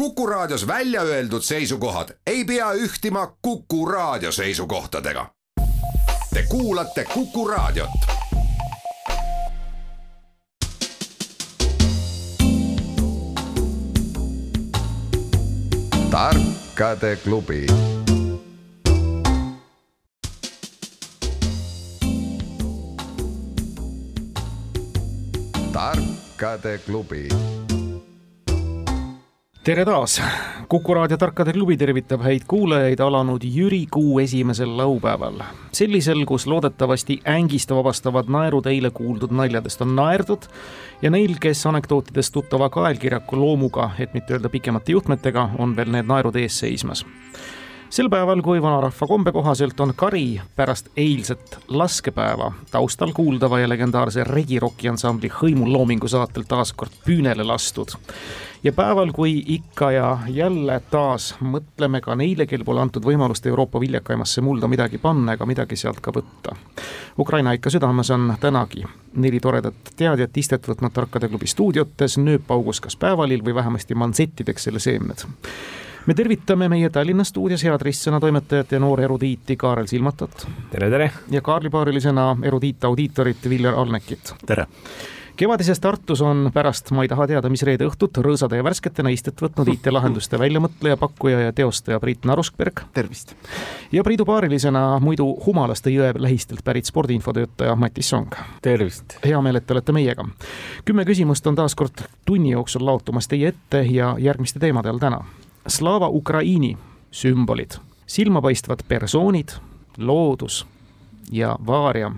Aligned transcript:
Kuku 0.00 0.26
Raadios 0.26 0.66
välja 0.66 1.02
öeldud 1.02 1.42
seisukohad 1.42 2.08
ei 2.26 2.44
pea 2.44 2.72
ühtima 2.72 3.36
Kuku 3.42 3.86
Raadio 3.86 4.32
seisukohtadega. 4.32 5.26
Te 6.34 6.42
kuulate 6.48 7.04
Kuku 7.04 7.48
Raadiot. 7.48 7.90
tarkade 16.10 17.16
klubi 17.16 17.66
tarkade 25.72 26.78
klubi 26.78 27.28
tere 29.64 29.84
taas, 29.84 30.22
Kuku 30.68 30.94
raadio 30.94 31.16
Tarkade 31.20 31.52
klubi 31.52 31.76
tervitab 31.76 32.22
häid 32.24 32.46
kuulajaid 32.48 33.00
alanud 33.04 33.42
Jüri 33.44 33.82
kuu 33.90 34.18
esimesel 34.20 34.76
laupäeval. 34.76 35.42
sellisel, 35.72 36.24
kus 36.24 36.46
loodetavasti 36.46 37.20
ängist 37.28 37.70
vabastavad 37.70 38.28
naerud 38.28 38.66
eile 38.66 38.90
kuuldud 38.90 39.30
naljadest 39.30 39.82
on 39.82 39.96
naerdud 39.96 40.48
ja 41.02 41.10
neil, 41.10 41.36
kes 41.40 41.66
anekdootidest 41.66 42.32
tuttava 42.32 42.70
kaelkirjaku 42.70 43.36
loomuga, 43.36 43.90
et 43.98 44.14
mitte 44.14 44.32
öelda 44.32 44.48
pikemate 44.48 44.92
juhtmetega, 44.92 45.50
on 45.58 45.76
veel 45.76 45.92
need 45.92 46.08
naerud 46.08 46.36
ees 46.36 46.58
seismas 46.58 47.04
sel 47.90 48.08
päeval, 48.08 48.38
kui 48.42 48.62
vanarahva 48.62 49.06
kombe 49.06 49.32
kohaselt 49.32 49.80
on 49.80 49.92
kari 49.96 50.40
pärast 50.56 50.88
eilset 50.96 51.58
laskepäeva 51.68 52.52
taustal 52.70 53.12
kuuldava 53.12 53.58
ja 53.60 53.68
legendaarse 53.68 54.24
regiroki 54.24 54.88
ansambli 54.88 55.30
Hõimul 55.40 55.72
loomingu 55.74 56.08
saatel 56.08 56.46
taas 56.48 56.72
kord 56.72 56.94
püünele 57.06 57.44
lastud. 57.44 57.96
ja 58.62 58.72
päeval, 58.72 59.10
kui 59.12 59.42
ikka 59.46 59.90
ja 59.90 60.18
jälle 60.28 60.80
taas 60.90 61.34
mõtleme 61.40 62.00
ka 62.00 62.14
neile, 62.14 62.46
kel 62.46 62.64
pole 62.64 62.80
antud 62.80 63.04
võimalust 63.04 63.46
Euroopa 63.46 63.80
viljakaimasse 63.80 64.40
mulda 64.40 64.68
midagi 64.68 64.98
panna 64.98 65.34
ega 65.34 65.46
midagi 65.46 65.76
sealt 65.76 66.00
ka 66.00 66.12
võtta. 66.14 66.54
Ukraina 67.18 67.52
ikka 67.52 67.70
südames 67.70 68.10
on 68.10 68.34
tänagi 68.40 68.84
neli 69.14 69.40
toredat 69.40 69.94
teadjat 69.96 70.36
istet 70.36 70.68
võtnud 70.68 70.92
Tarkade 70.92 71.28
klubi 71.28 71.46
stuudiotes, 71.46 72.18
nööppaugus 72.18 72.80
kas 72.80 72.96
päevalil 72.96 73.42
või 73.42 73.54
vähemasti 73.54 73.94
mansettideks 73.94 74.62
selle 74.62 74.78
seemned 74.78 75.26
me 76.06 76.14
tervitame 76.14 76.68
meie 76.68 76.90
Tallinna 76.90 77.24
stuudios 77.24 77.64
head 77.64 77.82
ristsõnatoimetajat 77.84 78.72
ja 78.72 78.80
noor 78.80 79.00
erudiiti 79.04 79.56
Kaarel 79.56 79.86
Silmatat. 79.86 80.46
tere, 80.70 80.90
tere! 80.90 81.10
ja 81.30 81.40
kaarlipaaриlisena 81.42 82.36
erudiit-audiitorit 82.42 83.48
Viljar 83.48 83.74
Alnekit. 83.74 84.34
tere! 84.46 84.66
kevadises 85.36 85.80
Tartus 85.80 86.20
on 86.20 86.50
pärast 86.54 86.90
Ma 86.90 87.04
ei 87.04 87.08
taha 87.08 87.26
teada, 87.26 87.48
mis 87.48 87.62
reede 87.62 87.86
õhtut 87.88 88.18
rõõsade 88.20 88.58
ja 88.58 88.64
värsketena 88.64 89.12
istet 89.12 89.40
võtnud 89.40 89.68
IT-lahenduste 89.74 90.38
väljamõtleja, 90.38 90.96
pakkuja 91.00 91.40
ja 91.46 91.52
teostaja 91.52 92.00
Priit 92.00 92.24
Naruskberg. 92.24 92.80
tervist! 92.94 93.34
ja 93.92 94.04
Priidu 94.04 94.24
paarilisena 94.24 94.98
muidu 95.00 95.28
Humalaste 95.46 95.92
jõe 95.92 96.14
lähistelt 96.16 96.64
pärit 96.64 96.88
spordiinfotöötaja 96.88 97.76
Matis 97.76 98.08
Song. 98.08 98.32
tervist! 98.62 99.18
hea 99.24 99.40
meel, 99.40 99.60
et 99.60 99.66
te 99.66 99.76
olete 99.76 99.92
meiega. 99.92 100.24
kümme 100.84 101.04
küsimust 101.04 101.46
on 101.46 101.60
taas 101.60 101.74
kord 101.74 102.08
tunni 102.24 102.56
jooksul 102.56 102.86
laotumas 102.86 103.28
teie 103.28 103.52
ette 103.52 103.84
ja 103.90 104.14
järgmiste 104.18 104.58
teemade 104.60 104.88
all 104.88 104.98
täna 104.98 105.24
Slava 105.68 106.08
Ukraini 106.08 106.76
sümbolid, 107.10 107.70
silmapaistvad 108.06 108.78
persoonid, 108.88 109.48
loodus 109.98 110.66
ja 111.32 111.56
vaaria. 111.66 112.12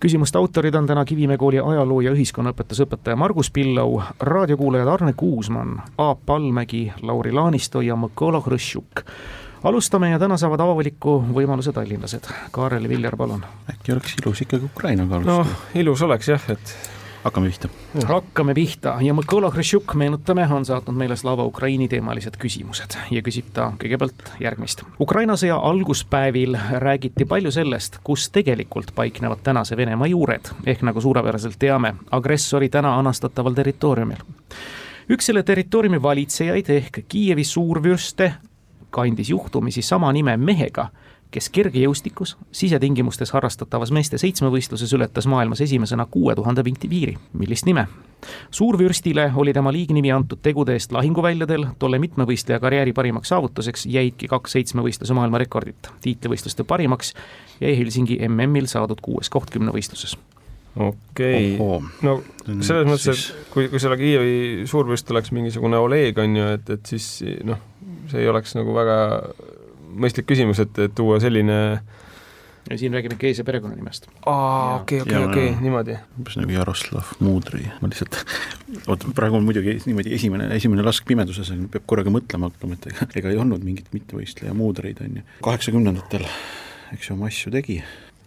küsimuste 0.00 0.38
autorid 0.38 0.74
on 0.74 0.86
täna 0.86 1.04
Kivimäe 1.04 1.36
kooli 1.36 1.60
ajaloo- 1.60 2.00
ja 2.00 2.12
ühiskonnaõpetusõpetaja 2.12 3.16
Margus 3.16 3.50
Pillau, 3.50 4.02
raadiokuulajad 4.20 4.88
Arne 4.88 5.12
Kuusmann, 5.12 5.80
Aap 5.98 6.18
Palmägi, 6.26 6.92
Lauri 7.02 7.32
Laanisto 7.32 7.80
ja 7.80 7.94
Mõkola 7.96 8.42
Hõršjuk. 8.42 9.02
alustame 9.64 10.10
ja 10.10 10.18
täna 10.18 10.36
saavad 10.36 10.60
avaliku 10.60 11.24
võimaluse 11.32 11.72
tallinlased. 11.72 12.26
Kaarel 12.50 12.82
ja 12.82 12.88
Viljar, 12.88 13.16
palun. 13.16 13.44
äkki 13.70 13.92
oleks 13.92 14.14
ilus 14.22 14.40
ikkagi 14.40 14.64
Ukrainaga 14.64 15.14
alustada? 15.16 15.38
noh, 15.38 15.46
ilus 15.74 16.02
oleks 16.02 16.28
jah, 16.28 16.42
et 16.48 16.76
hakkame 17.24 17.46
pihta. 17.48 17.68
hakkame 18.08 18.54
pihta 18.54 18.94
ja 19.00 19.14
Mõkola 19.16 19.48
Hõršjuk, 19.54 19.94
meenutame, 19.96 20.44
on 20.52 20.64
saatnud 20.64 20.96
meile 20.96 21.16
Slava 21.16 21.44
Ukraini 21.44 21.88
teemalised 21.88 22.36
küsimused 22.40 22.96
ja 23.10 23.22
küsib 23.24 23.48
ta 23.56 23.70
kõigepealt 23.80 24.34
järgmist. 24.40 24.84
Ukraina 25.00 25.36
sõja 25.40 25.56
alguspäevil 25.56 26.58
räägiti 26.84 27.24
palju 27.28 27.52
sellest, 27.54 27.98
kus 28.04 28.28
tegelikult 28.30 28.94
paiknevad 28.94 29.42
tänase 29.42 29.76
Venemaa 29.76 30.08
juured, 30.12 30.52
ehk 30.66 30.82
nagu 30.84 31.00
suurepäraselt 31.00 31.58
teame, 31.58 31.94
agressori 32.10 32.68
täna 32.68 32.98
anastataval 32.98 33.54
territooriumil. 33.54 34.20
üks 35.08 35.26
selle 35.26 35.42
territooriumi 35.42 36.02
valitsejaid 36.02 36.68
ehk 36.70 37.04
Kiievi 37.08 37.44
suurvürste 37.44 38.34
kandis 38.90 39.30
juhtumisi 39.30 39.82
sama 39.82 40.12
nime 40.12 40.36
mehega 40.36 40.88
kes 41.34 41.48
kergejõustikus 41.50 42.36
sisetingimustes 42.54 43.32
harrastatavas 43.34 43.90
meeste 43.94 44.18
seitsmevõistluses 44.22 44.92
ületas 44.94 45.26
maailmas 45.26 45.64
esimesena 45.64 46.06
kuue 46.10 46.34
tuhande 46.38 46.64
vinti 46.64 46.88
piiri. 46.88 47.16
millist 47.32 47.66
nime? 47.66 47.86
suurvürstile 48.50 49.32
oli 49.36 49.52
tema 49.52 49.72
liignimi 49.72 50.12
antud 50.12 50.38
tegude 50.42 50.72
eest 50.72 50.92
lahinguväljadel, 50.92 51.66
tolle 51.78 51.98
mitmevõistleja 51.98 52.60
karjääri 52.60 52.92
parimaks 52.92 53.28
saavutuseks 53.28 53.86
jäidki 53.86 54.28
kaks 54.28 54.52
seitsmevõistluse 54.52 55.14
maailmarekordit. 55.14 55.90
tiitlivõistluste 56.00 56.64
parimaks 56.64 57.14
jäi 57.60 57.74
Helsingi 57.78 58.20
MM-il 58.28 58.70
saadud 58.70 59.02
kuues 59.02 59.30
koht 59.30 59.50
kümnevõistluses 59.50 60.16
okei 60.76 61.56
okay., 61.58 61.90
no 62.02 62.16
selles 62.60 62.86
mõttes, 62.86 63.26
et 63.26 63.50
kui, 63.50 63.68
kui 63.72 63.82
selle 63.82 63.98
Kiievi 63.98 64.70
suurvürst 64.70 65.10
oleks 65.10 65.34
mingisugune 65.34 65.78
Oleg, 65.82 66.18
on 66.18 66.38
ju, 66.38 66.46
et, 66.58 66.70
et 66.78 66.94
siis 66.94 67.08
noh, 67.46 67.60
see 68.10 68.22
ei 68.22 68.30
oleks 68.30 68.54
nagu 68.58 68.74
väga 68.74 68.96
mõistlik 69.94 70.26
küsimus, 70.30 70.62
et, 70.62 70.78
et 70.86 70.94
tuua 70.96 71.20
selline 71.22 71.58
ja 72.70 72.78
siin 72.78 72.92
räägime 72.92 73.14
Keese 73.18 73.44
perekonnanimest. 73.44 74.06
aa, 74.26 74.76
okei, 74.76 75.00
okei, 75.00 75.24
okei, 75.24 75.50
niimoodi. 75.60 75.96
umbes 76.18 76.36
nagu 76.40 76.52
Jaroslav 76.52 77.12
Mudri, 77.20 77.66
ma 77.80 77.90
lihtsalt, 77.90 78.16
oota, 78.88 79.10
praegu 79.14 79.36
on 79.36 79.44
muidugi 79.44 79.76
niimoodi 79.86 80.14
esimene, 80.16 80.48
esimene 80.56 80.86
lask 80.86 81.04
pimeduses, 81.08 81.52
peab 81.72 81.84
korraga 81.90 82.12
mõtlema 82.14 82.50
hakkama, 82.52 82.78
et 82.78 82.88
ega, 82.92 83.10
ega 83.20 83.34
ei 83.34 83.42
olnud 83.42 83.66
mingit 83.66 83.92
mittevõistleja 83.96 84.56
Mudreid, 84.56 85.04
on 85.04 85.20
ju. 85.20 85.28
kaheksakümnendatel, 85.44 86.26
eks 86.96 87.10
ju, 87.10 87.18
oma 87.18 87.28
asju 87.28 87.52
tegi. 87.52 87.78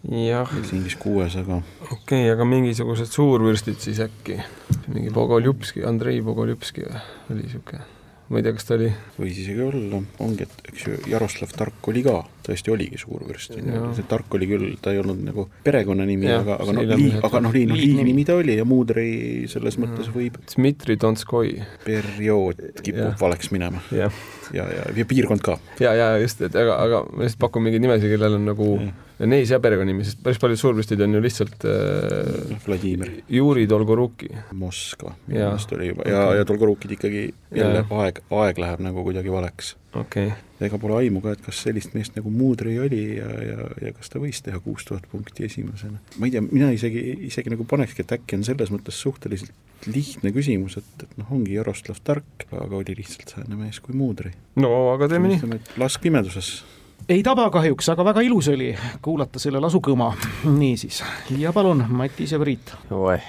jah. 0.06 0.54
Helsingis 0.54 0.96
kuues, 1.02 1.36
aga 1.40 1.58
okei 1.90 1.98
okay,, 1.98 2.32
aga 2.36 2.46
mingisugused 2.46 3.10
suurvürstid 3.10 3.82
siis 3.82 4.02
äkki, 4.06 4.38
mingi 4.86 5.10
Bogoljubski, 5.14 5.86
Andrei 5.88 6.22
Bogoljubski 6.22 6.86
või, 6.86 7.06
oli 7.28 7.46
niisugune 7.48 7.97
ma 8.28 8.40
ei 8.40 8.44
tea, 8.44 8.54
kas 8.56 8.66
ta 8.68 8.74
oli. 8.76 8.88
võis 9.16 9.38
isegi 9.40 9.62
olla, 9.64 10.00
ongi, 10.24 10.44
et 10.44 10.68
eks 10.68 10.84
ju 10.84 10.98
Jaroslav 11.08 11.52
Tark 11.56 11.88
oli 11.88 12.02
ka, 12.04 12.18
tõesti 12.44 12.72
oligi 12.72 13.00
suurvürst, 13.00 13.56
see 13.56 14.06
Tark 14.08 14.36
oli 14.36 14.48
küll, 14.50 14.66
ta 14.84 14.92
ei 14.92 15.00
olnud 15.00 15.22
nagu 15.24 15.46
perekonnanimi, 15.64 16.28
aga, 16.36 16.58
aga 16.60 16.76
noh, 16.76 16.86
lii-, 16.92 17.16
aga 17.24 17.42
noh, 17.46 17.56
liin-, 17.56 17.74
liignimi 17.78 18.26
ta 18.28 18.36
oli 18.40 18.58
ja 18.58 18.68
Mudrei 18.68 19.48
selles 19.50 19.80
mõttes 19.80 20.12
võib 20.12 20.36
Dmitri 20.52 20.98
Donskoi. 21.00 21.56
periood 21.86 22.62
kipub 22.82 23.16
valeks 23.20 23.52
minema. 23.54 23.82
ja, 23.94 24.12
ja, 24.52 24.68
ja, 24.76 24.88
ja 24.96 25.08
piirkond 25.08 25.44
ka. 25.44 25.58
ja, 25.80 25.96
ja 25.96 26.14
just, 26.20 26.44
et 26.44 26.56
aga, 26.56 26.80
aga 26.84 27.04
ma 27.08 27.24
lihtsalt 27.24 27.44
pakun 27.48 27.64
mingeid 27.64 27.84
nimesid, 27.84 28.12
kellel 28.12 28.36
on 28.40 28.50
nagu 28.52 28.72
ja 28.76 28.96
Neis 29.26 29.50
ja 29.50 29.58
perekonnanimi, 29.58 30.04
sest 30.06 30.20
päris 30.22 30.38
paljud 30.38 30.60
suurvürstid 30.60 31.00
on 31.02 31.16
ju 31.16 31.20
lihtsalt 31.22 31.64
äh, 31.66 32.58
Vladimir. 32.66 33.10
Juri 33.28 33.64
Dolgoruki. 33.68 34.28
Moskva 34.54 35.14
minu 35.26 35.40
meelest 35.40 35.72
oli 35.74 35.88
juba 35.90 36.06
ja 36.06 36.20
okay., 36.28 36.38
ja 36.38 36.46
Dolgorukid 36.46 36.94
ikkagi 36.94 37.24
jälle 37.54 37.82
aeg, 37.90 38.20
aeg 38.30 38.60
läheb 38.62 38.84
nagu 38.86 39.02
kuidagi 39.02 39.32
valeks. 39.32 39.74
okei 39.94 40.28
okay.. 40.28 40.66
ega 40.68 40.78
pole 40.78 41.00
aimu 41.00 41.22
ka, 41.24 41.34
et 41.34 41.42
kas 41.42 41.64
sellist 41.66 41.96
meest 41.98 42.14
nagu 42.18 42.30
Mudri 42.30 42.76
oli 42.78 43.02
ja, 43.16 43.28
ja, 43.42 43.68
ja 43.88 43.92
kas 43.96 44.12
ta 44.12 44.22
võis 44.22 44.38
teha 44.44 44.60
kuus 44.62 44.86
tuhat 44.86 45.10
punkti 45.10 45.48
esimesena. 45.48 45.98
ma 46.18 46.30
ei 46.30 46.36
tea, 46.36 46.44
mina 46.44 46.70
isegi, 46.74 47.02
isegi 47.26 47.50
nagu 47.54 47.66
panekski, 47.66 48.06
et 48.06 48.16
äkki 48.20 48.38
on 48.38 48.46
selles 48.46 48.70
mõttes 48.74 49.02
suhteliselt 49.02 49.52
lihtne 49.90 50.30
küsimus, 50.34 50.78
et, 50.78 51.06
et 51.06 51.18
noh, 51.18 51.30
ongi 51.34 51.58
Jaroslav 51.58 51.98
Tark, 52.04 52.48
aga 52.52 52.82
oli 52.82 52.98
lihtsalt 52.98 53.34
sääne 53.34 53.58
mees 53.58 53.82
kui 53.82 53.98
Mudri. 53.98 54.34
no 54.62 54.92
aga 54.94 55.10
teeme 55.10 55.34
nii. 55.34 55.62
lask 55.80 56.06
pimeduses 56.06 56.60
ei 57.08 57.22
taba 57.24 57.48
kahjuks, 57.52 57.88
aga 57.92 58.04
väga 58.10 58.22
ilus 58.26 58.50
oli 58.52 58.68
kuulata 59.04 59.40
selle 59.42 59.60
lasu 59.62 59.80
kõma. 59.84 60.10
niisiis, 60.44 61.02
ja 61.38 61.52
palun, 61.56 61.84
Matis 61.88 62.34
ja 62.34 62.40
Priit. 62.42 62.74
oih, 62.90 63.28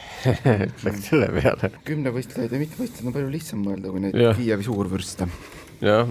läks 0.86 1.06
selle 1.10 1.30
peale. 1.36 1.72
kümnevõistlejaid 1.88 2.56
ja 2.56 2.62
mitmevõistlejaid 2.62 3.10
on 3.10 3.18
palju 3.18 3.34
lihtsam 3.34 3.66
mõelda 3.66 3.94
kui 3.94 4.06
neid 4.06 4.18
Kiievi 4.40 4.68
suurvürste. 4.68 5.30
jah, 5.86 6.10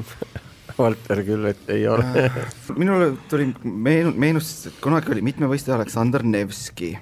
Valter 0.78 1.24
küll, 1.26 1.48
et 1.50 1.70
ei 1.74 1.88
ole 1.90 2.06
äh, 2.28 2.40
minule 2.78 3.10
tuli 3.30 3.50
meenu-, 3.64 4.14
meenus, 4.14 4.52
et 4.70 4.80
kunagi 4.84 5.10
oli 5.16 5.24
mitmevõistleja 5.26 5.80
Aleksandr 5.80 6.22
Nevski 6.22 6.94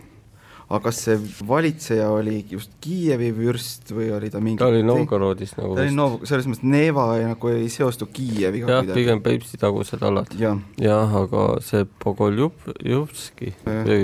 aga 0.67 0.81
kas 0.89 1.01
see 1.07 1.17
valitseja 1.47 2.09
oli 2.11 2.41
just 2.51 2.73
Kiievi 2.83 3.31
vürst 3.37 3.93
või 3.95 4.09
oli 4.17 4.31
ta 4.35 4.41
mingi 4.43 4.59
ta 4.59 4.67
oli 4.73 4.83
Novgorodis 4.87 5.55
nagu 5.59 5.77
ta 5.79 5.85
oli 5.85 5.95
Nov-, 5.95 6.25
selles 6.27 6.49
mõttes 6.51 6.67
Neva 6.67 7.07
nagu 7.23 7.53
ei 7.53 7.69
seostu 7.73 8.09
Kiieviga 8.11 8.81
jah, 8.81 8.89
pigem 8.97 9.23
Peipsi 9.23 9.61
tagused 9.63 10.03
alad. 10.07 10.33
jah. 10.41 10.59
Ja,, 10.83 10.99
aga 11.23 11.47
see 11.65 11.87
Pogoljub-Jupski 12.03 13.53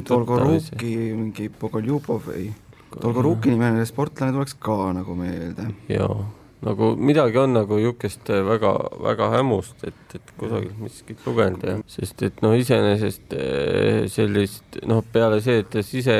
Dolgoruki 0.08 0.94
mingi 1.16 1.48
Pogoljubov 1.50 2.30
ei 2.36 2.52
Dolgoruki 2.92 3.50
nimeline 3.50 3.88
sportlane 3.88 4.36
tuleks 4.36 4.54
ka 4.62 4.92
nagu 4.94 5.18
meelde. 5.18 5.66
jaa 5.90 6.20
nagu 6.62 6.92
midagi 6.96 7.40
on 7.42 7.56
nagu 7.56 7.78
niisugust 7.78 8.30
väga, 8.46 8.72
väga 9.02 9.28
hämust, 9.36 9.82
et, 9.88 10.16
et 10.16 10.32
kusagilt 10.38 10.78
miskit 10.82 11.26
lugenud 11.26 11.66
ja 11.66 11.76
sest 11.90 12.22
et 12.26 12.42
noh, 12.44 12.54
iseenesest 12.58 13.36
eh, 13.36 14.04
sellist 14.12 14.80
noh, 14.88 15.02
peale 15.14 15.42
see, 15.44 15.62
et 15.64 15.70
ta 15.72 15.82
sise 15.86 16.16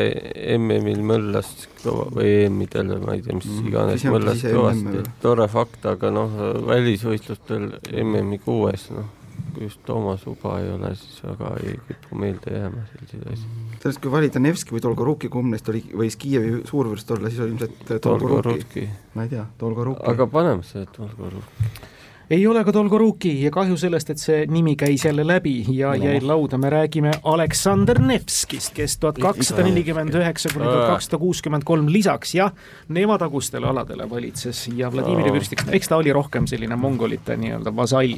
MM-il 0.58 1.02
möllas 1.06 1.52
kõva 1.82 2.08
või 2.16 2.34
EM-idel 2.42 2.94
või 2.96 3.06
ma 3.06 3.16
ei 3.16 3.24
tea, 3.24 3.38
mis 3.38 3.48
mm, 3.48 3.72
iganes 3.72 4.06
möllas 4.10 4.44
kõvasti, 4.46 5.06
tore 5.24 5.48
fakt, 5.52 5.86
aga 5.94 6.12
noh, 6.14 6.38
välisvõistlustel 6.68 7.74
MM-i 8.02 8.42
kuues, 8.42 8.90
noh 8.96 9.10
kui 9.52 9.66
just 9.66 9.80
Toomas 9.86 10.26
Uba 10.26 10.58
ei 10.60 10.70
ole, 10.72 10.94
siis 10.96 11.22
väga 11.24 11.54
ei 11.62 11.76
kipu 11.88 12.18
meelde 12.18 12.56
jääma 12.56 12.84
selliseid 12.92 13.26
asju. 13.32 13.71
Sellest, 13.82 14.02
kui 14.02 14.12
valida 14.12 14.42
Nevski 14.42 14.76
või 14.76 14.82
Dolgoruki, 14.84 15.30
kumb 15.32 15.52
neist 15.52 15.68
oli, 15.72 15.82
võis 16.02 16.18
Kiievi 16.20 16.62
suurvürst 16.68 17.10
olla, 17.16 17.30
siis 17.30 17.42
oli 17.42 17.56
ilmselt 17.56 17.96
Dolgoruki. 18.04 18.86
ma 19.16 19.26
ei 19.26 19.34
tea, 19.34 19.46
Dolgoruki. 19.60 20.06
aga 20.12 20.28
paneme 20.30 20.66
selle 20.66 20.86
Dolgoruki 20.96 21.90
ei 22.32 22.46
ole 22.46 22.62
ka 22.64 22.72
Dolgoruki 22.72 23.32
ja 23.42 23.50
kahju 23.52 23.76
sellest, 23.76 24.12
et 24.14 24.20
see 24.22 24.44
nimi 24.48 24.72
käis 24.80 25.04
jälle 25.04 25.24
läbi 25.26 25.58
ja 25.76 25.92
no. 25.92 26.06
jäi 26.06 26.20
lauda, 26.24 26.58
me 26.58 26.70
räägime 26.72 27.12
Aleksander 27.28 28.00
Nevskist, 28.00 28.72
kes 28.76 28.96
tuhat 29.02 29.20
kakssada 29.20 29.66
nelikümmend 29.66 30.16
üheksa 30.16 30.52
kuni 30.54 30.64
tuhat 30.64 30.94
kakssada 30.94 31.20
kuuskümmend 31.20 31.66
kolm 31.68 31.90
lisaks 31.92 32.34
jah, 32.38 32.54
neevatagustele 32.88 33.68
aladele 33.68 34.08
valitses 34.10 34.64
ja 34.76 34.92
Vladimiri 34.92 35.34
vürstiks, 35.34 35.68
eks 35.68 35.92
ta 35.92 36.00
oli 36.00 36.14
rohkem 36.14 36.48
selline 36.48 36.78
mongolite 36.80 37.36
nii-öelda 37.36 37.74
vasall 37.76 38.16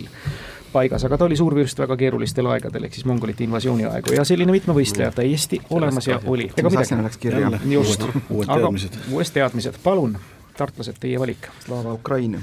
paigas, 0.74 1.06
aga 1.06 1.18
ta 1.18 1.28
oli 1.28 1.38
suurvürst 1.38 1.78
väga 1.84 1.96
keerulistel 1.96 2.50
aegadel, 2.50 2.88
ehk 2.88 2.98
siis 2.98 3.06
mongolite 3.08 3.46
invasiooni 3.46 3.86
aegu 3.90 4.14
ja 4.16 4.26
selline 4.26 4.52
mitmevõistleja 4.54 5.14
täiesti 5.14 5.60
olemas 5.70 6.10
ja 6.10 6.20
oli. 6.26 6.50
ega 6.56 6.70
midagi. 6.74 7.74
Just, 7.74 8.06
aga 8.48 8.70
uued 8.70 9.34
teadmised, 9.34 9.82
palun 9.84 10.18
tartlased, 10.56 10.98
teie 11.00 11.18
valik. 11.20 11.48
Slava 11.64 11.92
Ukraini. 11.94 12.38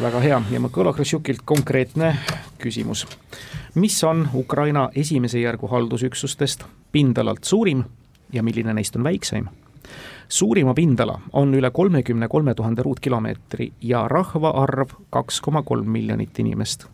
väga 0.00 0.20
hea 0.20 0.42
ja 0.50 0.60
Mõkola 0.60 0.92
Hruštšukilt 0.94 1.42
konkreetne 1.44 2.16
küsimus. 2.58 3.06
mis 3.74 4.04
on 4.04 4.28
Ukraina 4.34 4.88
esimese 4.94 5.38
järgu 5.38 5.66
haldusüksustest 5.66 6.64
pindalalt 6.92 7.44
suurim 7.44 7.84
ja 8.32 8.42
milline 8.42 8.74
neist 8.74 8.96
on 8.96 9.04
väikseim? 9.04 9.48
suurima 10.28 10.74
pindala 10.74 11.20
on 11.32 11.54
üle 11.54 11.70
kolmekümne 11.70 12.28
kolme 12.28 12.54
tuhande 12.54 12.82
ruutkilomeetri 12.82 13.72
ja 13.80 14.08
rahvaarv 14.08 14.88
kaks 15.10 15.40
koma 15.40 15.62
kolm 15.62 15.90
miljonit 15.90 16.38
inimest 16.38 16.86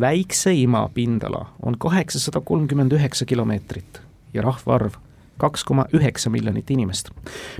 väikseima 0.00 0.88
pindala 0.94 1.46
on 1.62 1.78
kaheksasada 1.78 2.40
kolmkümmend 2.40 2.92
üheksa 2.92 3.24
kilomeetrit 3.24 4.02
ja 4.34 4.42
rahvaarv 4.42 4.92
kaks 5.38 5.64
koma 5.64 5.84
üheksa 5.92 6.30
miljonit 6.30 6.70
inimest. 6.70 7.10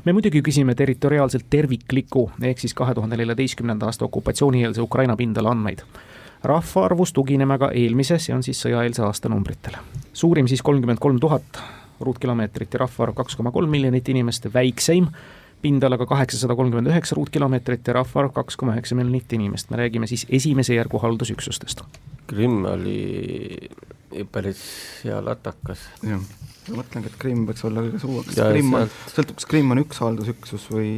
me 0.04 0.12
muidugi 0.12 0.42
küsime 0.42 0.74
territoriaalselt 0.74 1.46
tervikliku, 1.50 2.30
ehk 2.42 2.58
siis 2.58 2.74
kahe 2.74 2.94
tuhande 2.94 3.16
neljateistkümnenda 3.16 3.86
aasta 3.86 4.04
okupatsioonieelse 4.04 4.82
Ukraina 4.82 5.16
pindala 5.16 5.50
andmeid. 5.50 5.78
rahvaarvus 6.44 7.12
tugineme 7.12 7.58
ka 7.58 7.70
eelmise, 7.74 8.18
see 8.18 8.34
on 8.34 8.42
siis 8.42 8.62
sõjaeelse 8.66 9.02
aasta 9.02 9.28
numbritele. 9.28 9.78
suurim 10.12 10.48
siis 10.48 10.62
kolmkümmend 10.62 10.98
kolm 10.98 11.20
tuhat 11.20 11.62
ruutkilomeetrit 12.00 12.72
ja 12.72 12.78
rahvaarv 12.78 13.14
kaks 13.14 13.36
koma 13.36 13.50
kolm 13.50 13.70
miljonit 13.70 14.08
inimest, 14.08 14.46
väikseim 14.54 15.08
pindalaga 15.62 16.06
kaheksasada 16.06 16.54
kolmkümmend 16.54 16.86
üheksa 16.86 17.16
ruutkilomeetrit 17.16 17.86
ja 17.86 17.92
rahvaarv 17.92 18.32
kaks 18.32 18.56
koma 18.56 18.72
üheksa 18.72 18.94
miljonit 18.94 19.32
inimest, 19.32 19.70
me 19.70 19.76
räägime 19.76 20.06
siis 20.06 20.26
esimese 20.30 20.74
järgu 20.74 20.98
haldusüksustest 20.98 21.82
Krimm 22.30 22.64
oli 22.70 23.00
päris 24.32 24.60
hea 25.04 25.18
latakas. 25.24 25.82
jah, 26.06 26.20
ma 26.68 26.80
mõtlengi, 26.80 27.10
et 27.10 27.18
Krimm 27.20 27.46
võiks 27.48 27.64
olla 27.66 27.84
kõige 27.86 28.02
suurem, 28.02 28.26
kas 28.28 28.40
Krimm 28.40 28.76
on, 28.78 28.92
sõltub, 29.12 29.38
kas 29.40 29.48
Krimm 29.50 29.74
on 29.74 29.82
üks 29.84 30.02
haldusüksus 30.02 30.68
või 30.72 30.92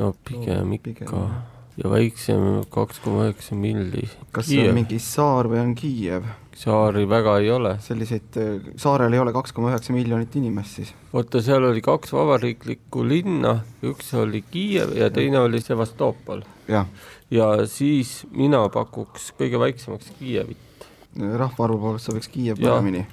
no 0.00 0.12
pigem 0.28 0.68
no, 0.68 0.78
ikka 0.78 0.90
pigem. 0.90 1.38
ja 1.80 1.92
väiksem 1.92 2.48
kaks 2.74 3.00
koma 3.04 3.28
üheksa 3.28 3.58
milli. 3.58 4.08
kas 4.32 4.48
Kiiev. 4.48 4.64
see 4.64 4.72
on 4.72 4.78
mingi 4.80 5.00
saar 5.02 5.50
või 5.50 5.62
on 5.64 5.74
Kiiev? 5.78 6.28
Saari 6.58 7.04
väga 7.08 7.36
ei 7.38 7.50
ole. 7.54 7.76
selliseid, 7.80 8.38
saarel 8.76 9.14
ei 9.14 9.20
ole 9.22 9.32
kaks 9.36 9.54
koma 9.54 9.70
üheksa 9.70 9.94
miljonit 9.94 10.34
inimest 10.40 10.80
siis? 10.80 10.94
oota, 11.12 11.42
seal 11.44 11.64
oli 11.70 11.84
kaks 11.84 12.12
vabariiklikku 12.16 13.04
linna, 13.06 13.60
üks 13.86 14.10
oli 14.18 14.42
Kiiev 14.50 14.96
ja 14.98 15.10
teine 15.14 15.38
oli 15.44 15.62
Sevastopol. 15.62 16.42
jah 16.68 16.90
ja 17.30 17.48
siis 17.68 18.22
mina 18.32 18.62
pakuks 18.72 19.32
kõige 19.38 19.60
väiksemaks 19.60 20.12
Kiievit. 20.18 20.88
rahvaarvu 21.18 21.78
poolest 21.78 22.08
sobiks 22.08 22.28
Kiiev 22.32 22.60
paremini. 22.60 23.06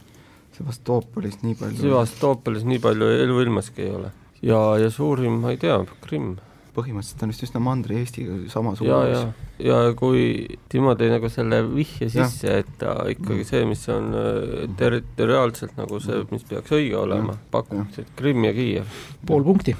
Sevastopolis 0.55 1.41
nii 1.43 1.55
palju. 1.59 1.81
Sevastopolis 1.81 2.63
nii 2.63 2.79
palju 2.79 3.07
eluilmaski 3.25 3.81
ei 3.81 3.91
ole. 3.91 4.11
ja, 4.41 4.59
ja 4.79 4.89
suurim, 4.89 5.41
ma 5.41 5.51
ei 5.51 5.57
tea, 5.57 5.79
Krimm. 6.01 6.37
Põhimõtteliselt 6.75 7.23
on 7.25 7.31
vist 7.33 7.45
üsna 7.47 7.61
Mandri-Eestiga 7.63 8.37
sama 8.51 8.75
suur. 8.77 8.89
ja, 8.89 8.99
ja, 9.09 9.23
ja 9.63 9.79
kui 9.97 10.45
Timo 10.71 10.95
tõi 10.99 11.09
nagu 11.13 11.29
selle 11.31 11.61
vihje 11.71 12.09
sisse, 12.13 12.59
et 12.61 12.71
ta 12.81 12.97
ikkagi 13.11 13.47
see, 13.47 13.65
mis 13.69 13.83
on 13.93 14.11
äh, 14.19 14.65
territoriaalselt 14.79 15.77
nagu 15.79 15.99
see, 16.03 16.21
mis 16.31 16.45
peaks 16.49 16.75
õige 16.75 16.97
olema, 17.01 17.37
pakuks, 17.53 18.01
et 18.03 18.15
Krimm 18.19 18.47
ja 18.47 18.55
Kiiev. 18.55 19.03
pool 19.27 19.45
punkti. 19.47 19.75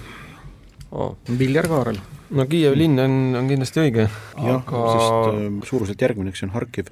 Oh.. 0.95 1.15
Viljar 1.27 1.67
Kaarel. 1.67 1.99
No 2.35 2.45
Kiievi 2.49 2.77
linn 2.79 2.99
on, 3.01 3.17
on 3.37 3.49
kindlasti 3.49 3.83
õige. 3.83 4.07
jah 4.07 4.61
aga..., 4.61 4.83
sest 4.95 5.29
äh, 5.35 5.59
suuruselt 5.69 6.01
järgmine, 6.01 6.31
eks 6.31 6.43
see 6.43 6.49
on 6.49 6.55
Harkiv. 6.55 6.91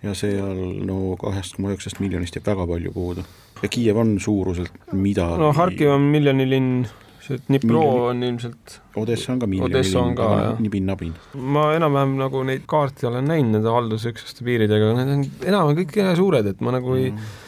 Ja 0.00 0.14
seal 0.16 0.56
no 0.88 1.12
kahest 1.20 1.58
koma 1.58 1.74
üheksast 1.74 1.98
miljonist 2.00 2.38
jääb 2.38 2.46
väga 2.48 2.64
palju 2.70 2.92
puudu. 2.94 3.24
ja 3.60 3.68
Kiiev 3.68 3.98
on 4.00 4.14
suuruselt 4.20 4.92
midagi 4.96 5.42
no 5.42 5.50
Harkiv 5.52 5.90
on 5.92 6.06
miljonilinn, 6.14 6.86
see 7.24 7.42
Dnipro 7.48 7.82
on 8.08 8.22
ilmselt 8.26 8.78
Odessa 9.00 9.34
on 9.34 9.42
ka 9.42 9.48
miljonilinn, 9.50 10.14
aga 10.14 10.56
nibin-nabin. 10.62 11.12
ma 11.34 11.68
enam-vähem 11.76 12.16
nagu 12.20 12.42
neid 12.48 12.64
kaarte 12.70 13.08
olen 13.10 13.28
näinud 13.30 13.58
nende 13.58 13.76
haldusüksuste 13.76 14.46
piiridega, 14.46 14.90
need 14.98 15.14
on 15.14 15.28
enam-vähem 15.52 15.84
kõik 15.84 16.18
suured, 16.18 16.50
et 16.54 16.64
ma 16.64 16.74
nagu 16.78 16.96
ei 16.96 17.12
mm 17.12 17.46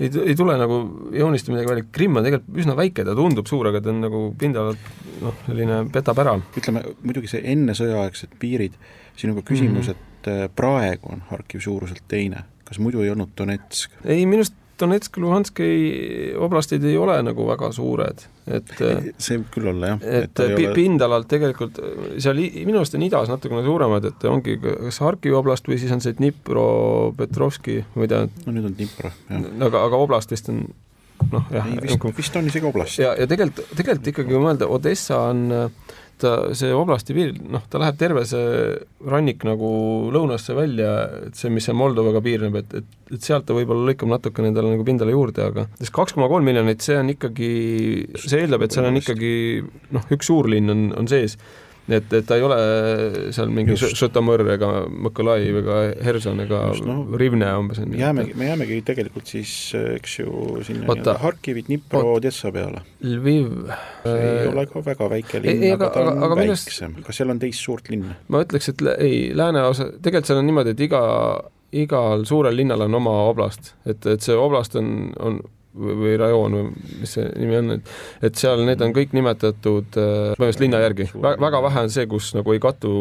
ei, 0.00 0.10
ei 0.24 0.34
tule 0.36 0.56
nagu 0.60 0.80
joonista 1.12 1.52
midagi 1.52 1.70
välja, 1.70 1.84
Krimm 1.92 2.20
on 2.20 2.26
tegelikult 2.26 2.60
üsna 2.62 2.76
väike, 2.78 3.04
ta 3.06 3.14
tundub 3.16 3.48
suur, 3.48 3.70
aga 3.70 3.80
ta 3.80 3.92
on 3.92 4.02
nagu 4.04 4.22
pindalalt 4.38 4.90
noh, 5.22 5.38
selline 5.46 5.80
petab 5.92 6.20
ära. 6.22 6.36
ütleme 6.58 6.82
muidugi 7.04 7.30
see 7.32 7.42
ennesõjaaegsed 7.54 8.36
piirid, 8.40 8.76
siin 9.16 9.32
on 9.32 9.40
ka 9.40 9.46
küsimus 9.52 9.88
mm, 9.88 9.96
-hmm. 9.96 10.20
et 10.20 10.30
äh, 10.32 10.44
praegu 10.56 11.12
on 11.14 11.24
Harkiv 11.30 11.64
suuruselt 11.64 12.04
teine, 12.08 12.44
kas 12.64 12.78
muidu 12.78 13.02
ei 13.02 13.10
olnud 13.10 13.32
Donetsk? 13.38 13.90
ei, 14.04 14.26
minu 14.26 14.44
arust 14.44 14.56
Donetsk, 14.80 15.16
Luhanski 15.22 15.66
oblastid 16.42 16.84
ei 16.84 16.96
ole 17.00 17.16
nagu 17.24 17.46
väga 17.48 17.70
suured, 17.72 18.24
et 18.46 18.72
see 18.78 19.38
võib 19.38 19.46
küll 19.54 19.70
olla, 19.72 19.94
jah. 19.94 20.06
et, 20.22 20.42
et 20.44 20.54
ole... 20.54 20.72
pindalalt 20.76 21.28
tegelikult 21.30 21.80
seal 22.22 22.40
minu 22.40 22.82
arust 22.82 22.96
on 22.98 23.06
idas 23.06 23.32
natukene 23.32 23.64
suuremad, 23.66 24.08
et 24.10 24.26
ongi 24.28 24.58
kas 24.62 25.00
Harkivi 25.04 25.36
oblast 25.38 25.68
või 25.70 25.80
siis 25.80 25.94
on 25.96 26.04
see 26.04 26.16
Dnipropetrovski, 26.18 27.78
ma 27.96 28.06
ei 28.06 28.12
tea. 28.12 28.26
no 28.46 28.56
nüüd 28.56 28.70
on 28.70 28.76
Dnipro, 28.76 29.12
jah. 29.30 29.46
aga, 29.70 29.86
aga 29.88 30.02
oblast 30.06 30.34
vist 30.34 30.52
on 30.52 30.66
noh, 31.32 31.46
jah. 31.52 31.68
vist, 31.82 32.08
vist 32.16 32.36
on 32.36 32.50
isegi 32.50 32.68
oblast. 32.68 33.00
ja, 33.00 33.14
ja 33.18 33.28
tegelikult, 33.30 33.72
tegelikult 33.76 34.12
ikkagi 34.12 34.34
kui 34.34 34.42
mõelda, 34.42 34.68
Odessa 34.72 35.22
on 35.30 35.46
äh, 35.54 35.94
ta, 36.22 36.32
see 36.56 36.72
oblasti 36.74 37.14
piir, 37.16 37.34
noh, 37.52 37.64
ta 37.70 37.80
läheb 37.82 37.98
terve 38.00 38.24
see 38.28 38.70
rannik 39.10 39.44
nagu 39.46 39.68
lõunasse 40.14 40.56
välja, 40.56 40.92
et 41.28 41.38
see, 41.38 41.52
mis 41.52 41.66
seal 41.68 41.76
Moldovaga 41.78 42.22
piirneb, 42.24 42.56
et, 42.62 42.74
et, 42.80 42.96
et 43.16 43.28
sealt 43.28 43.46
ta 43.48 43.56
võib-olla 43.56 43.90
lõikab 43.90 44.10
natukene 44.14 44.52
endale 44.52 44.72
nagu 44.72 44.86
pindala 44.86 45.14
juurde, 45.14 45.44
aga 45.50 45.66
sest 45.80 45.94
kaks 45.96 46.16
koma 46.16 46.30
kolm 46.32 46.48
miljonit, 46.48 46.84
see 46.84 46.98
on 47.00 47.12
ikkagi, 47.12 47.52
see 48.24 48.42
eeldab, 48.44 48.66
et 48.66 48.76
seal 48.76 48.88
on 48.88 49.00
ikkagi 49.02 49.34
noh, 49.96 50.08
üks 50.16 50.32
suurlinn 50.32 50.72
on, 50.72 50.88
on 50.96 51.10
sees 51.10 51.38
et, 51.88 52.12
et 52.18 52.26
ta 52.26 52.38
ei 52.38 52.44
ole 52.46 52.58
seal 53.34 53.50
mingi 53.54 53.76
Žõtomõr 53.78 54.42
ega 54.56 54.70
Mõkolajev 54.90 55.60
ega 55.62 55.78
Herson 56.06 56.42
ega 56.44 56.62
no, 56.86 56.98
Rivne 57.18 57.48
umbes. 57.60 57.80
jäämegi, 57.80 58.36
me 58.38 58.50
jäämegi 58.50 58.80
tegelikult 58.86 59.30
siis, 59.30 59.52
eks 59.96 60.18
ju, 60.20 60.30
sinna 60.66 60.88
Oota, 60.90 61.16
Harkivi, 61.22 61.66
Dnipro, 61.66 62.16
Odessa 62.16 62.52
peale. 62.54 62.82
Lviv. 63.06 63.50
see 64.02 64.14
ei 64.16 64.46
äh, 64.46 64.52
ole 64.52 64.66
ka 64.70 64.82
väga 64.86 65.10
väike 65.10 65.42
linn, 65.42 65.66
aga 65.74 65.90
ta 65.94 66.06
on 66.06 66.24
aga, 66.28 66.38
väiksem. 66.42 66.96
kas 67.06 67.20
seal 67.20 67.34
on 67.34 67.42
teist 67.42 67.62
suurt 67.62 67.90
linna? 67.92 68.16
ma 68.32 68.42
ütleks, 68.46 68.72
et 68.72 68.86
ei, 68.96 69.20
lääneosa, 69.36 69.92
tegelikult 70.00 70.30
seal 70.30 70.42
on 70.42 70.50
niimoodi, 70.50 70.74
et 70.76 70.86
iga 70.88 71.02
igal 71.76 72.24
suurel 72.26 72.56
linnal 72.56 72.86
on 72.86 72.94
oma 72.98 73.14
oblast, 73.30 73.74
et, 73.86 74.06
et 74.06 74.22
see 74.22 74.36
oblast 74.38 74.76
on, 74.78 75.10
on 75.20 75.40
või 75.76 76.14
rajoon 76.20 76.56
või 76.56 76.92
mis 77.00 77.14
see 77.16 77.26
nimi 77.36 77.58
on, 77.60 77.74
et 77.76 77.90
et 78.28 78.40
seal 78.40 78.62
need 78.66 78.82
on 78.84 78.94
kõik 78.96 79.14
nimetatud 79.16 79.98
äh, 80.00 80.12
põhimõtteliselt 80.36 80.64
linna 80.64 80.80
järgi. 80.82 81.08
väga 81.16 81.62
vähe 81.68 81.84
on 81.86 81.92
see, 81.92 82.06
kus 82.10 82.32
nagu 82.36 82.54
ei 82.54 82.62
kattu 82.62 82.92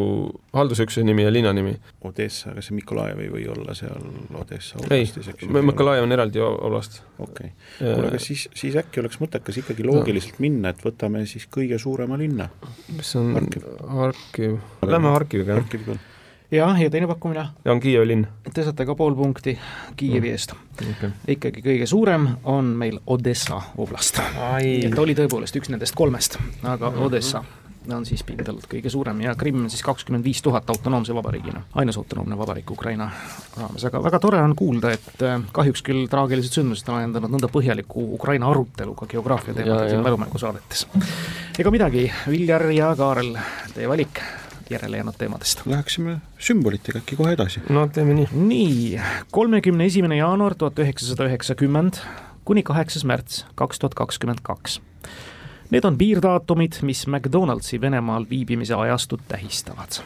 haldusüksuse 0.56 1.06
nimi 1.08 1.26
ja 1.26 1.34
linna 1.34 1.54
nimi. 1.56 1.76
Odessa, 2.06 2.52
aga 2.54 2.64
see 2.66 2.78
Mikolajev 2.78 3.22
ei 3.26 3.30
või 3.34 3.46
olla 3.52 3.76
seal 3.78 4.10
Odessa 4.40 4.80
oblastis, 4.82 5.32
ju? 5.42 5.52
Mikolajev 5.72 6.08
on 6.08 6.18
eraldi 6.18 6.44
oblast. 6.46 7.02
okei 7.20 7.52
okay., 7.54 7.94
kuule 7.94 8.10
aga 8.12 8.24
siis, 8.24 8.48
siis 8.56 8.76
äkki 8.80 9.04
oleks 9.04 9.22
mõttekas 9.24 9.62
ikkagi 9.64 9.88
loogiliselt 9.88 10.40
no. 10.40 10.48
minna, 10.48 10.74
et 10.76 10.84
võtame 10.86 11.26
siis 11.30 11.48
kõige 11.52 11.80
suurema 11.82 12.20
linna. 12.20 12.50
mis 12.96 13.16
on 13.20 13.34
Harkiv, 13.36 14.60
lähme 14.86 15.16
Harkiviga. 15.16 15.62
Harkiviga 15.62 15.98
jah, 16.52 16.82
ja 16.82 16.90
teine 16.90 17.08
pakkumine? 17.08 17.48
on 17.66 17.80
Kiievi 17.80 18.08
linn. 18.08 18.28
Te 18.54 18.64
saate 18.64 18.86
ka 18.86 18.96
pool 18.96 19.16
punkti 19.16 19.58
Kiievi 19.98 20.32
eest 20.32 20.56
okay.. 20.76 21.12
ikkagi 21.36 21.64
kõige 21.66 21.90
suurem 21.90 22.30
on 22.44 22.74
meil 22.78 23.00
Odessa 23.08 23.62
oblast. 23.78 24.22
et 24.62 25.00
oli 25.00 25.18
tõepoolest 25.18 25.62
üks 25.62 25.74
nendest 25.74 25.96
kolmest, 25.96 26.40
aga 26.64 26.90
mm 26.90 26.96
-hmm. 26.96 27.06
Odessa 27.06 27.44
on 27.94 28.06
siis 28.06 28.24
pindalalt 28.26 28.66
kõige 28.70 28.90
suurem 28.90 29.20
ja 29.22 29.36
Krimm 29.38 29.66
on 29.66 29.70
siis 29.70 29.84
kakskümmend 29.86 30.24
viis 30.24 30.42
tuhat 30.42 30.70
autonoomse 30.70 31.16
vabariigina, 31.16 31.62
ainus 31.76 31.98
autonoomne 31.98 32.38
vabariik 32.38 32.72
Ukraina 32.72 33.10
raames, 33.58 33.86
aga 33.86 34.04
väga 34.04 34.20
tore 34.20 34.42
on 34.42 34.56
kuulda, 34.56 34.92
et 34.92 35.22
äh, 35.22 35.42
kahjuks 35.52 35.84
küll 35.86 36.08
traagilised 36.08 36.54
sündmused 36.58 36.90
on 36.90 36.98
ajendanud 37.02 37.36
nõnda 37.36 37.52
põhjaliku 37.52 38.08
Ukraina 38.16 38.50
arutelu 38.50 38.96
ka 38.96 39.06
geograafia 39.06 39.54
teemadel 39.54 39.90
siin 39.90 40.04
mälumängu-saadetes. 40.04 40.88
ega 41.60 41.72
midagi, 41.72 42.12
Viljar 42.28 42.72
ja 42.72 42.96
Kaarel, 42.96 43.38
teie 43.74 43.90
valik 43.90 44.22
järele 44.70 44.98
jäänud 44.98 45.18
teemadest. 45.18 45.66
Läheksime 45.66 46.18
sümbolitega 46.40 47.00
äkki 47.00 47.16
kohe 47.16 47.34
edasi. 47.34 47.62
no 47.70 47.88
teeme 47.88 48.14
nii. 48.14 48.28
nii, 48.34 49.02
kolmekümne 49.32 49.86
esimene 49.86 50.18
jaanuar 50.18 50.56
tuhat 50.56 50.80
üheksasada 50.80 51.30
üheksakümmend 51.30 52.02
kuni 52.46 52.64
kaheksas 52.64 53.06
märts 53.06 53.46
kaks 53.56 53.80
tuhat 53.80 53.94
kakskümmend 53.94 54.44
kaks 54.44 54.80
Need 55.74 55.86
on 55.86 55.98
piirdaatumid, 55.98 56.78
mis 56.86 57.08
McDonaldsi 57.08 57.82
Venemaal 57.82 58.26
viibimise 58.30 58.76
ajastut 58.78 59.22
tähistavad. 59.28 59.98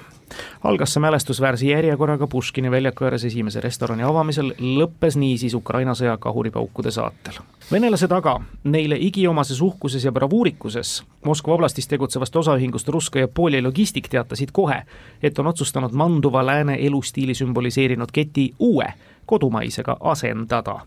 Algas 0.64 0.94
see 0.94 1.02
mälestusväärse 1.02 1.66
järjekorraga 1.66 2.28
Puškini 2.28 2.72
väljaku 2.72 3.06
ääres 3.06 3.26
esimese 3.26 3.62
restorani 3.62 4.04
avamisel, 4.04 4.54
lõppes 4.60 5.18
niisiis 5.18 5.54
Ukraina 5.54 5.96
sõja 5.96 6.18
kahuripaukude 6.18 6.92
saatel. 6.92 7.34
venelased 7.72 8.12
aga 8.12 8.40
neile 8.64 8.98
igiomases 9.00 9.62
uhkuses 9.62 10.06
ja 10.06 10.12
bravuurikuses 10.12 11.04
Moskva 11.26 11.54
oblastis 11.54 11.88
tegutsevast 11.88 12.36
osaühingust 12.36 12.88
Ruskaja 12.88 13.28
Poli 13.28 13.62
Logistik 13.62 14.08
teatasid 14.10 14.50
kohe, 14.52 14.84
et 15.24 15.40
on 15.40 15.48
otsustanud 15.48 15.92
manduva 15.92 16.46
lääne 16.46 16.78
elustiili 16.80 17.34
sümboliseerinud 17.36 18.12
keti 18.14 18.54
uue 18.60 18.94
kodumaisega 19.26 19.98
asendada 20.00 20.80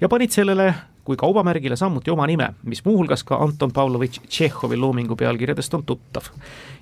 ja 0.00 0.08
panid 0.08 0.30
sellele 0.30 0.74
kui 1.06 1.16
kaubamärgile 1.16 1.76
samuti 1.78 2.10
oma 2.10 2.26
nime, 2.26 2.48
mis 2.66 2.82
muuhulgas 2.84 3.22
ka 3.26 3.38
Anton 3.42 3.72
Pavlovitš 3.72 4.24
Tšehhovi 4.26 4.76
loomingu 4.76 5.16
pealkirjadest 5.16 5.74
on 5.78 5.84
tuttav. 5.86 6.30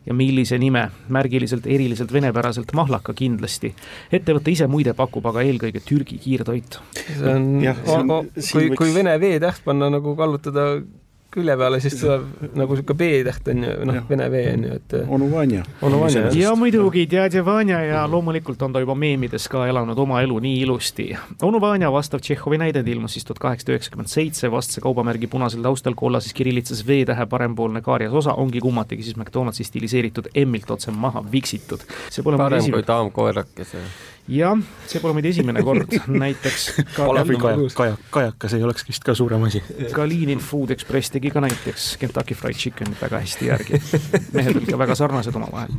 ja 0.06 0.14
millise 0.14 0.58
nime, 0.58 0.90
märgiliselt 1.08 1.66
eriliselt 1.66 2.12
venepäraselt 2.12 2.72
mahlaka 2.72 3.14
kindlasti. 3.14 3.74
ettevõte 4.12 4.50
ise 4.50 4.66
muide 4.66 4.94
pakub 4.94 5.26
aga 5.26 5.44
eelkõige 5.44 5.80
Türgi 5.84 6.18
kiirtoitu. 6.18 6.80
see 7.04 7.34
on, 7.96 8.10
kui, 8.52 8.70
kui 8.76 8.94
vene 8.94 9.18
V-täht 9.20 9.64
panna 9.64 9.90
nagu 9.90 10.16
kallutada 10.16 10.68
külje 11.34 11.56
peale, 11.58 11.80
siis 11.82 11.96
tuleb 11.98 12.54
nagu 12.58 12.76
sihuke 12.78 12.96
B-täht 12.98 13.50
on 13.52 13.64
ju, 13.66 13.74
noh, 13.88 13.98
vene 14.08 14.28
V 14.32 14.42
on 14.52 14.64
ju, 14.66 14.78
et. 14.78 14.94
onu 15.16 15.28
Vanja. 15.32 15.64
onu 15.82 16.00
Vanja. 16.00 16.28
ja 16.38 16.54
muidugi 16.58 17.06
Djadja 17.10 17.44
Vanja 17.46 17.80
ja 17.84 18.04
loomulikult 18.10 18.62
on 18.62 18.74
ta 18.74 18.82
juba 18.82 18.96
meemides 18.98 19.48
ka 19.52 19.66
elanud 19.70 19.98
oma 19.98 20.22
elu 20.24 20.38
nii 20.46 20.62
ilusti. 20.66 21.08
onu 21.42 21.60
Vanja 21.62 21.92
vastav 21.92 22.22
Tšehhovi 22.24 22.60
näidend 22.62 22.88
ilmus 22.88 23.18
siis 23.18 23.26
tuhat 23.28 23.42
kaheksasada 23.42 23.76
üheksakümmend 23.76 24.12
seitse, 24.12 24.50
vastse 24.52 24.80
kaubamärgi 24.84 25.30
punasel 25.30 25.62
taustal 25.64 25.98
kollases 25.98 26.34
kirillitsas 26.34 26.84
V-tähe 26.86 27.26
parempoolne 27.30 27.82
kaarjas 27.82 28.14
osa 28.22 28.34
ongi 28.40 28.62
kummatigi 28.64 29.02
siis 29.02 29.16
McDonaldsi 29.20 29.64
stiliseeritud 29.64 30.32
M-ilt 30.46 30.70
otse 30.70 30.90
maha 30.90 31.24
viksitud. 31.32 31.84
see 32.10 32.22
pole 32.22 32.38
parem 32.38 32.70
kui 32.70 32.86
daam 32.86 33.10
koerakese 33.14 33.82
jah, 34.28 34.60
see 34.88 35.02
pole 35.02 35.16
muide 35.16 35.32
esimene 35.34 35.62
kord, 35.66 35.96
näiteks 36.24 36.68
kajak, 36.96 37.64
kajak, 37.76 38.06
kajakas 38.14 38.56
ei 38.56 38.64
oleks 38.64 38.86
vist 38.88 39.04
ka 39.04 39.14
suurem 39.14 39.42
asi. 39.48 39.62
Kalinin 39.92 40.40
Food 40.40 40.74
Express 40.74 41.12
tegi 41.14 41.32
ka 41.34 41.42
näiteks 41.44 41.96
Kentucky 42.00 42.38
Fried 42.38 42.56
Chickenit 42.60 43.02
väga 43.02 43.20
hästi 43.24 43.50
järgi. 43.52 43.82
mehed 44.32 44.56
olid 44.56 44.70
ka 44.70 44.80
väga 44.86 44.96
sarnased 44.98 45.36
omavahel. 45.36 45.76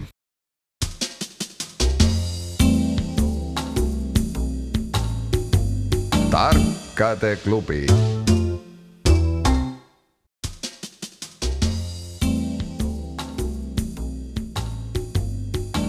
tarkade 6.36 7.38
klubi 7.44 7.86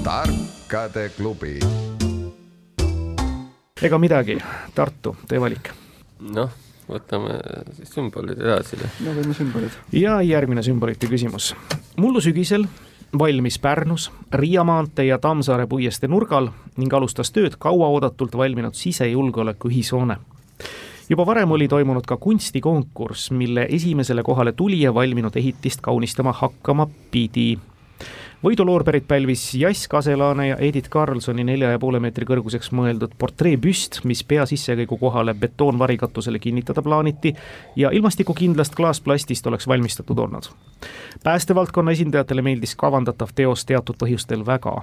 tarkade 0.04 1.08
klubi 1.16 1.58
ega 3.82 3.98
midagi, 4.00 4.38
Tartu, 4.74 5.12
teie 5.28 5.40
valik. 5.40 5.68
noh, 6.32 6.52
võtame 6.88 7.36
siis 7.76 7.90
sümbolid 7.92 8.40
edasi. 8.40 8.78
no 9.04 9.12
võime 9.12 9.34
sümbolid. 9.36 9.76
ja 9.92 10.20
järgmine 10.24 10.62
sümbolite 10.62 11.06
küsimus. 11.06 11.54
mullu 11.96 12.20
sügisel 12.20 12.64
valmis 13.18 13.58
Pärnus 13.58 14.10
Riia 14.32 14.64
maantee 14.64 15.06
ja 15.06 15.18
Tammsaare 15.18 15.66
puiestee 15.66 16.08
nurgal 16.08 16.48
ning 16.76 16.94
alustas 16.94 17.30
tööd 17.30 17.58
kauaoodatult 17.58 18.36
valminud 18.36 18.74
sisejulgeoleku 18.74 19.68
ühishoone 19.68 20.16
juba 21.08 21.26
varem 21.26 21.50
oli 21.50 21.68
toimunud 21.68 22.06
ka 22.06 22.16
kunstikonkurss, 22.16 23.30
mille 23.30 23.66
esimesele 23.70 24.22
kohale 24.22 24.52
tulija 24.52 24.94
valminud 24.94 25.36
ehitist 25.36 25.80
kaunistama 25.84 26.32
hakkama 26.32 26.88
pidi 27.10 27.58
võiduloorberiid 28.44 29.06
pälvis 29.08 29.54
Jass 29.54 29.88
Kaselaane 29.88 30.48
ja 30.48 30.56
Edith 30.56 30.88
Karlsoni 30.88 31.44
nelja 31.44 31.70
ja 31.70 31.78
poole 31.78 32.00
meetri 32.00 32.26
kõrguseks 32.28 32.70
mõeldud 32.76 33.16
portreebüst, 33.18 34.02
mis 34.04 34.22
pea 34.24 34.46
sissekäigu 34.46 34.98
kohale 35.00 35.34
betoonvarikatusele 35.34 36.38
kinnitada 36.38 36.82
plaaniti 36.82 37.34
ja 37.76 37.90
ilmastikukindlast 37.90 38.74
klaasplastist 38.74 39.46
oleks 39.46 39.68
valmistatud 39.68 40.18
olnud. 40.18 40.50
päästevaldkonna 41.24 41.90
esindajatele 41.90 42.42
meeldis 42.42 42.76
kavandatav 42.76 43.28
teos 43.34 43.64
teatud 43.64 43.96
põhjustel 43.98 44.46
väga. 44.46 44.82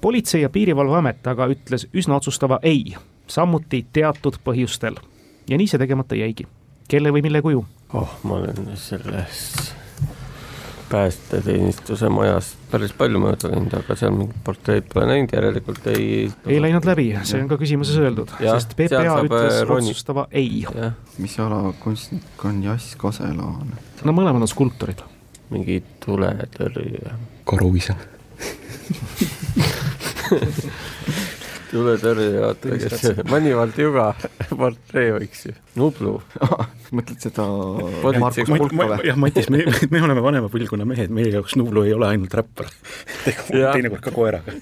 politsei- 0.00 0.42
ja 0.42 0.48
Piirivalveamet 0.48 1.26
aga 1.26 1.46
ütles 1.46 1.88
üsna 1.94 2.16
otsustava 2.16 2.58
ei, 2.62 2.94
samuti 3.26 3.86
teatud 3.92 4.36
põhjustel. 4.44 4.96
ja 5.50 5.56
nii 5.56 5.66
see 5.66 5.78
tegemata 5.78 6.14
jäigi. 6.14 6.46
kelle 6.88 7.10
või 7.10 7.22
mille 7.22 7.42
kuju? 7.42 7.66
oh, 7.92 8.18
ma 8.22 8.34
olen 8.34 8.76
selles 8.76 9.74
päästeteenistuse 10.90 12.08
majas 12.12 12.52
päris 12.70 12.92
palju 12.96 13.20
mööda 13.22 13.50
käinud, 13.52 13.74
aga 13.78 13.96
seal 13.98 14.12
mingit 14.14 14.38
portreed 14.44 14.88
pole 14.92 15.06
näinud, 15.10 15.34
järelikult 15.36 15.86
ei. 15.92 16.04
ei 16.46 16.60
läinud 16.62 16.84
läbi, 16.88 17.06
see 17.28 17.42
on 17.42 17.48
ka 17.50 17.56
küsimuses 17.60 17.98
öeldud, 18.00 18.32
sest 18.40 18.74
PPA 18.78 19.18
ütles 19.26 19.60
äh, 19.60 19.64
roni. 19.68 19.92
otsustava 19.92 20.26
ei. 20.30 20.64
mis 21.18 21.38
ala 21.44 21.60
kunstnik 21.82 22.44
on 22.48 22.62
Jass 22.64 22.96
Kaselaan? 23.00 23.68
no 24.04 24.16
mõlemad 24.16 24.42
on 24.44 24.50
skulptorid. 24.50 25.00
mingi 25.54 25.76
tuletõrje. 26.04 27.16
karuisa 27.48 27.94
tuletõrje, 31.70 32.28
vaata, 32.42 32.78
kes 32.80 33.22
Manivald 33.28 33.78
Juga 33.78 34.08
portree 34.50 35.12
võiks 35.16 35.46
ju, 35.48 35.54
Nublu. 35.78 36.16
Mõtled 36.96 37.20
seda 37.20 37.44
jah, 39.04 39.18
Matis, 39.20 39.50
me, 39.52 39.64
me 39.92 40.02
oleme 40.06 40.24
vanema 40.24 40.50
põlvkonna 40.52 40.86
mehed, 40.88 41.12
meie 41.14 41.32
jaoks 41.34 41.58
Nublu 41.60 41.84
ei 41.86 41.94
ole 41.96 42.08
ainult 42.12 42.34
räppar. 42.38 42.70
Teinekord 43.50 44.04
ka 44.04 44.14
koeraga. 44.14 44.56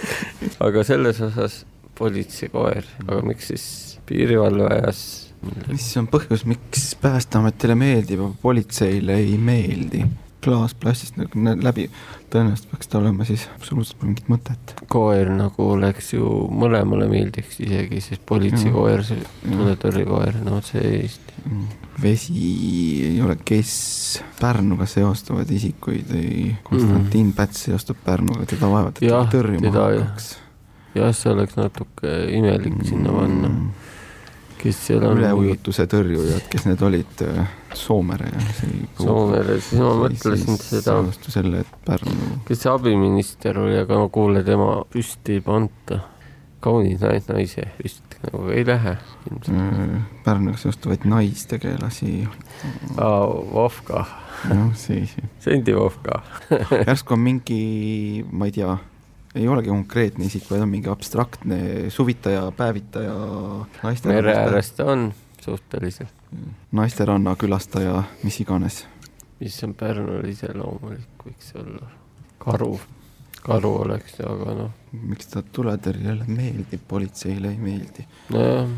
Aga 0.66 0.84
selles 0.86 1.20
osas 1.24 1.62
politseikoer, 1.98 2.86
aga 3.04 3.20
miks 3.26 3.50
siis 3.52 3.64
piirivalve 4.08 4.64
ajas 4.72 5.02
mis 5.68 5.86
on 6.00 6.06
põhjus, 6.10 6.44
miks 6.48 6.92
Päästeametile 7.02 7.74
meeldib, 7.78 8.22
aga 8.22 8.42
politseile 8.42 9.18
ei 9.20 9.36
meeldi? 9.38 10.04
Klaasplastist 10.42 11.18
nagu 11.20 11.44
läbi, 11.62 11.86
tõenäoliselt 12.32 12.70
peaks 12.72 12.90
ta 12.90 12.98
olema 12.98 13.26
siis, 13.28 13.44
absoluutselt 13.54 13.98
pole 14.00 14.12
mingit 14.12 14.30
mõtet. 14.32 14.74
koer 14.92 15.30
nagu 15.32 15.68
oleks 15.76 16.12
ju, 16.14 16.28
mõlemale 16.62 17.08
meeldiks 17.10 17.60
isegi, 17.62 18.00
sest 18.04 18.24
politseikoer, 18.28 19.04
see 19.06 19.22
tuletõrjekoer, 19.46 20.40
no 20.46 20.60
see 20.66 20.84
Eesti. 21.02 21.30
Mm. 21.42 21.62
vesi 22.02 22.42
ei 23.02 23.16
ole, 23.22 23.34
kes 23.44 23.72
Pärnuga 24.38 24.86
seostavad 24.86 25.50
isikuid, 25.50 26.12
ei, 26.14 26.52
Konstantin 26.62 27.32
mm. 27.32 27.32
Päts 27.38 27.64
seostub 27.66 27.98
Pärnuga, 28.04 28.46
teda 28.46 28.70
vaevalt 28.70 29.00
tõrjuma 29.32 29.72
hakkaks. 29.74 30.28
jah, 30.94 31.10
see 31.16 31.32
oleks 31.32 31.58
natuke 31.58 32.14
imelik 32.30 32.76
mm 32.76 32.92
sinna 32.92 33.16
panna 33.16 33.50
kes 34.62 34.78
seal 34.86 35.02
on? 35.06 35.18
üleujutuse 35.18 35.86
tõrjujad, 35.90 36.46
kes 36.52 36.68
need 36.68 36.84
olid, 36.86 37.24
äh, 37.26 37.58
Soomere 37.76 38.28
ja 38.28 38.46
see 38.58 38.86
Soomere, 39.00 39.58
siis 39.64 39.80
ma 39.80 39.92
mõtlesin 40.04 40.58
seda. 40.60 40.96
selle, 41.26 41.64
et 41.64 41.76
Pärnu. 41.86 42.38
kes 42.48 42.64
see 42.64 42.72
abiminister 42.72 43.58
oli, 43.62 43.76
aga 43.82 44.00
ma 44.04 44.08
kuulen, 44.12 44.44
tema 44.46 44.72
püsti 44.92 45.38
ei 45.38 45.44
panta. 45.44 46.02
kaunis 46.62 47.00
naise 47.02 47.64
püst 47.78 48.12
nagu 48.22 48.50
ei 48.54 48.66
lähe 48.66 48.96
ilmselt. 49.30 49.56
Äh, 49.58 50.02
Pärnuga 50.24 50.56
seostuvaid 50.56 51.04
naistegelasi. 51.04 52.28
Vovka. 53.52 54.04
noh, 54.48 54.70
siis. 54.74 55.16
Sendi 55.42 55.74
Vovka 55.74 56.22
järsku 56.86 57.14
on 57.14 57.20
mingi, 57.26 58.24
ma 58.30 58.46
ei 58.46 58.54
tea 58.54 58.76
ei 59.34 59.48
olegi 59.48 59.68
konkreetne 59.72 60.26
isik, 60.28 60.48
vaid 60.50 60.64
on 60.64 60.70
mingi 60.72 60.90
abstraktne 60.92 61.90
suvitaja, 61.90 62.50
päevitaja, 62.56 63.14
mere 64.04 64.36
ääres 64.36 64.72
ta 64.76 64.84
on 64.92 65.12
suhteliselt. 65.40 66.14
naisteranna 66.72 67.36
külastaja, 67.36 68.02
mis 68.22 68.40
iganes. 68.40 68.86
mis 69.40 69.64
on 69.64 69.74
Pärnule 69.74 70.28
iseloomulik, 70.30 71.26
võiks 71.26 71.52
olla 71.58 71.88
karu, 72.38 72.80
karu 73.42 73.74
oleks, 73.86 74.20
aga 74.20 74.56
noh. 74.58 74.74
miks 74.92 75.32
ta 75.32 75.42
tuletõrjele 75.42 76.28
meeldib, 76.28 76.84
politseile 76.88 77.54
ei 77.54 77.58
meeldi? 77.58 78.06
nojah. 78.34 78.68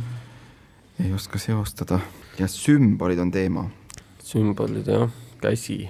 ei 1.04 1.12
oska 1.12 1.38
seostada 1.38 1.98
ja 2.38 2.48
sümbolid 2.48 3.18
on 3.18 3.34
teema. 3.34 3.68
sümbolid 4.22 4.88
jah, 4.88 5.10
käsi 5.42 5.82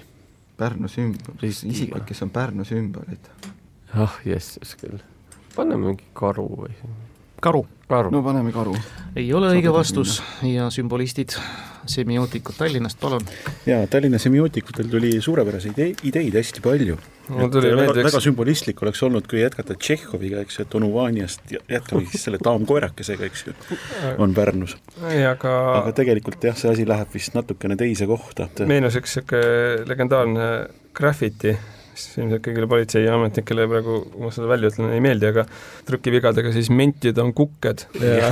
Pärnu 0.55 0.87
sümbol, 0.89 1.35
isikud, 1.43 2.05
kes 2.07 2.23
on 2.23 2.31
Pärnu 2.31 2.65
sümbolid. 2.65 3.27
Ah 3.95 4.21
jesses 4.27 4.75
küll, 4.81 4.99
paneme 5.55 5.93
mingi 5.93 6.07
karu 6.19 6.49
või? 6.65 6.75
karu. 7.45 7.67
karu. 7.89 8.11
no 8.11 8.23
paneme 8.25 8.53
karu. 8.53 8.75
ei 9.17 9.29
ole 9.37 9.53
õige 9.55 9.73
vastus 9.73 10.19
minna. 10.43 10.55
ja 10.55 10.69
sümbolistid, 10.73 11.37
semiootikud 11.91 12.57
Tallinnast, 12.59 12.99
palun. 13.01 13.27
jaa, 13.69 13.85
Tallinna 13.91 14.19
semiootikutel 14.23 14.89
tuli 14.91 15.13
suurepäraseid 15.21 16.07
ideid 16.09 16.39
hästi 16.39 16.65
palju. 16.65 16.97
tuli 17.53 17.75
väga, 17.77 17.97
väga 18.09 18.23
sümbolistlik 18.25 18.83
oleks 18.83 19.03
olnud, 19.07 19.29
kui 19.31 19.43
jätkata 19.43 19.77
Tšehhoviga, 19.77 20.41
eks 20.45 20.59
ju, 20.59 20.67
et 20.67 20.79
onu 20.81 20.91
Vaniast 20.95 21.55
jätkame 21.55 22.07
siis 22.09 22.27
selle 22.29 22.41
daamkoerakesega, 22.45 23.29
eks 23.31 23.47
ju, 23.47 23.55
on 24.19 24.35
Pärnus. 24.35 24.79
ei, 25.11 25.23
aga 25.29 25.55
aga 25.77 25.95
tegelikult 26.01 26.49
jah, 26.51 26.57
see 26.59 26.73
asi 26.73 26.89
läheb 26.89 27.13
vist 27.15 27.37
natukene 27.37 27.77
teise 27.81 28.09
kohta. 28.11 28.49
meenus 28.65 28.99
üks 29.01 29.19
niisugune 29.21 29.85
legendaarne 29.91 30.51
graffiti 30.95 31.55
mis 31.95 32.07
ilmselt 32.19 32.43
kõigile 32.45 32.69
politseiametnikele 32.71 33.67
praegu, 33.71 33.99
kui 34.11 34.25
ma 34.25 34.31
seda 34.35 34.49
välja 34.51 34.71
ütlen, 34.73 34.91
ei 34.97 35.03
meeldi, 35.05 35.31
aga 35.31 35.45
trükivigadega 35.89 36.53
siis 36.55 36.71
mentid 36.75 37.19
on 37.23 37.33
kukked. 37.37 37.87
Ja. 38.03 38.15
Ja, 38.15 38.31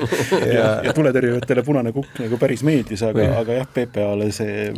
ja, 0.56 0.66
ja 0.86 0.94
tuletõrjujatele 0.96 1.64
punane 1.66 1.94
kukk 1.96 2.22
nagu 2.22 2.38
päris 2.40 2.62
meeldis, 2.66 3.02
aga, 3.06 3.26
aga 3.42 3.60
jah, 3.60 3.70
PPA-le 3.74 4.30
see 4.34 4.68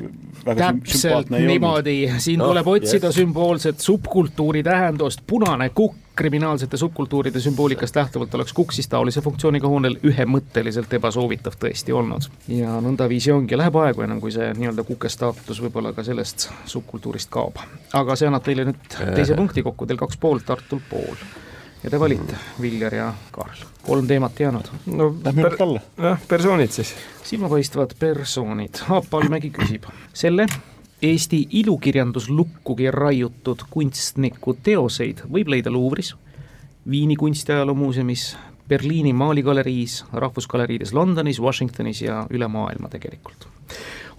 väga 0.47 0.73
täpselt 0.73 1.33
niimoodi, 1.35 1.99
siin 2.23 2.41
no, 2.41 2.51
tuleb 2.51 2.73
otsida 2.77 3.11
yes. 3.11 3.21
sümboolset 3.21 3.85
subkultuuri 3.85 4.65
tähendust, 4.67 5.27
punane 5.29 5.71
kukk 5.77 6.01
kriminaalsete 6.16 6.76
subkultuuride 6.76 7.40
sümboolikast 7.40 7.97
lähtuvalt 7.97 8.35
oleks 8.35 8.52
kukk 8.52 8.73
siis 8.73 8.88
taolise 8.88 9.21
funktsiooniga 9.21 9.69
hoonel 9.69 9.97
ühemõtteliselt 10.04 10.92
ebasoovitav 10.92 11.57
tõesti 11.61 11.95
olnud. 11.97 12.28
ja 12.49 12.81
nõndaviisi 12.85 13.33
ongi, 13.33 13.57
läheb 13.57 13.76
aegu 13.81 14.04
ennem, 14.04 14.21
kui 14.21 14.33
see 14.33 14.50
nii-öelda 14.59 14.85
kuke 14.85 15.09
staatus 15.09 15.62
võib-olla 15.64 15.95
ka 15.97 16.04
sellest 16.04 16.50
subkultuurist 16.66 17.31
kaob. 17.33 17.62
aga 17.92 18.16
see 18.16 18.28
annab 18.28 18.45
teile 18.45 18.66
nüüd 18.69 18.99
teise 19.14 19.38
punkti 19.38 19.62
kokku, 19.62 19.87
teil 19.87 20.00
kaks 20.00 20.21
pool, 20.21 20.42
Tartul 20.47 20.83
pool. 20.90 21.16
ja 21.83 21.90
te 21.90 22.00
valite, 22.00 22.37
Viljar 22.61 22.95
ja 22.95 23.12
Karl. 23.31 23.64
kolm 23.87 24.07
teemat 24.07 24.40
jäänud. 24.40 24.69
no 24.87 25.14
lähme 25.25 25.49
per, 25.49 25.57
jah, 25.99 26.28
persoonid 26.28 26.76
siis. 26.76 26.95
silmapaistvad 27.25 27.97
persoonid, 27.99 28.85
Aap 28.88 29.14
Allmägi 29.14 29.50
küsib 29.50 29.88
selle 30.12 30.47
Eesti 31.03 31.47
ilukirjanduslukkugi 31.51 32.91
raiutud 32.91 33.65
kunstniku 33.71 34.55
teoseid 34.63 35.25
võib 35.33 35.49
leida 35.51 35.71
Luuvris, 35.71 36.15
Viini 36.91 37.17
kunstiajaloomuuseumis, 37.17 38.37
Berliini 38.69 39.13
maaligaleriis, 39.13 40.05
rahvusgaleriides 40.13 40.93
Londonis, 40.93 41.41
Washingtonis 41.41 42.03
ja 42.03 42.27
üle 42.31 42.49
maailma 42.49 42.89
tegelikult. 42.89 43.49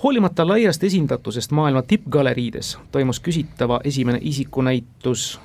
hoolimata 0.04 0.48
laiast 0.48 0.84
esindatusest 0.84 1.52
maailma 1.52 1.82
tippgaleriides 1.82 2.78
toimus 2.92 3.20
küsitava 3.20 3.80
esimene 3.84 4.20
isikunäitus 4.22 5.40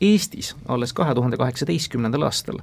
Eestis 0.00 0.56
alles 0.68 0.92
kahe 0.92 1.14
tuhande 1.14 1.36
kaheksateistkümnendal 1.36 2.22
aastal, 2.22 2.58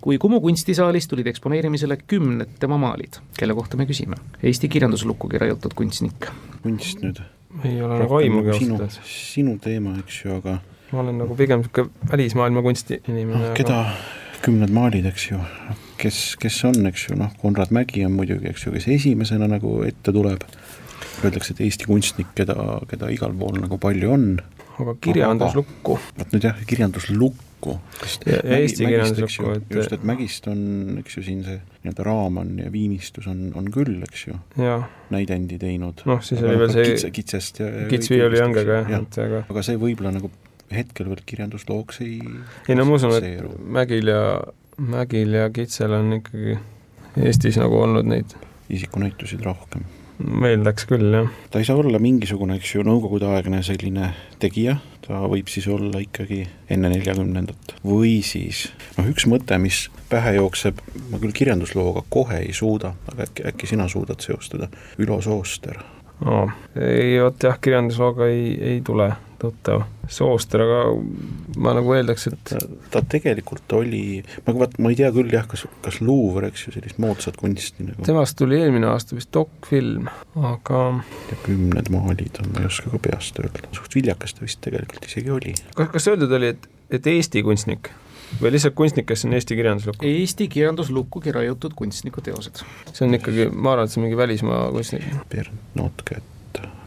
kui 0.00 0.18
Kumu 0.18 0.40
kunstisaalis 0.40 1.08
tulid 1.08 1.26
eksponeerimisele 1.26 1.96
kümned 2.06 2.56
tema 2.60 2.78
maalid, 2.78 3.20
kelle 3.38 3.54
kohta 3.54 3.76
me 3.76 3.86
küsime. 3.86 4.16
Eesti 4.42 4.68
kirjanduslukkugi 4.68 5.38
raiutud 5.38 5.74
kunstnik. 5.74 6.30
kunst 6.62 7.02
nüüd 7.02 7.20
ei 7.64 7.80
ole 7.82 8.00
nagu 8.02 8.18
aimugi 8.18 8.52
ausalt 8.54 8.80
öeldes. 8.80 9.00
sinu 9.06 9.56
teema, 9.62 9.94
eks 10.02 10.20
ju, 10.24 10.38
aga 10.40 10.58
ma 10.92 11.00
olen 11.04 11.22
nagu 11.22 11.36
pigem 11.38 11.62
niisugune 11.62 12.10
välismaailma 12.10 12.62
kunsti 12.62 13.00
inimene 13.08 13.48
no,. 13.48 13.54
keda 13.58 13.80
aga... 13.84 13.94
kümned 14.44 14.74
maalid, 14.76 15.06
eks 15.08 15.30
ju, 15.30 15.40
kes, 16.00 16.18
kes 16.40 16.58
on, 16.68 16.82
eks 16.90 17.08
ju, 17.08 17.18
noh, 17.20 17.32
Konrad 17.40 17.72
Mägi 17.74 18.04
on 18.06 18.12
muidugi, 18.18 18.50
eks 18.50 18.66
ju, 18.66 18.74
kes 18.74 18.90
esimesena 18.92 19.48
nagu 19.50 19.78
ette 19.86 20.12
tuleb, 20.12 20.44
öeldakse, 21.24 21.54
et 21.54 21.64
Eesti 21.64 21.88
kunstnik, 21.88 22.34
keda, 22.36 22.58
keda 22.90 23.08
igal 23.14 23.32
pool 23.38 23.56
nagu 23.62 23.78
palju 23.80 24.12
on. 24.12 24.28
aga 24.74 24.96
kirjanduslukku. 25.06 25.98
vot 26.18 26.36
nüüd 26.36 26.50
jah, 26.50 26.60
kirjanduslukku 26.68 26.68
kirjanduslukku. 26.68 27.53
Ja, 27.72 28.38
ja 28.38 28.58
Eesti 28.58 28.86
kirjanduslukku, 28.86 29.52
et 29.58 29.74
just, 29.78 29.94
et 29.96 30.06
Mägist 30.06 30.48
on, 30.50 30.62
eks 31.02 31.18
ju, 31.18 31.24
siin 31.26 31.42
see 31.46 31.58
nii-öelda 31.84 32.06
raaman 32.06 32.52
ja 32.62 32.72
viinistus 32.72 33.28
on, 33.30 33.46
on 33.58 33.70
küll, 33.74 33.96
eks 34.06 34.26
ju, 34.28 34.38
näidendi 35.14 35.58
teinud. 35.62 36.04
noh, 36.08 36.22
siis 36.24 36.42
oli 36.44 36.58
veel 36.60 36.74
see 36.74 36.88
kitse, 36.92 37.12
kitsest 37.20 37.62
ja, 37.64 37.70
ja 37.82 37.88
kitsviioli 37.92 38.42
hangega 38.42 38.82
jah, 38.82 38.94
et 39.00 39.20
aga 39.26 39.44
aga 39.48 39.66
see 39.66 39.80
võib-olla 39.80 40.14
nagu 40.16 40.32
hetkel 40.74 41.10
veel 41.10 41.24
kirjanduslooks 41.26 42.00
ei 42.04 42.20
ei 42.68 42.78
no 42.78 42.86
ma 42.88 42.98
usun, 42.98 43.16
et 43.18 43.60
Mägil 43.78 44.10
ja, 44.12 44.22
Mägil 44.80 45.36
ja 45.36 45.50
Kitsel 45.54 45.92
on 45.96 46.18
ikkagi 46.20 46.58
Eestis 47.24 47.60
nagu 47.60 47.78
olnud 47.78 48.08
neid 48.10 48.32
isikunäitusid 48.74 49.44
rohkem. 49.44 49.84
Meil 50.18 50.62
läks 50.66 50.86
küll, 50.88 51.08
jah. 51.14 51.30
ta 51.50 51.60
ei 51.60 51.66
saa 51.66 51.78
olla 51.78 51.98
mingisugune, 52.02 52.56
eks 52.60 52.76
ju, 52.76 52.84
nõukogudeaegne 52.86 53.60
selline 53.66 54.12
tegija, 54.42 54.76
ta 55.04 55.20
võib 55.28 55.50
siis 55.52 55.66
olla 55.68 56.00
ikkagi 56.00 56.44
enne 56.72 56.90
neljakümnendat. 56.92 57.74
või 57.84 58.18
siis 58.24 58.66
noh, 58.98 59.08
üks 59.10 59.26
mõte, 59.30 59.58
mis 59.60 59.88
pähe 60.10 60.36
jookseb, 60.38 60.80
ma 61.10 61.20
küll 61.22 61.34
kirjanduslooga 61.36 62.04
kohe 62.08 62.40
ei 62.44 62.54
suuda, 62.56 62.94
aga 63.12 63.28
äkki, 63.28 63.46
äkki 63.50 63.70
sina 63.74 63.88
suudad 63.88 64.24
seostada, 64.24 64.70
Ülo 64.98 65.20
Sooster 65.24 65.80
no,. 66.24 66.48
ei, 66.76 67.20
vot 67.20 67.42
jah, 67.42 67.60
kirjanduslooga 67.60 68.28
ei, 68.32 68.54
ei 68.72 68.80
tule 68.84 69.12
tuttav. 69.44 69.84
Sooster, 70.10 70.60
aga 70.60 70.80
ma 71.64 71.72
nagu 71.76 71.94
eeldaks, 71.96 72.26
et 72.28 72.52
ta, 72.92 73.00
tegelikult 73.00 73.72
oli, 73.78 74.20
ma 74.44 74.54
vaat, 74.58 74.76
ma 74.82 74.92
ei 74.92 74.98
tea 74.98 75.08
küll 75.14 75.32
jah, 75.32 75.46
kas, 75.48 75.64
kas 75.84 76.00
Luuver, 76.04 76.50
eks 76.50 76.66
ju, 76.66 76.74
sellist 76.76 77.00
moodsat 77.00 77.38
kunsti 77.40 77.88
nagu 77.88 78.04
temast 78.04 78.36
tuli 78.40 78.58
eelmine 78.60 78.90
aasta 78.90 79.16
vist 79.16 79.32
dokfilm, 79.34 80.10
aga 80.52 80.84
ja 81.30 81.40
kümned 81.46 81.88
maalid 81.94 82.40
on, 82.42 82.52
ma 82.52 82.64
ei 82.64 82.70
oska 82.70 82.92
ka 82.92 83.00
peast 83.08 83.40
öelda, 83.40 83.64
suht 83.76 83.96
viljakas 83.96 84.36
ta 84.36 84.44
vist 84.44 84.60
tegelikult 84.64 85.08
isegi 85.08 85.32
oli. 85.32 85.56
kas, 85.72 85.92
kas 85.96 86.10
öeldud 86.12 86.36
oli, 86.40 86.52
et, 86.56 86.68
et 86.98 87.12
Eesti 87.14 87.44
kunstnik? 87.46 87.92
või 88.40 88.54
lihtsalt 88.54 88.74
kunstnik, 88.74 89.06
kes 89.08 89.24
on 89.26 89.34
Eesti 89.36 89.56
kirjanduslukku? 89.58 90.06
Eesti 90.08 90.48
kirjanduslukkugi 90.52 91.32
raiutud 91.32 91.74
kunstniku 91.78 92.22
teosed. 92.24 92.62
see 92.92 93.06
on 93.06 93.14
ikkagi, 93.18 93.48
ma 93.52 93.74
arvan, 93.74 93.88
et 93.88 93.94
see 93.94 94.00
on 94.00 94.08
mingi 94.08 94.18
välismaa 94.18 94.70
kunstnik. 94.74 95.06
Bernt 95.30 95.76
Notke, 95.78 96.18
et 96.18 96.33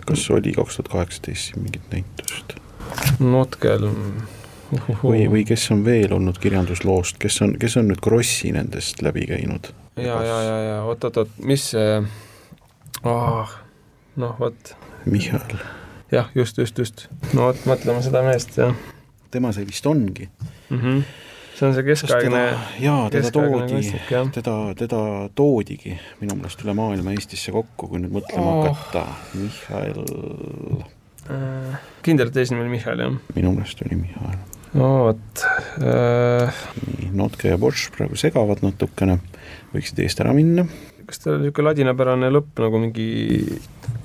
kas 0.08 0.30
oli 0.34 0.54
kaks 0.56 0.80
tuhat 0.80 0.92
kaheksateist 0.94 1.52
siin 1.52 1.64
mingit 1.66 1.92
näitust? 1.92 2.58
Notkel 3.20 3.90
või, 5.04 5.28
või 5.32 5.44
kes 5.48 5.70
on 5.76 5.84
veel 5.86 6.14
olnud 6.16 6.40
kirjandusloost, 6.44 7.20
kes 7.22 7.42
on, 7.46 7.56
kes 7.60 7.78
on 7.80 7.92
nüüd 7.92 8.02
Krossi 8.04 8.52
nendest 8.56 9.02
läbi 9.06 9.28
käinud? 9.30 9.72
ja, 9.98 10.18
ja, 10.24 10.42
ja, 10.44 10.58
ja 10.64 10.82
oot-oot-oot, 10.88 11.38
mis 11.48 11.72
see 11.74 12.02
oh,, 13.04 13.56
noh 14.16 14.36
vot. 14.40 14.76
Michal. 15.06 15.58
jah, 16.12 16.32
just, 16.36 16.58
just, 16.58 16.78
just. 16.78 17.08
no 17.34 17.50
vot, 17.50 17.64
mõtleme 17.70 18.04
seda 18.06 18.24
meest, 18.26 18.58
jah. 18.60 18.76
tema 19.32 19.54
see 19.56 19.68
vist 19.68 19.88
ongi 19.88 20.30
mm. 20.70 20.78
-hmm 20.82 21.26
see 21.58 21.66
on 21.68 21.74
see 21.74 21.86
keskaegne 21.88 22.42
jaa, 22.82 23.08
teda 23.14 23.32
toodi, 23.34 23.80
teda, 24.36 24.56
teda 24.78 25.00
toodigi 25.38 25.96
minu 26.22 26.38
meelest 26.38 26.62
üle 26.62 26.76
maailma 26.78 27.16
Eestisse 27.16 27.54
kokku, 27.56 27.90
kui 27.94 28.02
nüüd 28.04 28.14
mõtlema 28.14 28.52
oh. 28.52 28.68
hakata, 28.68 29.06
Michal 29.40 30.04
äh, 31.34 31.80
kindlalt 32.06 32.38
eesnimi 32.38 32.62
oli 32.66 32.76
Michal, 32.76 33.02
jah? 33.02 33.18
minu 33.36 33.56
meelest 33.56 33.82
oli 33.88 33.98
Michal. 34.04 34.38
no 34.78 34.92
vot 35.08 35.46
äh.... 35.82 36.62
nii, 36.86 37.10
Notke 37.18 37.56
ja 37.56 37.60
Bosch 37.62 37.90
praegu 37.96 38.20
segavad 38.20 38.62
natukene, 38.66 39.18
võiksid 39.74 40.06
eest 40.06 40.22
ära 40.22 40.36
minna. 40.38 40.68
kas 41.10 41.24
tal 41.24 41.40
oli 41.40 41.48
niisugune 41.48 41.72
ladinapärane 41.72 42.34
lõpp 42.38 42.66
nagu 42.68 42.84
mingi 42.86 43.08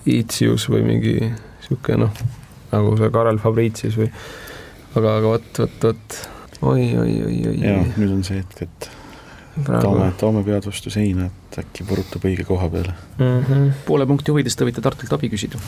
Iitsius 0.08 0.70
või 0.72 0.86
mingi 0.88 1.18
niisugune 1.20 2.06
noh, 2.06 2.28
nagu 2.72 2.96
see 2.96 3.12
Karel 3.12 3.42
Fabricius 3.42 4.00
või 4.00 4.08
aga, 4.96 5.18
aga 5.18 5.26
vot, 5.34 5.66
vot, 5.66 5.90
vot 5.90 6.22
oi, 6.62 6.98
oi, 6.98 7.22
oi, 7.26 7.38
oi. 7.50 7.60
jaa, 7.60 7.84
nüüd 7.96 8.12
on 8.14 8.24
see 8.26 8.40
hetk, 8.40 8.66
et 8.66 8.90
Praegu. 9.52 9.82
toome, 9.84 10.06
toome 10.20 10.42
pead 10.46 10.64
vastu 10.64 10.90
seina, 10.92 11.26
et 11.28 11.58
äkki 11.60 11.84
purutab 11.84 12.24
õige 12.24 12.46
koha 12.48 12.70
peale 12.72 12.94
mm. 13.18 13.42
-hmm. 13.42 13.66
poole 13.86 14.06
punkti 14.08 14.32
huvides 14.32 14.56
te 14.56 14.64
võite 14.64 14.84
Tartult 14.84 15.12
abi 15.12 15.28
küsida 15.32 15.60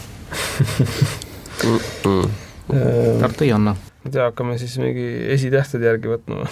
Tartu 3.21 3.45
ei 3.45 3.53
anna. 3.53 3.75
ma 3.75 4.09
ei 4.09 4.11
tea, 4.11 4.31
hakkame 4.31 4.57
siis 4.59 4.79
mingi 4.81 5.05
esitähtede 5.37 5.91
järgi 5.91 6.15
võtma 6.15 6.49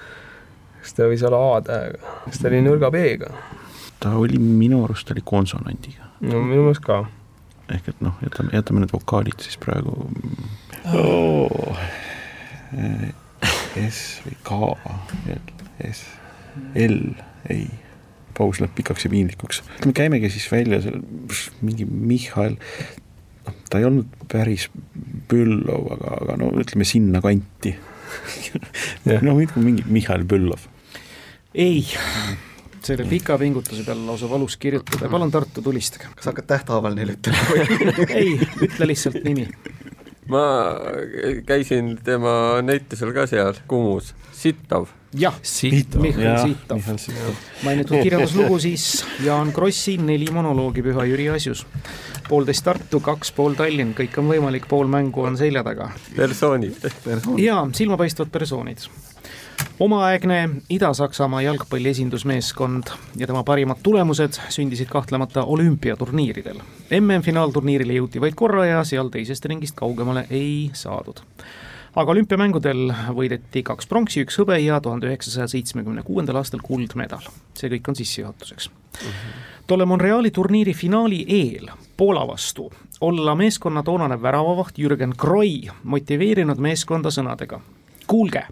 kas 0.80 0.96
ta 0.96 1.10
võis 1.10 1.22
olla 1.26 1.40
A-tähega, 1.56 2.16
kas 2.24 2.40
ta 2.40 2.48
oli 2.48 2.62
nõrga 2.64 2.88
B-ga? 2.94 3.34
ta 4.00 4.16
oli, 4.16 4.38
minu 4.38 4.84
arust 4.84 5.10
oli 5.12 5.22
konsonandiga. 5.24 6.08
no 6.20 6.40
minu 6.40 6.64
meelest 6.64 6.84
ka. 6.86 7.02
ehk 7.68 7.92
et 7.92 8.00
noh, 8.00 8.16
jätame, 8.24 8.56
jätame 8.56 8.84
need 8.84 8.96
vokaalid 8.96 9.44
siis 9.44 9.60
praegu 9.60 9.92
oh. 10.96 11.76
S 13.78 14.20
või 14.24 14.36
K, 14.46 14.58
L, 15.34 15.40
S, 15.90 16.02
L, 16.74 16.98
ei, 17.52 17.68
paus 18.36 18.60
läheb 18.62 18.74
pikaks 18.78 19.06
ja 19.06 19.12
piinlikuks. 19.12 19.62
me 19.86 19.92
käimegi 19.96 20.30
siis 20.32 20.48
välja 20.52 20.80
seal 20.84 21.00
mingi 21.62 21.86
Michal, 21.86 22.56
noh, 23.46 23.62
ta 23.70 23.80
ei 23.80 23.88
olnud 23.88 24.10
päris 24.30 24.68
Büllov, 25.30 25.92
aga, 25.96 26.18
aga 26.24 26.38
no 26.40 26.52
ütleme 26.62 26.88
sinnakanti. 26.88 27.76
No 29.22 29.36
mingi 29.38 29.84
Mihhail 29.86 30.24
Büllov. 30.26 30.64
ei, 31.54 31.84
selle 32.82 33.04
pika 33.06 33.36
pingutuse 33.38 33.84
peale 33.86 34.02
lausa 34.02 34.26
valus 34.30 34.56
kirjutada, 34.58 35.06
palun 35.12 35.30
Tartu, 35.30 35.62
tulistage. 35.62 36.10
kas 36.16 36.26
hakkad 36.32 36.48
tähthaaval 36.50 36.98
neile 36.98 37.14
ütlema? 37.14 37.44
Või 37.52 38.08
ei, 38.24 38.34
ütle 38.66 38.90
lihtsalt 38.90 39.22
nimi 39.22 39.46
ma 40.28 40.44
käisin 41.46 41.98
tema 42.04 42.60
näitusel 42.62 43.12
ka 43.16 43.26
seal 43.26 43.54
Kumus, 43.68 44.14
Sittav. 44.32 44.86
jah, 45.14 45.34
Mihhail 46.00 46.38
Sittav. 46.44 46.80
mainitud 47.64 48.02
kirjanduslugu 48.04 48.58
siis 48.58 49.04
Jaan 49.24 49.52
Krossi 49.52 49.96
neli 49.96 50.28
monoloogi 50.32 50.82
Püha 50.82 51.04
Jüri 51.08 51.28
asjus. 51.28 51.66
poolteist 52.28 52.64
Tartu, 52.64 53.00
kaks 53.00 53.32
pool 53.32 53.56
Tallinn, 53.58 53.94
kõik 53.98 54.18
on 54.22 54.28
võimalik, 54.30 54.68
pool 54.68 54.86
mängu 54.86 55.24
on 55.26 55.36
selja 55.36 55.64
taga. 55.66 55.90
persoonid. 57.04 57.42
jaa, 57.42 57.64
silmapaistvad 57.74 58.30
persoonid 58.30 58.86
omaaegne 59.80 60.50
Ida-Saksamaa 60.70 61.42
jalgpalli 61.42 61.88
esindusmeeskond 61.88 62.82
ja 63.16 63.26
tema 63.26 63.42
parimad 63.44 63.76
tulemused 63.82 64.32
sündisid 64.48 64.88
kahtlemata 64.88 65.44
olümpiaturniiridel. 65.44 66.60
MM-finaalturniirile 67.00 67.96
jõuti 67.96 68.20
vaid 68.20 68.36
korra 68.36 68.66
ja 68.66 68.84
seal 68.84 69.08
teisest 69.08 69.44
ringist 69.44 69.76
kaugemale 69.76 70.26
ei 70.30 70.70
saadud. 70.72 71.24
aga 71.96 72.12
olümpiamängudel 72.12 72.92
võideti 73.16 73.62
kaks 73.66 73.86
pronksi, 73.86 74.22
üks 74.22 74.38
hõbe 74.38 74.58
ja 74.62 74.80
tuhande 74.80 75.08
üheksasaja 75.08 75.48
seitsmekümne 75.48 76.02
kuuendal 76.02 76.36
aastal 76.36 76.60
kuldmedal. 76.62 77.24
see 77.54 77.70
kõik 77.70 77.88
on 77.88 77.96
sissejuhatuseks 77.96 78.70
mm. 78.70 79.08
-hmm. 79.08 79.66
tolle 79.66 79.84
Monreali 79.84 80.30
turniiri 80.30 80.74
finaali 80.74 81.24
eel 81.28 81.70
Poola 81.96 82.26
vastu 82.26 82.72
olla 83.00 83.34
meeskonna 83.34 83.82
toonane 83.82 84.22
väravavaht 84.22 84.78
Jürgen 84.78 85.14
Kroi 85.16 85.68
motiveerinud 85.82 86.58
meeskonda 86.58 87.08
sõnadega. 87.08 87.60
kuulge 88.06 88.46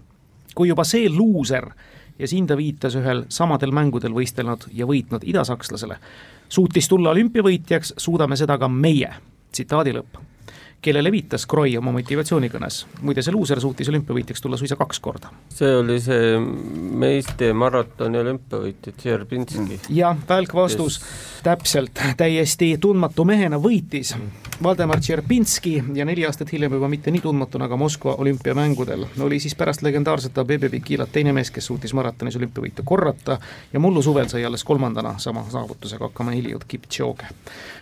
kui 0.55 0.69
juba 0.69 0.83
see 0.83 1.09
luuser 1.09 1.69
ja 2.19 2.27
siin 2.27 2.47
ta 2.47 2.57
viitas 2.57 2.95
ühel 2.99 3.25
samadel 3.29 3.71
mängudel 3.71 4.13
võistelnud 4.15 4.69
ja 4.73 4.87
võitnud 4.87 5.23
idasakslasele, 5.23 5.99
suutis 6.49 6.87
tulla 6.87 7.13
olümpiavõitjaks, 7.15 7.93
suudame 7.97 8.35
seda 8.35 8.57
ka 8.57 8.67
meie. 8.67 9.13
tsitaadi 9.51 9.93
lõpp 9.93 10.28
kelle 10.81 11.03
levitas 11.03 11.45
Kroi 11.49 11.77
oma 11.77 11.91
motivatsioonikõnes. 11.95 12.85
muide, 13.01 13.23
see 13.25 13.35
luuser 13.35 13.61
suutis 13.61 13.89
olümpiavõitjaks 13.91 14.41
tulla 14.41 14.57
suisa 14.57 14.75
kaks 14.79 14.99
korda. 14.99 15.31
see 15.53 15.71
oli 15.75 15.99
see 16.01 16.37
meeste 16.39 17.53
maratoni 17.53 18.21
olümpiavõitja 18.21 18.93
Tšerbinski 18.97 19.59
mm.. 19.59 19.95
jah, 19.95 20.17
välk 20.29 20.53
vastus 20.55 20.99
yes., 20.99 21.41
täpselt, 21.43 21.99
täiesti 22.17 22.77
tundmatu 22.81 23.25
mehena 23.25 23.59
võitis 23.59 24.15
Valdemar 24.63 24.99
Tšerbinski 24.99 25.83
ja 25.95 26.05
neli 26.05 26.25
aastat 26.27 26.51
hiljem 26.51 26.73
juba 26.75 26.87
mitte 26.91 27.11
nii 27.11 27.21
tundmatuna 27.23 27.69
ka 27.71 27.77
Moskva 27.79 28.15
olümpiamängudel. 28.19 29.05
oli 29.19 29.39
siis 29.39 29.55
pärast 29.55 29.81
legendaarset 29.81 30.37
Abebe 30.37 30.69
Bikilat 30.69 31.11
teine 31.11 31.33
mees, 31.33 31.51
kes 31.51 31.65
suutis 31.65 31.93
maratonis 31.93 32.35
olümpiavõitu 32.35 32.83
korrata 32.85 33.37
ja 33.73 33.79
mullu 33.79 34.01
suvel 34.01 34.27
sai 34.27 34.43
alles 34.45 34.63
kolmandana 34.63 35.13
sama 35.17 35.45
saavutusega 35.49 36.09
hakkama 36.09 36.33
Eliud 36.33 36.67
Kipchoge. 36.67 37.27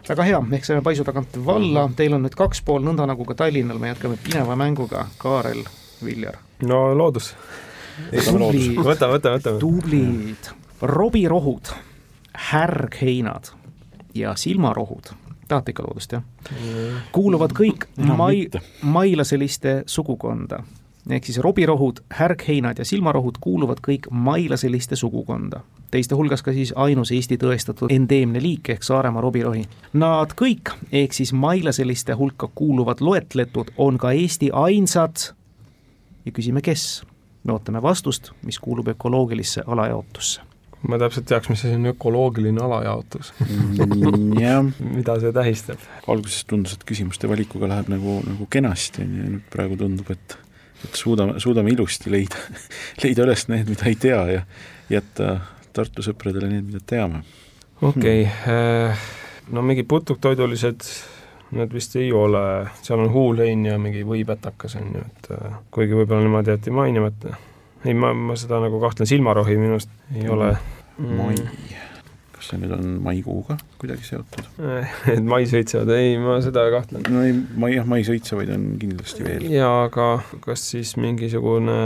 väga 0.10 0.24
hea, 0.24 0.44
ehk 0.52 0.66
saime 0.66 0.82
paisu 0.82 1.04
tagant 1.04 1.40
valla, 1.46 1.90
teil 1.96 2.14
on 2.14 2.22
nüüd 2.28 2.38
kaks 2.38 2.62
pool 2.62 2.86
nõnda 2.88 3.08
nagu 3.10 3.28
ka 3.28 3.36
Tallinnal, 3.44 3.80
me 3.82 3.92
jätkame 3.94 4.18
pineva 4.24 4.56
mänguga, 4.60 5.06
Kaarel 5.22 5.64
Viljar. 6.04 6.40
no 6.68 6.82
loodus. 6.98 7.34
tublid, 8.12 8.80
võta, 8.82 9.12
võta, 9.12 9.36
võta. 9.38 9.56
tublid, 9.60 10.52
robirohud, 10.82 11.72
härgheinad 12.52 13.54
ja 14.18 14.36
silmarohud 14.38 15.14
tahate 15.48 15.72
ikka 15.72 15.84
loodust, 15.84 16.12
jah? 16.12 16.24
kuuluvad 17.12 17.54
kõik 17.56 17.88
mai, 17.98 18.48
mailaseliste 18.82 19.82
sugukonda. 19.86 20.64
Ehk 21.10 21.26
siis 21.26 21.40
robirohud, 21.44 22.04
härgheinad 22.14 22.80
ja 22.80 22.86
silmarohud 22.86 23.42
kuuluvad 23.42 23.84
kõik 23.86 24.10
mailaseliste 24.12 24.96
sugukonda 24.96 25.64
teiste 25.92 26.16
hulgas 26.16 26.44
ka 26.44 26.54
siis 26.54 26.74
ainus 26.76 27.12
Eesti 27.16 27.38
tõestatud 27.42 27.92
endeemne 27.94 28.42
liik 28.44 28.70
ehk 28.74 28.84
Saaremaa 28.84 29.24
robirohi. 29.24 29.64
Nad 29.98 30.36
kõik, 30.40 30.74
ehk 30.92 31.16
siis 31.16 31.34
mailaseliste 31.34 32.18
hulka 32.20 32.50
kuuluvad 32.56 33.02
loetletud, 33.02 33.72
on 33.78 34.00
ka 34.02 34.12
Eesti 34.12 34.52
ainsad 34.54 35.30
ja 36.26 36.34
küsime, 36.34 36.62
kes? 36.62 37.04
me 37.48 37.54
ootame 37.56 37.80
vastust, 37.80 38.34
mis 38.44 38.60
kuulub 38.60 38.90
ökoloogilisse 38.92 39.64
alajaotusse 39.68 40.42
ma 40.88 40.98
täpselt 41.00 41.26
teaks, 41.30 41.48
mis 41.50 41.64
asi 41.64 41.78
on 41.78 41.90
ökoloogiline 41.94 42.60
alajaotus 42.62 43.32
mm, 43.40 44.34
jah 44.42 44.66
mida 44.98 45.16
see 45.24 45.32
tähistab? 45.34 45.86
alguses 46.12 46.44
tundus, 46.50 46.76
et 46.76 46.84
küsimuste 46.90 47.30
valikuga 47.32 47.70
läheb 47.72 47.88
nagu, 47.94 48.20
nagu 48.28 48.50
kenasti, 48.52 49.06
on 49.06 49.16
ju, 49.16 49.24
ja 49.24 49.32
nüüd 49.38 49.48
praegu 49.54 49.80
tundub, 49.80 50.12
et 50.12 50.38
et 50.86 50.98
suudame, 50.98 51.40
suudame 51.42 51.74
ilusti 51.74 52.12
leida, 52.14 52.40
leida 53.04 53.26
üles 53.26 53.48
need, 53.52 53.70
mida 53.72 53.90
ei 53.90 54.00
tea 54.00 54.24
ja 54.32 54.42
jätta 54.92 55.38
Tartu 55.78 56.02
sõpradele 56.02 56.48
need, 56.50 56.66
mida 56.72 56.82
teame. 56.90 57.22
okei 57.82 58.24
okay. 58.24 58.30
hmm., 58.46 59.54
no 59.54 59.62
mingi 59.66 59.84
putuktoidulised, 59.88 60.88
need 61.58 61.74
vist 61.74 61.96
ei 62.00 62.10
ole, 62.16 62.42
seal 62.82 63.04
on 63.04 63.12
huulhein 63.14 63.66
ja 63.68 63.78
mingi 63.82 64.02
võipätakas 64.08 64.78
on 64.80 64.96
ju, 64.98 65.04
et 65.06 65.30
äh, 65.36 65.60
kuigi 65.72 65.96
võib-olla 65.96 66.26
niimoodi 66.26 66.54
jäeti 66.56 66.74
mainimata. 66.74 67.36
ei, 67.86 67.94
ma, 67.94 68.14
ma 68.14 68.36
seda 68.40 68.60
nagu 68.64 68.82
kahtlen, 68.84 69.10
silmarohi 69.10 69.60
minu 69.60 69.78
arust 69.78 69.94
ei 70.16 70.26
mm. 70.26 70.34
ole 70.34 70.50
mm.. 70.98 71.22
mai, 71.22 71.78
kas 72.48 72.54
see 72.54 72.62
nüüd 72.62 72.74
on 72.78 72.98
maikuuga 73.04 73.58
kuidagi 73.82 74.08
seotud 74.08 74.62
et 75.14 75.24
mais 75.24 75.54
õitsevad, 75.56 75.92
ei, 75.98 76.16
ma 76.22 76.38
seda 76.44 76.68
kahtlen. 76.72 77.04
no 77.12 77.24
ei, 77.28 77.36
mai, 77.60 77.74
jah, 77.76 77.88
mais 77.90 78.08
õitsevaid 78.12 78.52
on 78.56 78.68
kindlasti 78.82 79.26
veel. 79.26 79.48
jaa, 79.52 79.88
aga 79.90 80.10
kas 80.46 80.64
siis 80.72 80.96
mingisugune, 81.00 81.80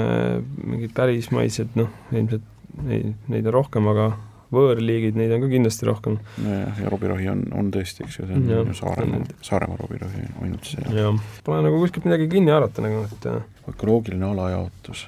mingid 0.61 0.93
päris 0.97 1.31
maised, 1.33 1.73
noh, 1.79 1.89
ilmselt 2.13 2.45
neid, 2.85 3.15
neid 3.31 3.49
on 3.49 3.55
rohkem, 3.57 3.89
aga 3.91 4.11
võõrliigid, 4.51 5.17
neid 5.17 5.33
on 5.35 5.45
ka 5.45 5.49
kindlasti 5.51 5.87
rohkem. 5.87 6.19
nojah, 6.43 6.83
ja 6.83 6.91
robirohi 6.91 7.31
on, 7.31 7.45
on 7.57 7.71
tõesti, 7.73 8.05
eks 8.05 8.19
ju, 8.19 8.27
see 8.29 8.37
on 8.37 8.51
ja, 8.51 8.61
Saaremaa, 8.77 9.23
Saaremaa 9.47 9.79
robirohi 9.81 10.27
ainult 10.43 10.69
see. 10.69 11.07
pole 11.47 11.63
nagu 11.65 11.81
kuskilt 11.81 12.07
midagi 12.09 12.29
kinni 12.31 12.53
haarata 12.53 12.85
nagu, 12.85 13.05
et 13.07 13.29
ökoloogiline 13.73 14.29
alajaotus, 14.29 15.07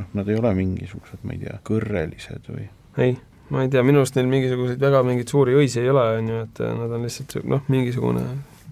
noh, 0.00 0.12
nad 0.16 0.30
ei 0.30 0.38
ole 0.40 0.54
mingisugused, 0.56 1.24
ma 1.26 1.36
ei 1.36 1.44
tea, 1.44 1.58
kõrrelised 1.66 2.52
või? 2.52 2.68
ei, 3.02 3.18
ma 3.54 3.62
ei 3.64 3.70
tea, 3.72 3.84
minu 3.86 4.02
arust 4.02 4.18
neil 4.18 4.28
mingisuguseid 4.30 4.82
väga 4.82 5.02
mingeid 5.06 5.32
suuri 5.32 5.56
õisi 5.58 5.82
ei 5.82 5.90
ole, 5.92 6.04
on 6.18 6.30
ju, 6.32 6.42
et 6.48 6.62
äh, 6.64 6.76
nad 6.80 6.94
on 6.98 7.06
lihtsalt 7.06 7.38
noh, 7.46 7.64
mingisugune 7.72 8.26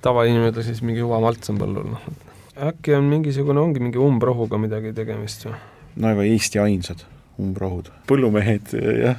tavainimene 0.04 0.52
ütleks 0.52 0.70
siis 0.72 0.84
mingi 0.84 1.04
huva 1.04 1.20
malts 1.24 1.52
on 1.52 1.60
põllul, 1.60 1.94
noh. 1.94 2.06
äkki 2.70 2.96
on 2.98 3.08
mingisugune, 3.10 3.62
ongi 3.62 3.82
mingi 3.82 4.00
umbrohuga 4.02 4.60
midagi 4.60 4.94
tegemist 4.96 5.48
või? 5.48 5.58
no 6.00 6.10
aga 6.10 6.26
Eesti 6.26 6.62
ainsad 6.62 7.04
umbrohud. 7.40 7.90
põllumehed 8.06 8.72
jah, 8.78 9.18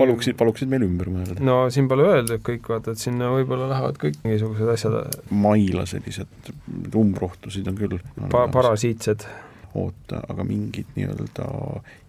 paluksid, 0.00 0.36
paluksid 0.40 0.70
meil 0.72 0.86
ümber 0.86 1.10
mõelda. 1.12 1.36
no 1.44 1.58
siin 1.72 1.88
pole 1.90 2.06
öeldud 2.08 2.40
kõik, 2.44 2.68
vaata, 2.72 2.94
et 2.94 3.02
sinna 3.02 3.28
võib-olla 3.34 3.68
lähevad 3.72 3.98
kõik 4.00 4.20
mingisugused 4.24 4.72
asjad. 4.72 5.18
maila 5.28 5.84
sellised, 5.88 6.52
umbrohtusid 6.96 7.68
on 7.68 7.78
küll 7.78 7.98
pa. 8.32 8.46
parasiitsed. 8.52 9.26
Oota, 9.74 10.20
aga 10.28 10.44
mingid 10.44 10.90
nii-öelda 10.96 11.46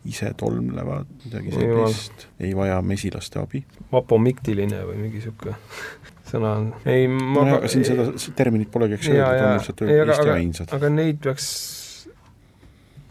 ise 0.10 0.34
tolmlevad, 0.38 1.08
midagi 1.26 1.54
sellist, 1.56 2.28
ei 2.43 2.56
vaja 2.58 2.82
mesilaste 2.86 3.39
abi. 3.39 3.63
vapomiktiline 3.91 4.82
või 4.88 4.99
mingi 5.06 5.21
niisugune 5.21 5.56
sõna 6.32 6.56
on, 6.60 6.73
ei 6.89 7.08
ma 7.12 7.45
no, 7.45 7.60
aga 7.60 7.71
siin 7.71 7.86
seda 7.88 8.10
terminit 8.36 8.71
polegi, 8.73 8.99
eks 8.99 9.13
öeldud, 9.13 9.45
on 9.45 9.56
lihtsalt 9.60 9.86
Eesti 9.88 10.36
ainsad. 10.36 10.76
aga 10.76 10.91
neid 10.91 11.21
peaks 11.23 11.47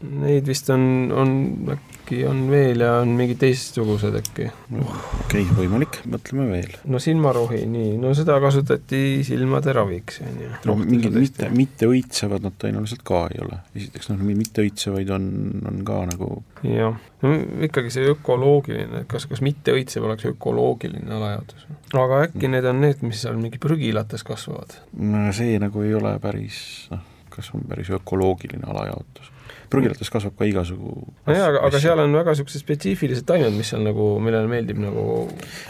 Neid 0.02 0.48
vist 0.50 0.70
on, 0.74 0.84
on 1.14 1.34
äkki 1.76 2.24
on 2.26 2.50
veel 2.50 2.82
ja 2.82 2.96
on 3.00 3.12
mingid 3.16 3.38
teistsugused 3.40 4.14
äkki. 4.18 4.48
okei 4.74 5.44
okay,, 5.44 5.44
võimalik, 5.56 6.00
mõtleme 6.10 6.48
veel. 6.50 6.74
no 6.90 6.98
silmarohi, 7.02 7.62
nii, 7.70 7.96
no 8.02 8.12
seda 8.16 8.38
kasutati 8.42 9.22
silmade 9.26 9.72
raviks, 9.72 10.20
on 10.26 10.40
ju. 10.42 10.50
no 10.68 10.76
mingid 10.80 11.14
mitte, 11.16 11.48
mitte 11.54 11.88
õitsevad 11.90 12.44
nad 12.44 12.56
tõenäoliselt 12.60 13.04
ka 13.06 13.24
ei 13.32 13.42
ole. 13.44 13.60
esiteks 13.78 14.10
noh, 14.12 14.24
mitte 14.26 14.64
õitsevaid 14.66 15.12
on, 15.14 15.28
on 15.70 15.82
ka 15.86 16.00
nagu 16.10 16.30
jah, 16.66 16.98
no 17.22 17.34
ikkagi 17.68 17.94
see 17.94 18.10
ökoloogiline, 18.12 19.04
kas, 19.10 19.28
kas 19.30 19.44
mitte 19.44 19.74
õitsev 19.76 20.08
oleks 20.08 20.26
ökoloogiline 20.32 21.14
alajaotus? 21.18 21.68
aga 21.94 22.24
äkki 22.26 22.50
need 22.50 22.66
on 22.68 22.82
need, 22.82 23.04
mis 23.06 23.22
seal 23.24 23.38
mingi 23.40 23.62
prügilates 23.62 24.26
kasvavad? 24.26 24.80
no 24.98 25.28
see 25.36 25.58
nagu 25.62 25.86
ei 25.86 25.94
ole 25.94 26.16
päris 26.22 26.88
noh, 26.90 27.06
kas 27.32 27.54
on 27.56 27.64
päris 27.68 27.92
ökoloogiline 27.94 28.68
alajaotus 28.68 29.30
prügilates 29.72 30.12
kasvab 30.12 30.36
ka 30.38 30.48
igasugu 30.48 30.92
nojah, 31.26 31.48
aga, 31.48 31.64
aga 31.68 31.80
seal 31.82 32.02
on 32.02 32.14
väga 32.18 32.34
niisugused 32.34 32.64
spetsiifilised 32.64 33.26
taimed, 33.28 33.56
mis 33.56 33.72
seal 33.72 33.82
nagu, 33.86 34.12
millele 34.24 34.50
meeldib 34.50 34.80
nagu 34.82 35.06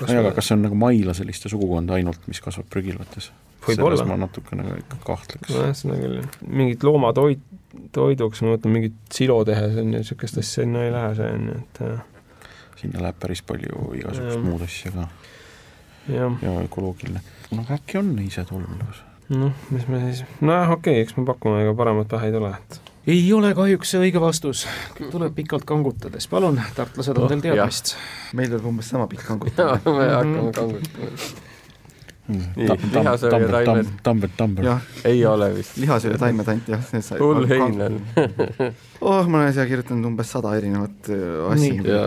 nojah, 0.03 0.21
aga 0.25 0.35
kas 0.37 0.51
see 0.51 0.59
on 0.59 0.67
nagu 0.67 0.79
maila 0.79 1.15
selliste 1.17 1.53
sugukonda 1.53 1.99
ainult, 1.99 2.27
mis 2.31 2.43
kasvab 2.45 2.69
prügilates? 2.73 3.31
selles 3.63 4.03
ma 4.07 4.17
natukene 4.19 4.65
ikka 4.81 4.99
kahtleks. 5.07 5.51
nojah, 5.55 5.75
seda 5.79 5.99
küll, 6.01 6.17
jah. 6.19 6.39
mingit 6.47 6.87
loomatoit, 6.87 7.45
toiduks, 7.95 8.43
ma 8.43 8.57
mõtlen 8.57 8.77
mingit 8.77 8.99
silotehes 9.15 9.77
on 9.77 9.93
ju, 9.93 10.01
niisugust 10.01 10.41
asja 10.43 10.63
sinna 10.63 10.87
ei 10.87 10.93
lähe 10.95 11.15
see 11.19 11.31
on 11.37 11.47
ju, 11.53 11.61
et 11.63 12.83
sinna 12.83 13.05
läheb 13.07 13.21
päris 13.23 13.45
palju 13.47 13.93
igasugust 14.01 14.43
muud 14.43 14.67
asja 14.67 14.93
ka. 14.97 15.09
ja, 16.11 16.29
ja 16.43 16.59
ökoloogiline. 16.65 17.23
no 17.55 17.67
äkki 17.71 18.01
on 18.03 18.15
ise 18.25 18.45
tolmlus? 18.49 19.05
noh, 19.33 19.67
mis 19.71 19.87
me 19.89 20.03
siis, 20.09 20.25
nojah, 20.41 20.75
okei 20.79 20.99
okay,, 20.99 21.07
eks 21.07 21.17
me 21.19 21.27
pakume, 21.29 21.63
ega 21.63 21.77
paremat 21.79 22.11
pähe 22.11 22.31
ei 22.31 22.35
tule, 22.35 22.51
et 22.59 22.92
ei 23.07 23.33
ole 23.35 23.53
kahjuks 23.55 23.95
see 23.95 24.03
õige 24.07 24.21
vastus, 24.23 24.67
tuleb 25.11 25.35
pikalt 25.35 25.65
kangutades, 25.69 26.29
palun, 26.31 26.61
tartlased 26.77 27.19
on 27.19 27.31
teil 27.33 27.43
teadmist? 27.49 27.97
meil 28.39 28.53
tuleb 28.53 28.69
umbes 28.71 28.93
sama 28.95 29.09
pikk 29.11 29.27
kangutamine 29.27 29.97
me 29.99 30.07
hakkame 30.13 30.53
kangutama. 30.59 31.11
lihasööjataimed. 32.95 33.91
Tambert, 34.07 34.37
Tambert. 34.39 34.89
ei 35.09 35.25
ole 35.27 35.51
vist. 35.57 35.77
lihasööjataimed 35.83 36.55
ainult 36.55 36.71
jah. 36.71 36.89
hull 37.19 37.51
hein 37.51 37.85
on 37.89 38.01
oh, 39.11 39.27
ma 39.27 39.43
olen 39.43 39.55
siia 39.57 39.67
kirjutanud 39.67 40.13
umbes 40.13 40.31
sada 40.39 40.55
erinevat 40.57 41.11
äh, 41.11 41.39
asja, 41.51 42.01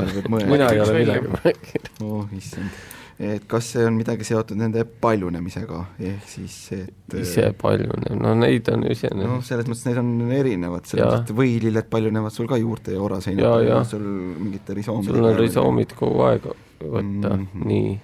mina 0.47 0.71
ei 0.71 0.83
ole 0.87 0.99
midagi 1.03 1.33
märkinud. 1.35 1.95
oh 2.07 2.37
issand 2.39 2.94
et 3.19 3.45
kas 3.47 3.69
see 3.71 3.85
on 3.87 3.95
midagi 3.95 4.27
seotud 4.27 4.59
nende 4.59 4.83
paljunemisega, 5.01 5.81
ehk 6.09 6.25
siis 6.27 6.55
see, 6.69 6.87
et 6.87 7.17
ise 7.21 7.45
paljunev, 7.61 8.17
no 8.19 8.33
neid 8.39 8.67
on 8.73 8.83
iseenesest 8.89 9.29
noh, 9.31 9.43
selles 9.45 9.69
mõttes 9.71 9.85
need 9.87 10.01
on 10.01 10.33
erinevad, 10.35 10.89
selles 10.89 11.07
mõttes, 11.07 11.29
et 11.29 11.37
võililled 11.37 11.87
paljunevad 11.91 12.35
sul 12.35 12.49
ka 12.51 12.59
juurte 12.59 12.95
ja 12.95 13.03
oraseina 13.05 13.53
ja 13.63 13.79
sul 13.87 14.03
mingite 14.03 14.75
risoomid 14.75 15.11
sul 15.11 15.29
on 15.31 15.39
risoomid 15.39 15.95
kogu 15.95 16.27
aeg 16.27 16.49
võtta. 16.49 16.99
Mm, 17.01 17.47
-hmm. 17.53 17.71
nii 17.71 17.95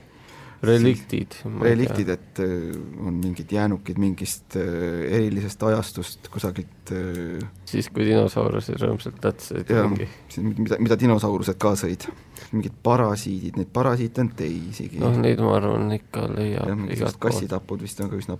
reliktid. 0.63 1.35
reliktid, 1.61 2.09
et 2.09 2.39
äh, 2.39 2.47
on 3.07 3.17
mingid 3.17 3.51
jäänukid 3.51 3.97
mingist 4.01 4.55
äh, 4.55 4.63
erilisest 5.17 5.63
ajastust 5.63 6.29
kusagilt. 6.33 6.91
Äh, 6.91 7.43
siis, 7.65 7.89
kui 7.89 8.05
dinosaurused 8.05 8.77
rõõmsalt 8.81 9.21
tatsasid 9.23 9.71
ringi. 9.73 10.09
mida, 10.41 10.79
mida 10.79 10.99
dinosaurused 10.99 11.57
ka 11.61 11.73
sõid, 11.79 12.07
mingid 12.51 12.75
parasiidid, 12.83 13.57
neid 13.57 13.71
parasiite 13.73 14.25
on 14.25 14.33
teisigi. 14.37 15.01
noh, 15.01 15.17
neid 15.21 15.41
ma 15.41 15.55
arvan 15.57 15.89
ikka 15.97 16.27
leiab 16.35 16.85
igalt 16.89 17.17
poolt. 17.17 17.23
kassitapud 17.29 17.87
vist 17.87 18.03
on 18.05 18.13
ka 18.13 18.21
üsna. 18.21 18.37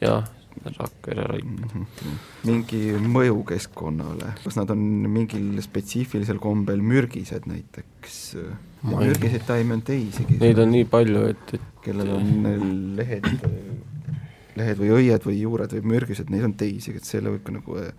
jah 0.00 0.28
Rakvere. 0.64 1.38
-hmm. 1.40 2.16
mingi 2.44 2.80
mõju 3.00 3.44
keskkonnale, 3.48 4.34
kas 4.44 4.56
nad 4.56 4.70
on 4.70 4.82
mingil 5.08 5.62
spetsiifilisel 5.62 6.38
kombel 6.38 6.82
mürgised 6.82 7.46
näiteks? 7.46 8.36
mürgiseid 8.82 9.44
taimi 9.46 9.76
on 9.76 9.82
teisigi. 9.82 10.38
Neid 10.40 10.58
on 10.58 10.72
nii 10.72 10.86
palju, 10.88 11.26
et, 11.34 11.54
et 11.54 11.84
kellel 11.84 12.14
on 12.16 12.30
lehed, 12.96 13.28
lehed 14.56 14.80
või 14.80 14.90
õied 14.96 15.26
või 15.28 15.36
juured 15.40 15.76
või 15.76 15.94
mürgised, 15.94 16.32
neid 16.32 16.48
on 16.48 16.56
teisigi, 16.56 16.96
et 16.96 17.08
selle 17.08 17.32
võib 17.34 17.44
ka 17.44 17.52
nagu 17.56 17.76
äh, 17.80 17.92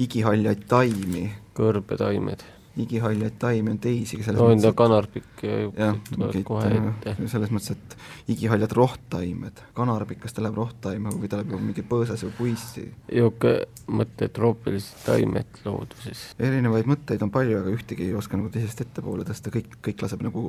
igihaljaid 0.00 0.66
taimi. 0.68 1.30
kõrbetaimed 1.52 2.44
igihaljaid 2.76 3.36
taimi 3.38 3.74
on 3.74 3.78
teisigi. 3.82 4.24
no 4.32 4.48
enda 4.52 4.72
kanarpikk 4.76 5.42
tuleb 5.42 6.38
kohe 6.48 6.70
ette. 6.78 7.14
selles 7.28 7.52
mõttes, 7.52 7.76
et 7.76 7.96
igihaljad 8.32 8.72
rohttaimed, 8.76 9.60
kanarpikk, 9.76 10.22
kas 10.24 10.36
ta 10.36 10.44
läheb 10.44 10.56
rohttaima 10.56 11.12
või 11.12 11.28
ta 11.28 11.40
läheb 11.40 11.52
mingi 11.60 11.84
põõsas 11.88 12.24
või 12.28 12.34
puissi? 12.38 12.86
niisugune 13.10 13.68
mõte 13.92 14.28
troopilised 14.32 15.04
taimed 15.04 15.62
looduses. 15.66 16.24
erinevaid 16.40 16.88
mõtteid 16.88 17.22
on 17.26 17.32
palju, 17.34 17.60
aga 17.60 17.76
ühtegi 17.76 18.08
ei 18.08 18.16
oska 18.16 18.40
nagu 18.40 18.52
teisest 18.54 18.84
ettepoole 18.86 19.26
tõsta, 19.28 19.52
kõik, 19.52 19.78
kõik 19.84 20.06
laseb 20.06 20.24
nagu 20.24 20.44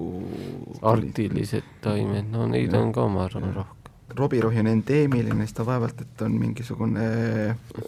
artilised 0.93 1.79
taimed, 1.83 2.31
no 2.31 2.47
neid 2.47 2.71
ja. 2.71 2.79
on 2.79 2.95
ka, 2.95 3.07
ma 3.11 3.27
arvan, 3.27 3.51
rohkem 3.59 3.81
robirohi 4.13 4.59
on 4.61 4.67
endeemiline, 4.69 5.41
siis 5.41 5.55
ta 5.57 5.65
vaevalt, 5.65 6.01
et 6.05 6.21
on 6.21 6.35
mingisugune 6.37 7.05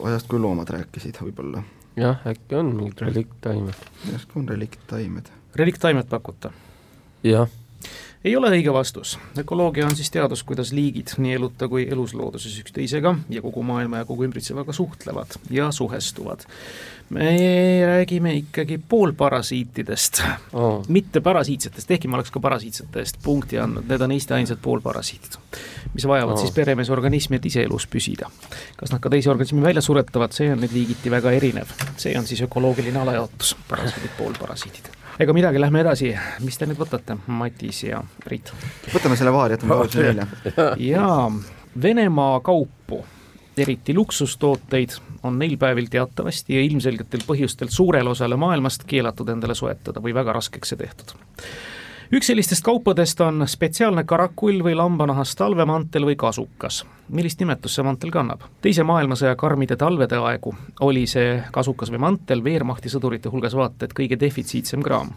ajast, 0.10 0.28
kui 0.28 0.40
loomad 0.42 0.72
rääkisid 0.74 1.20
võib-olla 1.22 1.62
jah, 1.96 2.28
äkki 2.28 2.56
on 2.56 2.74
mingid 2.76 3.02
relikttaimed. 3.02 3.86
järsku 4.12 4.40
on 4.40 4.50
relikttaimed. 4.50 5.30
relikttaimed 5.56 6.10
pakute? 6.10 6.52
jah. 7.24 7.50
Ei 8.26 8.36
ole 8.36 8.50
õige 8.50 8.74
vastus. 8.74 9.20
ökoloogia 9.38 9.86
on 9.86 9.96
siis 9.96 10.10
teadus, 10.12 10.44
kuidas 10.44 10.72
liigid 10.74 11.14
nii 11.22 11.36
eluta 11.38 11.68
kui 11.70 11.86
eluslooduses 11.92 12.58
üksteisega 12.64 13.16
ja 13.30 13.42
kogu 13.46 13.64
maailma 13.64 14.02
ja 14.02 14.10
kogu 14.10 14.26
ümbritsevaga 14.26 14.74
suhtlevad 14.74 15.38
ja 15.54 15.72
suhestuvad 15.72 16.48
me 17.10 17.28
räägime 17.86 18.34
ikkagi 18.34 18.80
poolparasiitidest 18.90 20.24
oh., 20.54 20.82
mitte 20.88 21.22
parasiitsetest, 21.22 21.92
ehkki 21.92 22.10
ma 22.10 22.18
oleks 22.18 22.34
ka 22.34 22.42
parasiitsete 22.42 23.04
eest 23.04 23.22
punkti 23.24 23.62
andnud, 23.62 23.86
need 23.90 24.02
on 24.02 24.16
Eesti 24.16 24.34
ainsad 24.40 24.62
poolparasiidid, 24.62 25.38
mis 25.94 26.08
vajavad 26.10 26.34
oh. 26.34 26.42
siis 26.42 26.56
peremees 26.56 26.90
organismi, 26.90 27.38
et 27.38 27.46
ise 27.46 27.68
elus 27.70 27.86
püsida. 27.88 28.32
kas 28.80 28.94
nad 28.94 29.04
ka 29.04 29.14
teisi 29.14 29.30
organisme 29.30 29.62
välja 29.62 29.86
suretavad, 29.86 30.34
see 30.34 30.50
on 30.52 30.66
nüüd 30.66 30.74
liigiti 30.74 31.14
väga 31.14 31.38
erinev, 31.38 31.78
see 32.02 32.18
on 32.18 32.26
siis 32.26 32.42
ökoloogiline 32.50 33.06
alajaotus, 33.06 33.54
parasiidid, 33.70 34.18
poolparasiidid 34.18 34.95
ega 35.20 35.34
midagi, 35.34 35.60
lähme 35.62 35.82
edasi, 35.84 36.12
mis 36.44 36.58
te 36.60 36.68
nüüd 36.70 36.80
võtate, 36.80 37.18
Matis 37.28 37.84
ja 37.88 38.02
Priit? 38.24 38.52
võtame 38.94 39.18
selle 39.20 39.34
vaari, 39.36 39.58
jätame 39.58 39.78
pausi 39.80 40.04
välja. 40.10 40.28
jaa, 40.82 41.28
Venemaa 41.82 42.40
kaupu 42.40 43.04
eriti 43.58 43.94
luksustooteid, 43.96 44.98
on 45.24 45.40
neil 45.40 45.56
päevil 45.60 45.88
teatavasti 45.92 46.58
ja 46.58 46.64
ilmselgetel 46.64 47.24
põhjustel 47.28 47.72
suurele 47.72 48.12
osale 48.12 48.36
maailmast 48.40 48.84
keelatud 48.88 49.30
endale 49.32 49.56
soetada 49.56 50.04
või 50.04 50.14
väga 50.16 50.36
raskeks 50.36 50.74
see 50.74 50.82
tehtud. 50.84 51.16
Üks 52.14 52.28
sellistest 52.28 52.64
kaupadest 52.64 53.22
on 53.22 53.46
spetsiaalne 53.48 54.04
karakull 54.04 54.62
või 54.64 54.76
lambanahast 54.78 55.38
talvemantel 55.38 56.06
või 56.06 56.16
kasukas. 56.16 56.84
millist 57.10 57.40
nimetust 57.40 57.76
see 57.76 57.84
mantel 57.84 58.12
kannab? 58.12 58.42
teise 58.62 58.84
maailmasõja 58.84 59.36
karmide 59.36 59.76
talvede 59.76 60.18
aegu 60.18 60.56
oli 60.82 61.08
see 61.08 61.42
kasukas 61.52 61.92
või 61.92 62.04
mantel 62.06 62.44
Wehrmachti 62.44 62.90
sõdurite 62.90 63.30
hulgas 63.30 63.56
vaata 63.56 63.86
et 63.86 63.94
kõige 63.98 64.20
defitsiitsem 64.20 64.84
kraam 64.84 65.14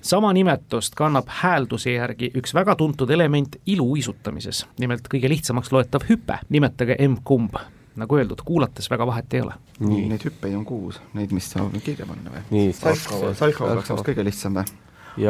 sama 0.00 0.32
nimetust 0.32 0.94
kannab 0.94 1.28
häälduse 1.40 1.96
järgi 1.96 2.30
üks 2.36 2.54
väga 2.54 2.76
tuntud 2.76 3.10
element 3.10 3.56
iluuisutamises, 3.66 4.66
nimelt 4.78 5.08
kõige 5.12 5.28
lihtsamaks 5.28 5.72
loetav 5.72 6.08
hüpe, 6.08 6.40
nimetage 6.48 6.96
emb-kumb 6.98 7.56
nagu 8.00 8.16
öeldud, 8.16 8.40
kuulates 8.44 8.90
väga 8.90 9.06
vahet 9.06 9.34
ei 9.34 9.40
ole. 9.40 9.54
nii, 9.80 10.06
neid 10.08 10.24
hüppeid 10.24 10.54
on 10.56 10.64
kuus, 10.64 11.00
neid, 11.14 11.32
mis 11.36 11.48
saab 11.52 11.74
kirja 11.84 12.06
panna 12.06 12.32
või? 12.32 12.44
nii, 12.50 12.72
Salkov, 12.76 13.34
Salkov 13.34 13.72
oleks 13.72 13.90
vast 13.92 14.08
kõige 14.08 14.24
lihtsam 14.24 14.60
või? 14.60 14.64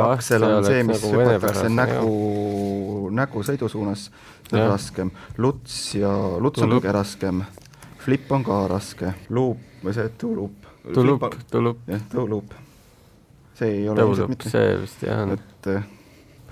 Aksel 0.04 0.44
on 0.46 0.64
see, 0.66 0.82
mis 0.86 1.02
nagu 1.02 1.22
hüpatakse 1.24 1.68
nägu, 1.72 2.14
nägu 3.16 3.44
sõidu 3.46 3.68
suunas, 3.72 4.08
see 4.48 4.60
on 4.60 4.72
raskem. 4.72 5.12
luts 5.38 5.76
ja, 5.98 6.12
luts 6.38 6.62
on 6.62 6.76
kõige 6.76 6.94
raskem. 6.94 7.44
flip 8.00 8.32
on 8.32 8.44
ka 8.46 8.64
raske, 8.70 9.14
luup 9.28 9.84
või 9.84 9.96
see 9.96 10.10
tulup. 10.20 10.66
tulup, 10.94 11.30
tulup. 11.50 11.86
jah, 11.88 12.04
tulup 12.12 12.58
see 13.60 13.80
ei 13.80 13.88
ole 13.88 14.04
ilmselt 14.04 14.32
mitte. 14.32 14.50
see 14.52 14.76
vist 14.80 15.02
jah 15.04 15.24
on. 15.24 15.36
et 15.36 15.70
äh, 15.70 15.88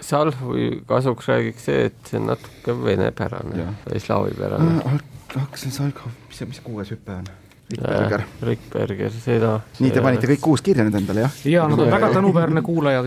Salvi 0.01 0.71
kasuks 0.87 1.29
räägiks 1.29 1.69
see, 1.69 1.89
et 1.89 2.11
see 2.11 2.21
on 2.21 2.29
natuke 2.31 2.77
venepärane 2.85 3.69
või 3.87 4.03
slaavipärane 4.05 4.99
hakkasin 5.35 5.75
Salkov, 5.75 6.13
mis 6.29 6.41
see, 6.41 6.49
mis 6.49 6.61
see 6.61 6.67
kuues 6.69 6.93
hüpe 6.95 7.17
on? 7.17 7.31
Rickberger. 7.69 8.23
Rickberger, 8.49 9.11
seda. 9.13 9.51
nii, 9.77 9.91
te 9.93 10.01
panite 10.05 10.29
kõik 10.31 10.41
kuus 10.41 10.63
kirja 10.65 10.87
nüüd 10.87 10.95
endale, 11.03 11.27
jah? 11.27 11.35
jaa, 11.53 11.67
nad 11.69 11.83
on 11.85 11.91
väga 11.93 12.09
tänuväärne 12.15 12.63
kuulaja, 12.65 13.03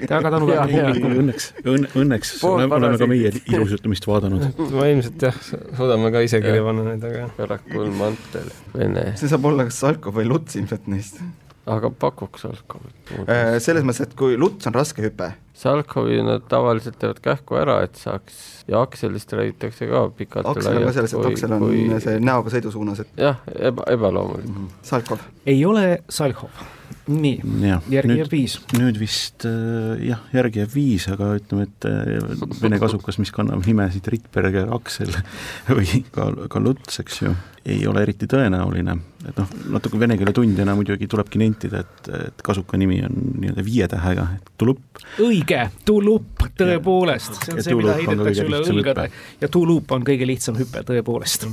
väga 0.00 0.32
tänuväärne 0.36 0.78
publikum. 0.86 1.16
õnneks, 1.24 1.50
õnne, 1.60 1.90
õnneks 2.00 2.32
oleme 2.48 2.96
ka 3.02 3.10
meie 3.10 3.34
ilusutamist 3.52 4.08
vaadanud. 4.08 4.46
ma 4.72 4.88
ilmselt 4.88 5.28
jah, 5.28 5.36
suudame 5.76 6.14
ka 6.14 6.24
ise 6.24 6.40
kirja 6.40 6.64
panna 6.64 6.86
neid, 6.88 7.04
aga. 7.10 7.28
Karakul 7.36 7.92
mantel, 8.00 8.48
vene. 8.72 9.10
see 9.20 9.28
saab 9.28 9.44
olla 9.52 9.68
kas 9.68 9.82
Salkov 9.84 10.16
või 10.16 10.30
Luts 10.32 10.56
ilmselt 10.56 10.88
neist 10.88 11.20
aga 11.66 11.90
pakuks 11.90 12.46
Salkovit. 12.46 13.12
Äh, 13.26 13.58
selles 13.62 13.84
mõttes, 13.84 14.08
et 14.08 14.16
kui 14.18 14.38
luts 14.40 14.68
on 14.68 14.76
raske 14.76 15.04
hüpe. 15.04 15.32
Salkovi 15.60 16.22
nad 16.24 16.46
tavaliselt 16.48 16.96
teevad 17.00 17.20
kähku 17.20 17.58
ära, 17.60 17.80
et 17.84 17.98
saaks 18.00 18.64
ja 18.70 18.80
akselist 18.80 19.32
räägitakse 19.36 19.90
ka 19.90 20.06
pikalt 20.16 20.48
aksel 20.54 20.78
on 20.78 20.86
ka 20.88 20.94
selles, 20.96 21.14
et 21.14 21.28
aksel 21.32 21.56
on 21.56 21.64
kui... 21.66 21.82
see 22.00 22.16
näoga 22.24 22.52
sõidusuunas, 22.54 23.02
et 23.04 23.20
jah, 23.20 23.42
eba, 23.58 23.84
ebaloomulik 23.92 24.48
mm. 24.48 24.56
-hmm. 24.56 24.86
Salkov? 24.92 25.26
ei 25.46 25.64
ole 25.64 26.02
Salkov. 26.08 26.64
Nii, 27.10 27.76
järgi 27.92 28.16
jääb 28.20 28.32
viis. 28.32 28.56
nüüd 28.76 28.98
vist 29.00 29.46
äh, 29.48 30.00
jah, 30.06 30.22
järgi 30.34 30.62
jääb 30.62 30.74
viis, 30.74 31.06
aga 31.12 31.32
ütleme, 31.38 31.68
et 31.68 31.88
äh, 31.88 32.50
vene 32.62 32.80
kasukas, 32.82 33.20
mis 33.22 33.32
kannab 33.34 33.64
nimesid 33.66 34.08
Rittberger, 34.12 34.70
Aksel 34.76 35.12
või 35.78 36.04
ka, 36.14 36.30
ka 36.52 36.62
Luts, 36.62 37.00
eks 37.02 37.22
ju 37.24 37.34
ei 37.68 37.86
ole 37.86 38.02
eriti 38.06 38.26
tõenäoline, 38.30 38.94
et 39.28 39.36
noh, 39.36 39.48
natuke 39.76 39.98
vene 40.00 40.16
keele 40.18 40.32
tundjana 40.36 40.74
muidugi 40.78 41.08
tulebki 41.10 41.40
nentida, 41.42 41.82
et, 41.84 42.10
et 42.30 42.44
kasuka 42.44 42.80
nimi 42.80 43.02
on 43.04 43.18
nii-öelda 43.42 43.64
viie 43.66 43.88
tähega, 43.90 44.26
et 44.38 44.52
tulup. 44.60 45.02
õige, 45.20 45.66
tulup, 45.88 46.46
tõepoolest, 46.56 47.42
see 47.44 47.56
on 47.56 47.64
see, 47.66 47.80
mida 47.82 47.98
heidetakse 48.00 48.46
üle 48.48 48.62
õlgade 48.64 49.10
ja 49.42 49.52
tulup 49.52 49.92
on 49.92 50.06
kõige 50.08 50.28
lihtsam 50.28 50.56
hüpe, 50.60 50.84
tõepoolest. 50.88 51.50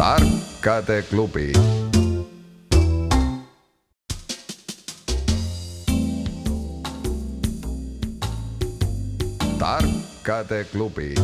Tarkade 0.00 1.02
klubi 1.02 1.52
tarkade 9.58 10.64
klubi 10.72 11.14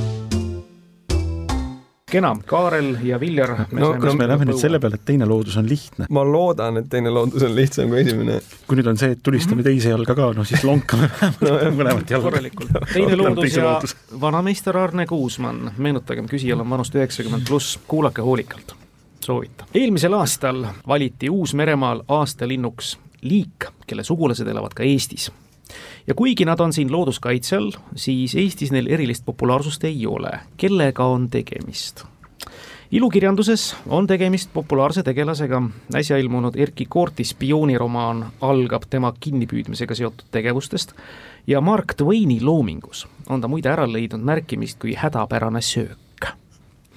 kena, 2.11 2.37
Kaarel 2.47 2.97
ja 3.03 3.21
Viljar. 3.21 3.51
no 3.73 3.89
kas 3.99 4.15
me 4.15 4.29
läheme 4.29 4.47
nüüd 4.47 4.61
selle 4.61 4.79
peale, 4.79 4.95
et 4.95 5.03
teine 5.09 5.27
loodus 5.27 5.57
on 5.59 5.67
lihtne? 5.67 6.07
ma 6.15 6.23
loodan, 6.23 6.79
et 6.79 6.87
teine 6.91 7.11
loodus 7.11 7.43
on 7.43 7.55
lihtsam 7.57 7.91
kui 7.91 8.05
esimene. 8.05 8.37
kui 8.69 8.79
nüüd 8.79 8.91
on 8.93 8.99
see, 9.01 9.17
et 9.17 9.23
tulistame 9.27 9.59
mhm. 9.59 9.67
teise 9.67 9.91
jalga 9.91 10.15
ka, 10.15 10.29
noh 10.37 10.47
siis 10.47 10.63
lonkame 10.63 11.09
vähemalt 11.19 11.75
mõlemat 11.81 12.13
jalga. 12.15 12.29
korralikult. 12.29 12.77
teine 12.93 13.19
loodus 13.19 13.57
ja 13.59 13.73
vanameister 14.23 14.79
Arne 14.79 15.07
Kuusmann, 15.11 15.73
meenutagem, 15.83 16.29
küsijal 16.31 16.63
on 16.63 16.71
vanust 16.77 16.95
üheksakümmend 16.95 17.49
pluss, 17.49 17.81
kuulake 17.91 18.23
hoolikalt, 18.23 18.77
soovitan. 19.27 19.67
eelmisel 19.75 20.15
aastal 20.21 20.63
valiti 20.87 21.33
Uus-Meremaal 21.33 22.05
aastalinnuks 22.21 22.95
liik, 23.27 23.67
kelle 23.83 24.07
sugulased 24.07 24.47
elavad 24.47 24.79
ka 24.79 24.87
Eestis 24.87 25.27
ja 26.07 26.15
kuigi 26.15 26.45
nad 26.45 26.61
on 26.61 26.73
siin 26.73 26.93
looduskaitse 26.93 27.57
all, 27.57 27.73
siis 27.97 28.35
Eestis 28.35 28.73
neil 28.73 28.87
erilist 28.91 29.25
populaarsust 29.25 29.85
ei 29.85 30.07
ole. 30.07 30.31
kellega 30.57 31.05
on 31.05 31.31
tegemist? 31.31 32.05
ilukirjanduses 32.91 33.77
on 33.87 34.07
tegemist 34.07 34.51
populaarse 34.55 35.03
tegelasega, 35.03 35.63
äsja 35.95 36.19
ilmunud 36.19 36.57
Erkki 36.57 36.87
Koorti 36.89 37.25
spiooniromaan 37.25 38.27
algab 38.41 38.87
tema 38.91 39.13
kinnipüüdmisega 39.21 39.95
seotud 39.95 40.31
tegevustest 40.31 40.93
ja 41.47 41.61
Mark 41.61 41.95
Twaini 41.97 42.41
loomingus 42.41 43.07
on 43.29 43.41
ta 43.41 43.49
muide 43.49 43.73
ära 43.73 43.89
leidnud 43.91 44.23
märkimist 44.23 44.79
kui 44.79 44.95
hädapärane 44.95 45.61
söök. 45.61 46.31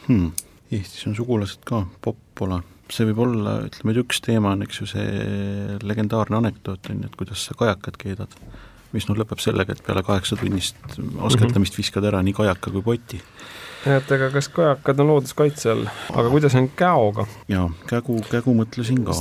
Hmm.. 0.07 0.31
Eestis 0.71 1.07
on 1.07 1.15
sugulased 1.17 1.63
ka, 1.65 1.81
Poppola, 2.01 2.59
see 2.93 3.07
võib 3.09 3.23
olla, 3.23 3.55
ütleme, 3.65 3.93
et 3.95 3.99
üks 4.03 4.19
teema 4.21 4.51
on, 4.53 4.61
eks 4.67 4.83
ju, 4.83 4.85
see 4.91 5.77
legendaarne 5.81 6.37
anekdoot 6.37 6.91
on 6.93 6.99
ju, 7.01 7.09
et 7.09 7.15
kuidas 7.17 7.45
sa 7.47 7.55
kajakat 7.57 7.97
keedad, 7.97 8.35
mis 8.93 9.07
noh, 9.09 9.17
lõpeb 9.19 9.41
sellega, 9.43 9.75
et 9.75 9.85
peale 9.85 10.03
kaheksatunnist 10.05 10.77
askeldamist 10.97 11.75
mhm. 11.75 11.81
viskad 11.81 12.09
ära 12.09 12.21
nii 12.25 12.37
kajaka 12.37 12.73
kui 12.75 12.85
poti 12.85 13.21
et 13.87 14.11
ega 14.11 14.27
kas 14.33 14.49
kajakad 14.51 14.99
on 14.99 15.11
looduskaitse 15.13 15.71
all, 15.71 15.85
aga 16.11 16.25
kuidas 16.31 16.55
on 16.59 16.67
käoga? 16.77 17.25
jaa, 17.51 17.69
kägu, 17.87 18.17
kägu 18.27 18.55
mõtlesin 18.57 18.99
ka. 19.07 19.15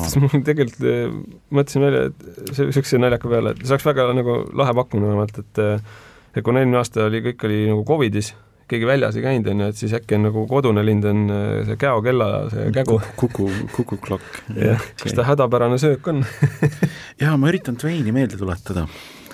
tegelikult 0.49 0.89
eh, 0.89 1.15
mõtlesin 1.55 1.85
välja, 1.85 2.03
et 2.11 2.59
niisuguse 2.59 2.99
naljaka 2.99 3.31
peale, 3.31 3.55
et 3.55 3.63
see 3.63 3.77
oleks 3.77 3.87
väga 3.87 4.09
nagu 4.19 4.41
lahe 4.59 4.75
pakkumine 4.81 5.13
vähemalt, 5.13 5.41
et 5.45 5.63
eh, 5.63 5.97
et 6.35 6.45
kuna 6.47 6.63
eelmine 6.63 6.81
aasta 6.81 7.07
oli, 7.07 7.23
kõik 7.31 7.47
oli 7.47 7.61
nagu 7.71 7.85
Covidis, 7.87 8.33
keegi 8.69 8.89
väljas 8.89 9.17
ei 9.17 9.25
käinud, 9.25 9.47
on 9.53 9.63
ju, 9.63 9.69
et 9.73 9.79
siis 9.81 9.95
äkki 9.97 10.19
on 10.19 10.27
nagu 10.29 10.45
kodune 10.51 10.83
lind 10.85 11.07
on 11.09 11.23
eh, 11.35 11.53
see 11.69 11.79
käokella, 11.81 12.33
see 12.55 12.73
kägu. 12.75 12.99
kuku, 13.21 13.47
kukuklokk. 13.77 14.43
jah, 14.59 14.91
kas 15.05 15.15
ta 15.15 15.29
hädapärane 15.29 15.79
söök 15.79 16.11
on 16.11 16.25
jaa, 17.23 17.37
ma 17.39 17.53
üritan 17.53 17.79
Twaini 17.79 18.15
meelde 18.17 18.41
tuletada 18.41 18.89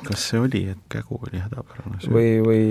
kas 0.06 0.28
see 0.30 0.40
oli, 0.40 0.64
et 0.74 0.86
kägu 0.92 1.20
oli 1.20 1.42
hädapärane 1.42 2.00
söök? 2.04 2.14
või, 2.14 2.30
või 2.44 2.64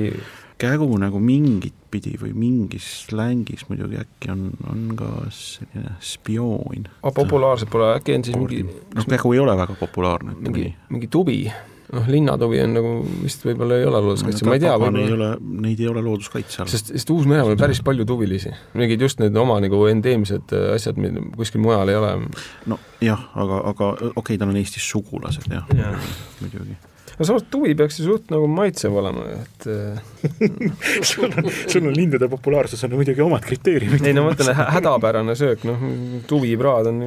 kägu 0.63 0.87
nagu 1.01 1.19
mingit 1.19 1.75
pidi 1.93 2.15
või 2.19 2.31
mingis 2.37 2.87
slängis 3.07 3.65
muidugi 3.69 3.99
äkki 4.01 4.31
on, 4.33 4.47
on 4.69 4.87
ka 4.97 5.09
selline 5.33 5.97
spioon. 6.03 6.87
aga 7.01 7.13
populaarsed 7.17 7.71
pole, 7.73 7.93
äkki 7.97 8.17
on 8.17 8.25
siis 8.27 8.39
mingi 8.39 8.63
noh, 8.65 9.07
kägu 9.09 9.35
ei 9.35 9.43
ole 9.43 9.55
väga 9.59 9.77
populaarne, 9.79 10.37
ütleme 10.37 10.57
nii. 10.57 10.73
mingi 10.93 11.09
tuvi, 11.11 11.39
noh, 11.93 12.07
linnatuvi 12.09 12.61
on 12.63 12.77
nagu 12.77 12.93
vist 13.23 13.43
võib-olla 13.47 13.81
ei 13.81 13.89
ole 13.89 14.01
looduskaitse, 14.07 14.47
ma 14.47 14.57
ei 14.57 14.63
tea. 14.63 14.77
ei 15.03 15.17
ole, 15.17 15.33
neid 15.65 15.83
ei 15.83 15.89
ole 15.91 16.05
looduskaitse 16.05 16.63
all. 16.63 16.71
sest, 16.71 16.93
sest 16.93 17.13
Uus-Meremaal 17.13 17.57
on 17.57 17.61
päris 17.61 17.83
palju 17.85 18.07
tuvilisi, 18.09 18.53
mingid 18.77 19.03
just 19.03 19.21
need 19.23 19.37
oma 19.39 19.59
nagu 19.63 19.83
endeemsed 19.91 20.55
äh, 20.55 20.71
asjad, 20.77 21.01
mida 21.01 21.23
kuskil 21.37 21.63
mujal 21.65 21.91
ei 21.91 21.99
ole. 21.99 22.15
nojah, 22.71 23.27
aga, 23.35 23.61
aga 23.73 23.91
okei 23.99 24.15
okay,, 24.23 24.41
tal 24.41 24.53
on 24.53 24.63
Eestis 24.63 24.87
sugulased 24.89 25.51
jah 25.51 25.69
ja., 25.77 25.93
muidugi 26.41 26.79
no 27.19 27.27
samas 27.27 27.47
tuvi 27.53 27.75
peaks 27.77 27.99
ju 28.01 28.07
suht 28.07 28.33
nagu 28.33 28.49
maitsev 28.49 28.97
olema, 29.01 29.25
et 29.37 29.67
sul 31.09 31.29
on, 31.29 31.49
sul 31.67 31.87
on 31.87 31.95
lindude 31.95 32.29
populaarsus 32.31 32.83
on 32.87 32.95
muidugi 32.97 33.23
omad 33.25 33.45
kriteeriumid. 33.45 34.05
ei 34.07 34.15
no 34.15 34.27
ma 34.27 34.33
mõtlen 34.33 34.61
hädapärane 34.77 35.35
söök, 35.39 35.65
noh, 35.69 35.83
tuvipraad 36.29 36.91
on 36.91 37.01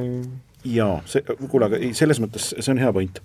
jaa, 0.67 0.99
see, 1.09 1.23
kuule, 1.47 1.67
aga 1.69 1.79
ei, 1.79 1.93
selles 1.97 2.19
mõttes 2.23 2.49
see 2.55 2.71
on 2.73 2.81
hea 2.81 2.91
point. 2.95 3.21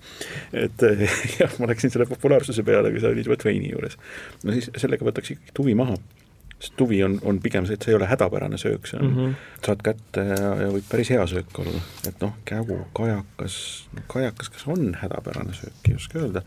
et 0.55 0.83
jah, 1.39 1.55
ma 1.59 1.69
läksin 1.71 1.93
selle 1.93 2.07
populaarsuse 2.09 2.65
peale, 2.67 2.91
kui 2.93 3.03
sa 3.03 3.11
olid 3.13 3.29
Wetveini 3.31 3.71
juures. 3.73 3.97
no 4.43 4.55
siis 4.55 4.71
sellega 4.79 5.07
võtaks 5.07 5.35
ikkagi 5.35 5.55
tuvi 5.57 5.77
maha 5.77 5.97
sest 6.63 6.77
tuvi 6.79 7.01
on, 7.03 7.17
on 7.27 7.39
pigem 7.43 7.67
see, 7.67 7.75
et 7.75 7.83
see 7.83 7.91
ei 7.91 7.97
ole 7.97 8.07
hädapärane 8.07 8.57
söök, 8.59 8.87
see 8.87 8.99
on 8.99 9.09
mm, 9.09 9.17
-hmm. 9.17 9.35
saad 9.65 9.83
kätte 9.83 10.23
ja, 10.29 10.53
ja 10.61 10.69
võib 10.71 10.87
päris 10.89 11.11
hea 11.11 11.25
söök 11.27 11.59
olla. 11.59 11.81
et 12.07 12.23
noh, 12.23 12.33
kägu, 12.45 12.79
kajakas, 12.95 13.57
kajakas, 14.07 14.49
kas 14.49 14.67
on 14.71 14.95
hädapärane 15.01 15.53
söök, 15.53 15.75
ei 15.89 15.95
oska 15.95 16.19
öelda, 16.19 16.41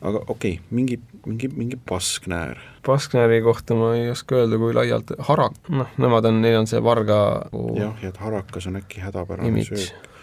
aga 0.00 0.24
okei 0.26 0.52
okay,, 0.58 0.66
mingi, 0.70 1.00
mingi, 1.26 1.48
mingi 1.48 1.80
pasknäär. 1.88 2.60
pasknääri 2.86 3.40
kohta 3.42 3.74
ma 3.74 3.94
ei 3.96 4.10
oska 4.10 4.42
öelda, 4.42 4.60
kui 4.60 4.74
laialt, 4.76 5.16
harak, 5.18 5.56
noh, 5.68 5.96
nemad 5.96 6.28
on, 6.28 6.42
neil 6.44 6.60
on 6.60 6.66
see 6.68 6.82
varga 6.82 7.20
jah, 7.76 8.02
ja 8.02 8.12
et 8.12 8.20
harakas 8.20 8.66
on 8.66 8.82
äkki 8.82 9.00
hädapärane 9.00 9.48
image. 9.48 9.76
söök 9.76 10.13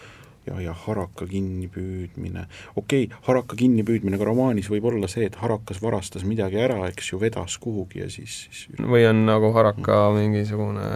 ja, 0.48 0.58
ja 0.62 0.74
haraka 0.86 1.26
kinnipüüdmine, 1.30 2.46
okei 2.76 3.06
okay,, 3.06 3.20
haraka 3.28 3.58
kinnipüüdmine 3.60 4.20
ka 4.20 4.28
romaanis 4.28 4.70
võib 4.72 4.88
olla 4.92 5.10
see, 5.12 5.28
et 5.30 5.38
harakas 5.42 5.82
varastas 5.84 6.26
midagi 6.28 6.60
ära, 6.62 6.80
eks 6.90 7.12
ju, 7.14 7.20
vedas 7.22 7.58
kuhugi 7.62 8.04
ja 8.04 8.10
siis, 8.14 8.46
siis 8.50 8.82
või 8.82 9.06
on 9.10 9.26
nagu 9.30 9.52
haraka 9.56 10.04
mingisugune 10.18 10.88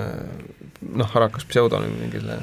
noh, 0.95 1.11
harakas 1.13 1.45
pseudonüüm 1.49 1.97
mingile 2.05 2.39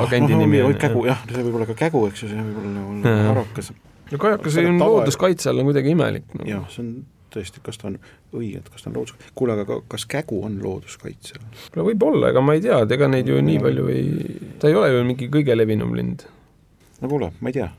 agendi 0.00 0.34
no, 0.34 0.42
nimi 0.44 0.60
on. 0.64 0.76
kägu, 0.80 1.06
jah, 1.08 1.22
see 1.30 1.46
võib 1.46 1.60
olla 1.60 1.70
ka 1.70 1.78
kägu, 1.86 2.04
eks 2.10 2.24
ju, 2.24 2.32
see 2.34 2.44
võib 2.50 2.60
olla 2.62 2.74
nagu 2.76 3.16
harakas. 3.30 3.72
no 4.10 4.20
kajakas 4.26 4.60
on 4.64 4.84
looduskaitse 4.84 5.50
all 5.50 5.64
on 5.64 5.72
kuidagi 5.72 5.96
imelik 5.96 6.36
no.. 6.36 6.46
jah, 6.48 6.68
see 6.74 6.84
on 6.84 6.92
tõesti, 7.34 7.62
kas 7.64 7.80
ta 7.80 7.88
on 7.90 7.98
õige, 8.36 8.60
et 8.60 8.68
kas 8.72 8.84
ta 8.84 8.90
on 8.90 8.98
loodus, 8.98 9.30
kuule, 9.38 9.56
aga 9.58 9.80
kas 9.90 10.06
kägu 10.10 10.42
on 10.46 10.58
looduskaitse 10.62 11.38
all? 11.38 11.62
no 11.76 11.86
võib-olla, 11.88 12.32
ega 12.34 12.42
ma 12.44 12.56
ei 12.58 12.64
tea, 12.64 12.82
et 12.84 12.96
ega 12.96 13.08
neid 13.10 13.30
ju 13.30 13.38
no, 13.38 13.46
nii 13.46 13.62
palju 13.62 13.86
ei, 13.94 14.36
ta 14.62 14.70
ei 14.70 14.78
ole 14.78 14.92
ju 14.92 15.06
mingi 15.08 15.30
kõige 15.32 15.56
levinum 15.56 15.94
lind. 15.98 16.26
no 17.00 17.12
kuule, 17.12 17.32
ma 17.40 17.52
ei 17.52 17.58
tea, 17.60 17.70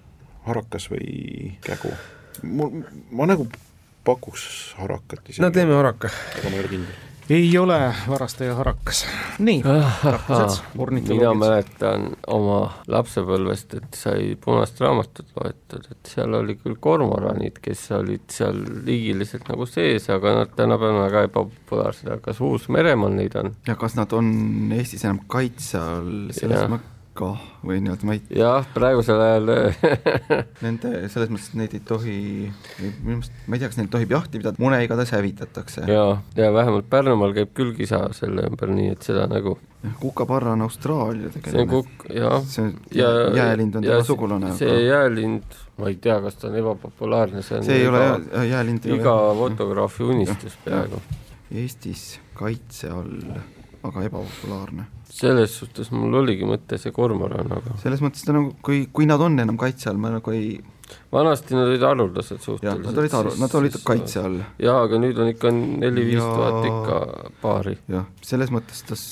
harakas 0.48 0.90
või 0.94 1.54
kägu. 1.66 1.94
mul, 2.44 2.84
ma 3.12 3.30
nagu 3.30 3.48
pakuks 4.08 4.76
harakat 4.82 5.30
isegi. 5.30 5.46
no 5.46 5.54
teeme 5.56 5.78
haraka. 5.78 6.12
aga 6.40 6.50
ma 6.50 6.58
ei 6.58 6.66
ole 6.66 6.76
kindel 6.76 7.11
ei 7.32 7.58
ole 7.58 7.94
varastaja 8.08 8.56
harakas. 8.56 9.06
nii, 9.40 9.64
mina 11.08 11.34
mäletan 11.38 12.10
oma 12.28 12.60
lapsepõlvest, 12.92 13.76
et 13.80 13.98
sai 13.98 14.36
punast 14.42 14.82
raamatut 14.84 15.32
loetud, 15.40 15.88
et 15.92 16.12
seal 16.14 16.36
oli 16.42 16.58
küll 16.60 16.76
kormoranid, 16.80 17.62
kes 17.64 17.86
olid 17.96 18.28
seal 18.34 18.60
liigiliselt 18.86 19.48
nagu 19.52 19.68
sees, 19.70 20.10
aga 20.12 20.36
nad 20.42 20.56
tänapäeval 20.58 21.00
on 21.00 21.06
väga 21.08 21.26
ebapopulaarsed, 21.30 22.10
aga 22.10 22.22
kas 22.30 22.42
Uus-Meremaal 22.44 23.16
neid 23.16 23.38
on? 23.40 23.54
ja 23.68 23.78
kas 23.80 23.96
nad 24.00 24.12
on 24.18 24.32
Eestis 24.76 25.06
enam 25.08 25.24
kaitse 25.32 25.80
all, 25.80 26.32
selles 26.36 26.68
mõttes 26.68 26.91
kah 27.18 27.40
või 27.68 27.82
nii-öelda 27.84 28.08
ma 28.08 28.16
ei 28.16 28.22
jah, 28.40 28.68
praegusel 28.74 29.20
ajal 29.20 29.50
Nende, 30.64 30.92
selles 31.12 31.32
mõttes, 31.32 31.50
et 31.52 31.58
neid 31.60 31.74
ei 31.76 31.82
tohi, 31.86 32.20
minu 32.80 33.18
meelest, 33.18 33.34
ma 33.48 33.58
ei 33.58 33.64
tea, 33.64 33.72
kas 33.72 33.80
neid 33.82 33.92
tohib 33.94 34.14
jahti 34.16 34.40
pidada, 34.40 34.62
mune 34.62 34.80
igatahes 34.86 35.12
hävitatakse. 35.18 35.84
jaa, 35.92 36.16
ja 36.38 36.54
vähemalt 36.56 36.88
Pärnumaal 36.92 37.36
käib 37.36 37.52
küll 37.58 37.76
kisa 37.78 38.06
selle 38.16 38.48
ümber, 38.48 38.72
nii 38.76 38.94
et 38.96 39.12
seda 39.12 39.28
nagu 39.32 39.58
kukaparra 40.00 40.56
on 40.56 40.62
Austraalia 40.62 41.30
tegelane. 41.30 41.52
see 41.52 41.62
on 41.62 41.70
kukk, 41.70 42.08
jah. 42.16 42.44
see 42.48 42.66
on, 42.66 42.74
ja 42.96 43.12
jäälind 43.36 43.76
on 43.76 43.88
tema 43.88 44.04
sugulane. 44.08 44.56
see 44.58 44.70
aga... 44.70 44.82
jäälind, 44.88 45.62
ma 45.82 45.90
ei 45.92 45.98
tea, 46.02 46.20
kas 46.24 46.38
ta 46.40 46.48
on 46.52 46.60
ebapopulaarne, 46.62 47.42
see 47.46 47.58
on 47.60 47.66
see 47.68 47.80
ei 47.82 47.88
iga, 47.88 48.04
ole 48.04 48.46
jäälind 48.52 48.92
iga 48.98 49.16
fotograafi 49.42 50.08
unistus 50.16 50.60
peaaegu. 50.66 51.02
Eestis 51.52 52.06
kaitse 52.38 52.88
all, 52.96 53.34
aga 53.88 54.08
ebapopulaarne 54.10 54.88
selles 55.12 55.56
suhtes 55.60 55.92
mul 55.94 56.16
oligi 56.22 56.48
mõte 56.48 56.80
see 56.82 56.94
kormoran, 56.96 57.52
aga 57.58 57.76
selles 57.82 58.02
mõttes 58.04 58.24
ta 58.26 58.36
nagu, 58.36 58.54
kui, 58.64 58.86
kui 58.96 59.08
nad 59.10 59.22
on 59.22 59.38
enam 59.44 59.60
kaitse 59.60 59.92
all, 59.92 60.00
ma 60.02 60.14
nagu 60.14 60.34
ei 60.34 60.56
vanasti 61.12 61.56
nad 61.56 61.68
olid 61.68 61.84
haruldased 61.86 62.42
suhteliselt. 62.44 62.88
Nad 62.88 63.00
olid 63.04 63.16
haru-, 63.16 63.36
nad 63.40 63.54
olid 63.60 63.78
kaitse 63.86 64.24
all. 64.24 64.40
jaa, 64.62 64.80
aga 64.86 65.00
nüüd 65.02 65.20
on 65.22 65.32
ikka 65.34 65.52
neli-viis 65.56 66.24
tuhat 66.24 66.68
ikka 66.72 66.98
paari. 67.44 67.78
jah, 67.92 68.08
selles 68.26 68.52
mõttes 68.56 68.84
tas, 68.88 69.06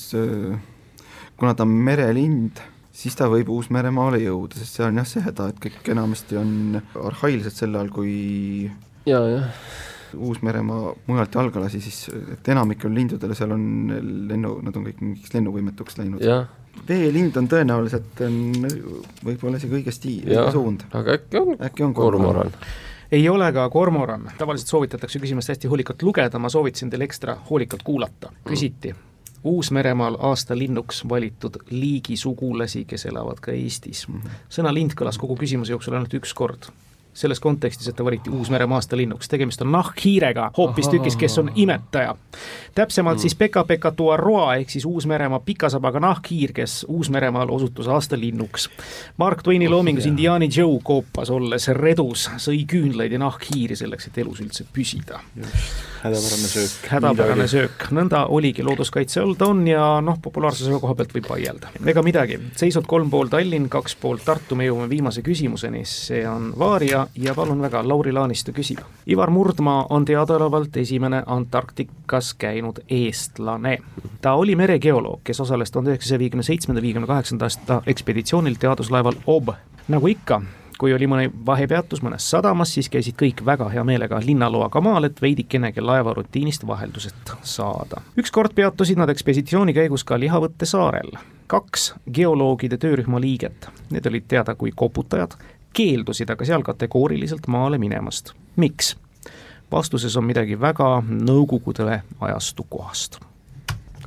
kuna 1.40 1.54
ta 1.56 1.68
on 1.68 1.76
merelind, 1.88 2.62
siis 2.96 3.16
ta 3.16 3.30
võib 3.32 3.52
Uus-Meremaale 3.52 4.22
jõuda, 4.24 4.60
sest 4.60 4.80
seal 4.80 4.90
on 4.90 5.00
jah 5.02 5.08
see 5.08 5.24
häda, 5.24 5.50
et 5.52 5.62
kõik 5.62 5.94
enamasti 5.94 6.40
on 6.40 6.80
arhailised 7.10 7.60
sel 7.60 7.76
ajal, 7.76 7.92
kui 8.00 8.12
jaa, 9.08 9.24
jah 9.36 9.64
Uus-Meremaa 10.14 10.94
mujalt 11.06 11.34
jalgalasi, 11.34 11.80
siis 11.80 12.10
et 12.32 12.48
enamikul 12.52 12.94
lindudel 12.94 13.34
seal 13.38 13.54
on 13.56 13.64
lennu, 14.30 14.56
nad 14.66 14.76
on 14.76 14.86
kõik 14.88 15.02
mingiks 15.04 15.34
lennuvõimetuks 15.34 15.98
läinud. 16.00 16.24
veelind 16.88 17.36
on 17.36 17.48
tõenäoliselt, 17.50 18.22
võib-olla 19.24 19.58
isegi 19.58 19.76
õigesti 19.80 20.14
õige 20.28 20.46
suund. 20.54 20.86
aga 20.92 21.18
äkki 21.18 21.42
on, 21.42 21.52
äkki 21.60 21.84
on 21.86 21.94
kormoran? 21.94 22.54
ei 23.12 23.28
ole 23.28 23.52
ka 23.52 23.68
kormoran, 23.70 24.30
tavaliselt 24.38 24.70
soovitatakse 24.70 25.18
küsimust 25.18 25.50
hästi 25.50 25.68
hoolikalt 25.68 26.02
lugeda, 26.02 26.38
ma 26.38 26.48
soovitasin 26.48 26.90
teil 26.90 27.06
ekstra 27.06 27.36
hoolikalt 27.50 27.82
kuulata, 27.82 28.32
küsiti 28.46 28.92
mm. 28.92 29.06
Uus-Meremaal 29.44 30.18
aasta 30.20 30.58
linnuks 30.58 31.00
valitud 31.08 31.56
liigi 31.70 32.16
sugulasi, 32.16 32.84
kes 32.84 33.06
elavad 33.08 33.40
ka 33.40 33.52
Eestis 33.52 34.08
mm. 34.08 34.14
-hmm. 34.14 34.46
sõna 34.52 34.74
lind 34.74 34.92
kõlas 34.92 35.18
kogu 35.18 35.36
küsimuse 35.36 35.72
jooksul 35.72 35.96
ainult 35.96 36.14
üks 36.14 36.34
kord 36.34 36.68
selles 37.14 37.40
kontekstis, 37.40 37.88
et 37.88 37.96
ta 37.96 38.04
valiti 38.04 38.30
Uus-Meremaa 38.30 38.78
aastalinnuks, 38.78 39.28
tegemist 39.28 39.62
on 39.62 39.72
nahkhiirega 39.72 40.50
hoopistükkis, 40.56 41.16
kes 41.16 41.38
on 41.38 41.50
imetaja. 41.54 42.14
täpsemalt 42.74 43.16
mm. 43.16 43.20
siis 43.20 43.34
Peka-Peka 43.34 43.90
tuaroa 43.90 44.54
ehk 44.54 44.70
siis 44.70 44.84
Uus-Meremaa 44.84 45.40
pikasabaga 45.44 46.00
nahkhiir, 46.00 46.52
kes 46.52 46.86
Uus-Meremaal 46.88 47.50
osutus 47.50 47.88
aastalinnuks. 47.88 48.70
Mark 49.16 49.42
Twaini 49.42 49.66
oh, 49.66 49.70
loomingus 49.70 50.04
yeah. 50.04 50.12
Indiani 50.12 50.48
Joe 50.56 50.78
koopas 50.84 51.30
olles 51.30 51.68
redus, 51.68 52.28
sõi 52.36 52.64
küünlaid 52.66 53.12
ja 53.12 53.18
nahkhiiri 53.18 53.76
selleks, 53.76 54.06
et 54.06 54.18
elus 54.18 54.40
üldse 54.40 54.64
püsida. 54.72 55.20
hädapärane 56.02 56.48
söök. 56.48 56.86
hädapärane 56.88 57.48
söök, 57.48 57.88
nõnda 57.90 58.24
oligi 58.28 58.62
looduskaitse 58.62 59.20
all 59.20 59.34
ta 59.34 59.50
on 59.50 59.66
ja 59.68 60.00
noh, 60.00 60.16
populaarsuse 60.22 60.78
koha 60.80 60.94
pealt 60.94 61.12
võib 61.14 61.28
vaielda. 61.28 61.74
ega 61.86 62.02
midagi, 62.02 62.38
seisud 62.56 62.86
kolm 62.86 63.10
pool 63.10 63.28
Tallinn, 63.28 63.68
kaks 63.68 63.96
pool 64.00 64.22
Tartu, 64.24 64.56
me 64.56 64.70
jõuame 64.70 64.88
viimase 64.88 65.22
küsimuseni, 65.26 65.84
see 65.84 66.22
on 66.28 66.52
Vaaria 66.58 66.99
ja, 67.14 67.30
ja 67.30 67.34
palun 67.34 67.62
väga, 67.62 67.82
Lauri 67.88 68.12
Laanistu 68.12 68.52
küsib. 68.52 68.82
Ivar 69.06 69.30
Murdmaa 69.30 69.86
on 69.90 70.04
teadaolevalt 70.04 70.76
esimene 70.76 71.22
Antarktikas 71.26 72.34
käinud 72.34 72.82
eestlane. 72.88 73.78
ta 74.20 74.32
oli 74.32 74.56
meregeoloog, 74.56 75.20
kes 75.24 75.40
osales 75.40 75.70
tuhande 75.70 75.90
üheksasaja 75.90 76.18
viiekümne 76.18 76.42
seitsmenda, 76.42 76.82
viiekümne 76.82 77.06
kaheksanda 77.06 77.44
aasta 77.44 77.82
ekspeditsioonil 77.86 78.54
teaduslaeval 78.60 79.14
Ob. 79.26 79.48
nagu 79.88 80.06
ikka, 80.06 80.42
kui 80.80 80.94
oli 80.96 81.04
mõni 81.10 81.28
vahepeatus 81.46 82.00
mõnes 82.04 82.24
sadamas, 82.32 82.72
siis 82.74 82.88
käisid 82.88 83.18
kõik 83.20 83.42
väga 83.44 83.68
hea 83.68 83.84
meelega 83.84 84.20
linnaloaga 84.24 84.80
maal, 84.80 85.04
et 85.04 85.20
veidikenegi 85.22 85.84
laeva 85.84 86.14
rutiinist 86.16 86.64
vaheldusest 86.66 87.34
saada. 87.42 88.00
ükskord 88.16 88.54
peatusid 88.56 88.98
nad 88.98 89.12
ekspeditsiooni 89.12 89.76
käigus 89.76 90.04
ka 90.04 90.20
Lihavõtte 90.20 90.66
saarel. 90.66 91.12
kaks 91.46 91.94
geoloogide 92.12 92.76
töörühma 92.78 93.20
liiget, 93.20 93.68
need 93.90 94.06
olid 94.06 94.24
teada 94.28 94.54
kui 94.54 94.72
koputajad, 94.76 95.34
keeldusid 95.76 96.30
aga 96.30 96.44
seal 96.48 96.66
kategooriliselt 96.66 97.48
maale 97.48 97.78
minemast. 97.78 98.34
miks? 98.56 98.96
vastuses 99.70 100.16
on 100.16 100.26
midagi 100.26 100.60
väga 100.60 101.02
Nõukogude 101.06 102.02
ajastu 102.20 102.66
kohast 102.68 103.20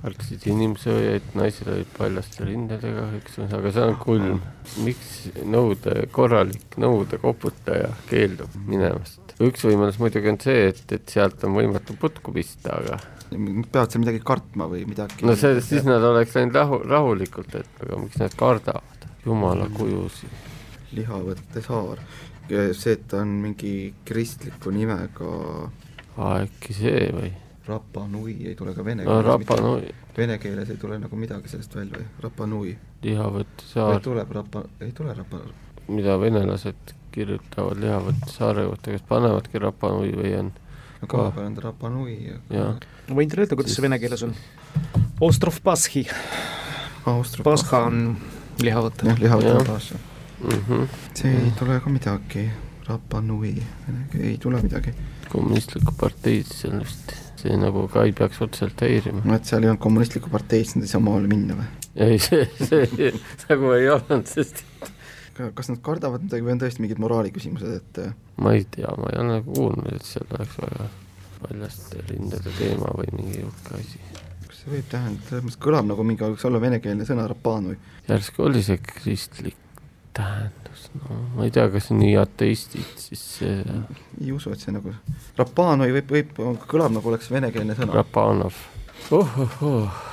algsid 0.04 0.44
inimsööjaid, 0.52 1.32
naised 1.38 1.70
olid 1.72 1.90
paljaste 1.96 2.48
rindadega, 2.48 3.06
eks, 3.20 3.38
aga 3.46 3.72
see 3.72 3.86
on 3.88 3.98
kulm. 4.02 4.42
miks 4.84 5.12
nõude, 5.48 5.96
korralik 6.12 6.78
nõude 6.82 7.20
koputaja 7.22 7.92
keeldub 8.10 8.52
minemast? 8.68 9.22
üks 9.44 9.64
võimalus 9.66 10.00
muidugi 10.02 10.32
on 10.34 10.40
see, 10.44 10.68
et, 10.74 10.84
et 10.92 11.16
sealt 11.16 11.44
on 11.48 11.56
võimatu 11.58 11.96
putku 12.00 12.36
pista, 12.36 12.78
aga 12.82 13.00
peavad 13.32 13.94
seal 13.94 14.04
midagi 14.04 14.22
kartma 14.28 14.68
või 14.72 14.84
midagi? 14.90 15.24
no 15.26 15.38
see, 15.40 15.62
siis 15.64 15.88
nad 15.88 16.04
oleks 16.12 16.36
läinud 16.38 16.60
rahu, 16.60 16.82
rahulikult, 16.84 17.56
et 17.60 17.86
aga 17.86 18.02
miks 18.04 18.20
nad 18.22 18.36
kardavad, 18.40 19.08
jumala 19.26 19.70
kujusid. 19.78 20.52
Lihavõtte 20.96 21.64
saar, 21.66 22.02
see, 22.50 22.94
et 22.94 23.08
ta 23.08 23.22
on 23.24 23.38
mingi 23.44 23.94
kristliku 24.06 24.74
nimega 24.74 25.32
äkki 26.18 26.76
see 26.78 27.08
või? 27.14 27.32
Rapa 27.68 28.08
Nui 28.12 28.36
ei 28.50 28.56
tule 28.60 28.74
ka 28.76 28.84
vene 28.84 29.06
keeles 29.06 29.26
Rapa 29.26 29.56
Nui. 29.62 29.94
Vene 30.18 30.38
keeles 30.38 30.70
ei 30.70 30.78
tule 30.78 30.98
nagu 31.00 31.16
midagi 31.18 31.50
sellest 31.50 31.76
välja 31.76 32.02
või? 32.02 32.08
Rapa 32.26 32.48
Nui. 32.48 32.74
lihavõtte 33.04 33.70
saar. 33.70 34.02
tuleb 34.04 34.32
Rapa, 34.32 34.66
ei 34.84 34.92
tule 34.92 35.14
Rapa. 35.14 35.40
mida 35.88 36.18
venelased 36.20 36.94
kirjutavad 37.12 37.80
lihavõtte 37.80 38.32
saare 38.32 38.68
kohta, 38.68 38.92
kas 38.92 39.08
panevadki 39.08 39.60
Rapa 39.64 39.94
Nui 39.96 40.14
või 40.16 40.36
on? 40.40 40.52
no 41.02 41.08
koha 41.08 41.32
peal 41.32 41.48
on 41.48 41.56
ta 41.56 41.68
Rapa 41.70 41.90
Nui, 41.90 42.18
aga 42.52 42.70
ma 43.08 43.20
võin 43.20 43.32
teile 43.32 43.48
öelda, 43.48 43.60
kuidas 43.60 43.76
see 43.76 43.88
vene 43.88 44.00
keeles 44.00 44.24
on. 44.28 44.36
Ostrov 45.24 45.60
Bashi 45.64 46.08
ah,. 46.10 47.24
Pasha 47.44 47.86
on 47.88 48.18
lihavõte. 48.64 49.08
jah, 49.08 49.20
lihavõte 49.20 49.56
on 49.60 49.68
Pasha 49.68 50.00
mm. 50.44 50.64
-hmm. 50.70 50.88
see 51.14 51.34
ei 51.34 51.52
tule 51.60 51.80
ka 51.80 51.90
midagi, 51.90 52.48
Rapa 52.88 53.22
Nui, 53.22 53.56
ei 54.20 54.38
tule 54.38 54.62
midagi. 54.62 54.94
kommunistlikku 55.30 55.94
parteid 56.00 56.50
seal 56.52 56.80
vist 56.84 57.16
see 57.44 57.60
nagu 57.60 57.88
ka 57.92 58.06
ei 58.08 58.14
peaks 58.16 58.42
otseselt 58.46 58.82
häirima. 58.86 59.24
no 59.28 59.36
et 59.36 59.48
seal 59.50 59.64
ei 59.64 59.72
olnud 59.72 59.84
kommunistlikku 59.84 60.32
parteid, 60.34 60.68
siis 60.68 60.78
nad 60.80 60.88
ei 60.88 60.92
saa 60.94 61.04
maale 61.04 61.30
minna 61.32 61.58
või? 61.60 61.70
ei, 62.08 62.20
see, 62.24 62.46
see 62.60 63.12
nagu 63.50 63.72
ei 63.76 63.90
olnud, 63.92 64.28
sest 64.32 64.64
kas 65.34 65.72
nad 65.72 65.82
kardavad 65.86 66.24
midagi 66.24 66.46
või 66.46 66.56
on 66.56 66.62
tõesti 66.62 66.84
mingid 66.84 67.02
moraaliküsimused, 67.04 67.80
et 67.82 68.04
äh, 68.06 68.14
ma 68.44 68.54
ei 68.58 68.68
tea, 68.76 68.92
ma 69.00 69.10
ei 69.12 69.20
ole 69.24 69.40
nagu 69.40 69.58
kuulnud, 69.58 69.90
et 69.96 70.08
seal 70.08 70.28
oleks 70.38 70.60
väga 70.62 70.90
paljaste 71.42 72.06
rindade 72.12 72.54
teema 72.60 72.94
või 73.00 73.10
mingi 73.18 73.42
niisugune 73.42 73.82
asi. 73.82 74.00
see 74.54 74.72
võib 74.78 74.88
tähendada, 74.94 75.28
selles 75.28 75.48
mõttes 75.48 75.60
kõlab 75.66 75.90
nagu 75.90 76.08
mingi, 76.08 76.24
võiks 76.24 76.48
olla 76.48 76.64
venekeelne 76.64 77.10
sõna 77.10 77.28
rapan 77.32 77.74
või? 77.74 77.82
järsku 78.08 78.48
oli 78.48 78.64
see 78.64 78.80
kristlik 78.86 79.63
tähendus, 80.14 80.88
no 81.00 81.20
ma 81.36 81.48
ei 81.48 81.54
tea, 81.54 81.68
kas 81.74 81.90
nii 81.96 82.16
ateistid 82.22 82.98
siis 83.02 83.24
see... 83.40 83.56
ei 84.22 84.32
usu, 84.36 84.54
et 84.54 84.64
see 84.64 84.74
nagu, 84.76 84.94
Rapanoi 85.40 85.92
võib, 85.96 86.14
võib, 86.18 86.34
kõlab 86.70 86.96
nagu 86.98 87.14
oleks 87.14 87.32
venekeelne 87.34 87.78
sõna. 87.78 87.96
Rapanov 88.02 88.60
oh,, 89.12 89.40
oh, 89.46 89.62
oh. 89.66 90.04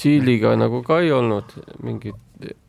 Tšiiliga 0.00 0.54
nagu 0.56 0.82
ka 0.86 1.02
ei 1.04 1.12
olnud 1.12 1.54
mingit 1.84 2.16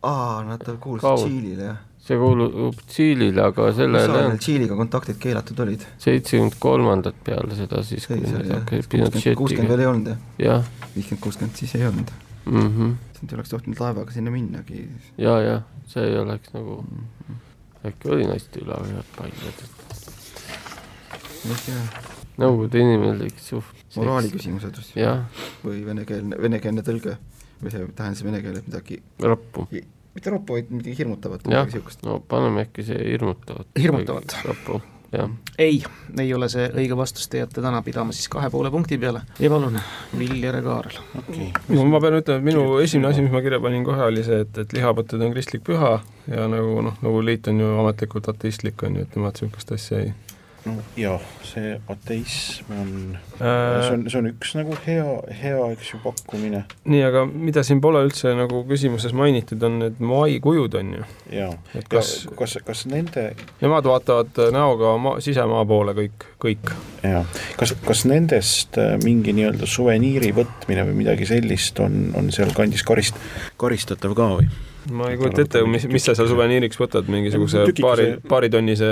aa, 0.03 0.43
nad 0.47 0.65
kuulusid 0.79 1.25
Tšiilile, 1.25 1.69
jah? 1.71 1.79
see 2.01 2.17
kuulub 2.17 2.81
Tšiilile, 2.87 3.45
aga 3.51 3.69
sellel 3.77 4.07
mis 4.07 4.17
ajal 4.17 4.41
Tšiiliga 4.41 4.79
kontaktid 4.79 5.21
keelatud 5.21 5.61
olid? 5.65 5.85
seitsekümmend 6.01 6.57
kolmandat 6.61 7.21
peale 7.25 7.55
seda 7.57 7.83
siis, 7.87 8.09
kui 8.09 8.19
nad 8.23 8.51
hakkasid 8.57 8.91
Pinochetiga 8.91 9.37
kuuskümmend 9.39 9.73
veel 9.75 9.85
ei 9.85 9.91
olnud, 9.93 10.11
jah? 10.41 10.67
viiskümmend, 10.95 11.23
kuuskümmend 11.23 11.63
siis 11.63 11.77
ei 11.79 11.87
olnud 11.89 12.11
mm. 12.45 12.67
-hmm. 12.67 12.95
siis 13.19 13.33
oleks 13.33 13.49
tohtinud 13.49 13.79
laevaga 13.79 14.11
sinna 14.11 14.31
minnagi. 14.31 14.87
ja, 15.17 15.39
jah 15.41 15.61
see 15.91 16.07
ei 16.07 16.17
oleks 16.17 16.53
nagu 16.53 16.81
mm, 16.81 17.07
-hmm. 17.29 17.87
äkki 17.87 18.09
oli 18.15 18.27
naiste 18.27 18.59
üle 18.63 18.77
head 18.87 19.09
paigad. 19.17 19.63
ma 21.45 21.55
ei 21.55 21.63
tea. 21.65 21.81
Nõukogude 22.41 22.79
inimlik 22.79 23.41
suht-. 23.43 23.81
moraaliküsimused 23.95 24.79
või 25.65 25.81
venekeelne, 25.85 26.37
venekeelne 26.41 26.85
tõlge 26.87 27.17
või 27.61 27.73
see 27.73 27.89
tähendas 27.95 28.23
vene 28.23 28.41
keeles 28.45 28.63
midagi 28.67 29.01
rappu. 29.19 29.67
mitte 30.15 30.33
rappu, 30.33 30.57
vaid 30.57 30.71
midagi 30.71 30.97
hirmutavat, 30.97 31.47
niisugust. 31.47 32.07
no 32.07 32.19
paneme 32.19 32.65
äkki 32.67 32.87
see 32.87 33.03
hirmutavat. 33.11 33.67
hirmutavat. 33.79 34.39
Rappu 35.19 35.51
ei, 35.61 35.83
ei 36.19 36.33
ole 36.33 36.49
see 36.51 36.67
õige 36.73 36.95
vastus, 36.97 37.27
te 37.29 37.41
jääte 37.41 37.61
täna 37.61 37.81
pidama 37.85 38.15
siis 38.15 38.29
kahe 38.31 38.49
poole 38.53 38.71
punkti 38.73 38.97
peale. 39.01 39.23
Ja 39.39 39.49
palun, 39.51 39.77
Viljar 40.17 40.57
Kaarel. 40.63 40.97
Okay.. 41.19 41.51
no 41.69 41.85
ma 41.89 42.01
pean 42.03 42.17
ütlema, 42.21 42.41
et 42.41 42.47
minu 42.47 42.65
esimene 42.83 43.11
asi, 43.11 43.25
mis 43.25 43.33
ma 43.33 43.43
kirja 43.45 43.61
panin 43.63 43.85
kohe, 43.87 44.07
oli 44.09 44.25
see, 44.25 44.41
et, 44.45 44.57
et 44.63 44.75
lihapõtted 44.77 45.21
on 45.21 45.35
kristlik 45.35 45.65
püha 45.67 45.97
ja 46.31 46.47
nagu 46.51 46.81
noh, 46.87 46.97
nagu 47.05 47.23
liit 47.25 47.49
on 47.51 47.61
ju 47.61 47.71
ametlikult 47.83 48.31
ateistlik, 48.31 48.81
on 48.87 48.99
ju, 48.99 49.07
et 49.07 49.17
nemad 49.17 49.37
niisugust 49.37 49.75
asja 49.77 50.05
ei 50.05 50.13
jah, 50.95 51.21
see 51.45 51.73
ateism 51.89 52.69
on 52.75 52.91
äh,, 53.39 53.81
see 53.81 53.95
on, 53.95 54.03
see 54.11 54.19
on 54.19 54.29
üks 54.29 54.53
nagu 54.57 54.75
hea, 54.85 55.05
hea, 55.41 55.57
eks 55.73 55.93
ju, 55.93 55.99
pakkumine. 56.03 56.63
nii, 56.85 57.01
aga 57.07 57.23
mida 57.29 57.63
siin 57.65 57.81
pole 57.83 58.03
üldse 58.05 58.35
nagu 58.37 58.61
küsimuses 58.69 59.15
mainitud, 59.17 59.61
on 59.65 59.79
need 59.81 60.01
moai 60.03 60.37
kujud, 60.43 60.77
on 60.77 60.93
ju. 60.99 61.07
jaa, 61.33 61.51
kas, 61.89 62.13
kas, 62.37 62.57
kas 62.65 62.85
nende 62.91 63.31
Nemad 63.61 63.87
vaatavad 63.89 64.37
näoga 64.53 64.95
maa, 65.01 65.21
sisemaa 65.23 65.63
poole 65.69 65.95
kõik, 65.97 66.27
kõik. 66.41 66.73
jaa, 67.05 67.23
kas, 67.59 67.75
kas 67.85 68.05
nendest 68.09 68.77
äh, 68.81 68.95
mingi 69.03 69.33
nii-öelda 69.37 69.69
suveniiri 69.69 70.33
võtmine 70.37 70.85
või 70.89 71.01
midagi 71.03 71.29
sellist 71.29 71.81
on, 71.81 72.11
on 72.17 72.29
sealkandis 72.33 72.85
karist-, 72.87 73.21
karistatav 73.61 74.17
ka 74.17 74.35
või? 74.37 74.51
Ma 74.89 75.09
ei 75.11 75.17
kujuta 75.19 75.45
ette, 75.45 75.63
mis, 75.69 75.87
mis 75.91 76.05
sa 76.05 76.15
seal 76.17 76.29
suveniiriks 76.31 76.79
võtad, 76.81 77.09
mingisuguse 77.11 77.65
tükikese... 77.69 77.85
paari, 77.85 78.07
paaritonnise 78.29 78.87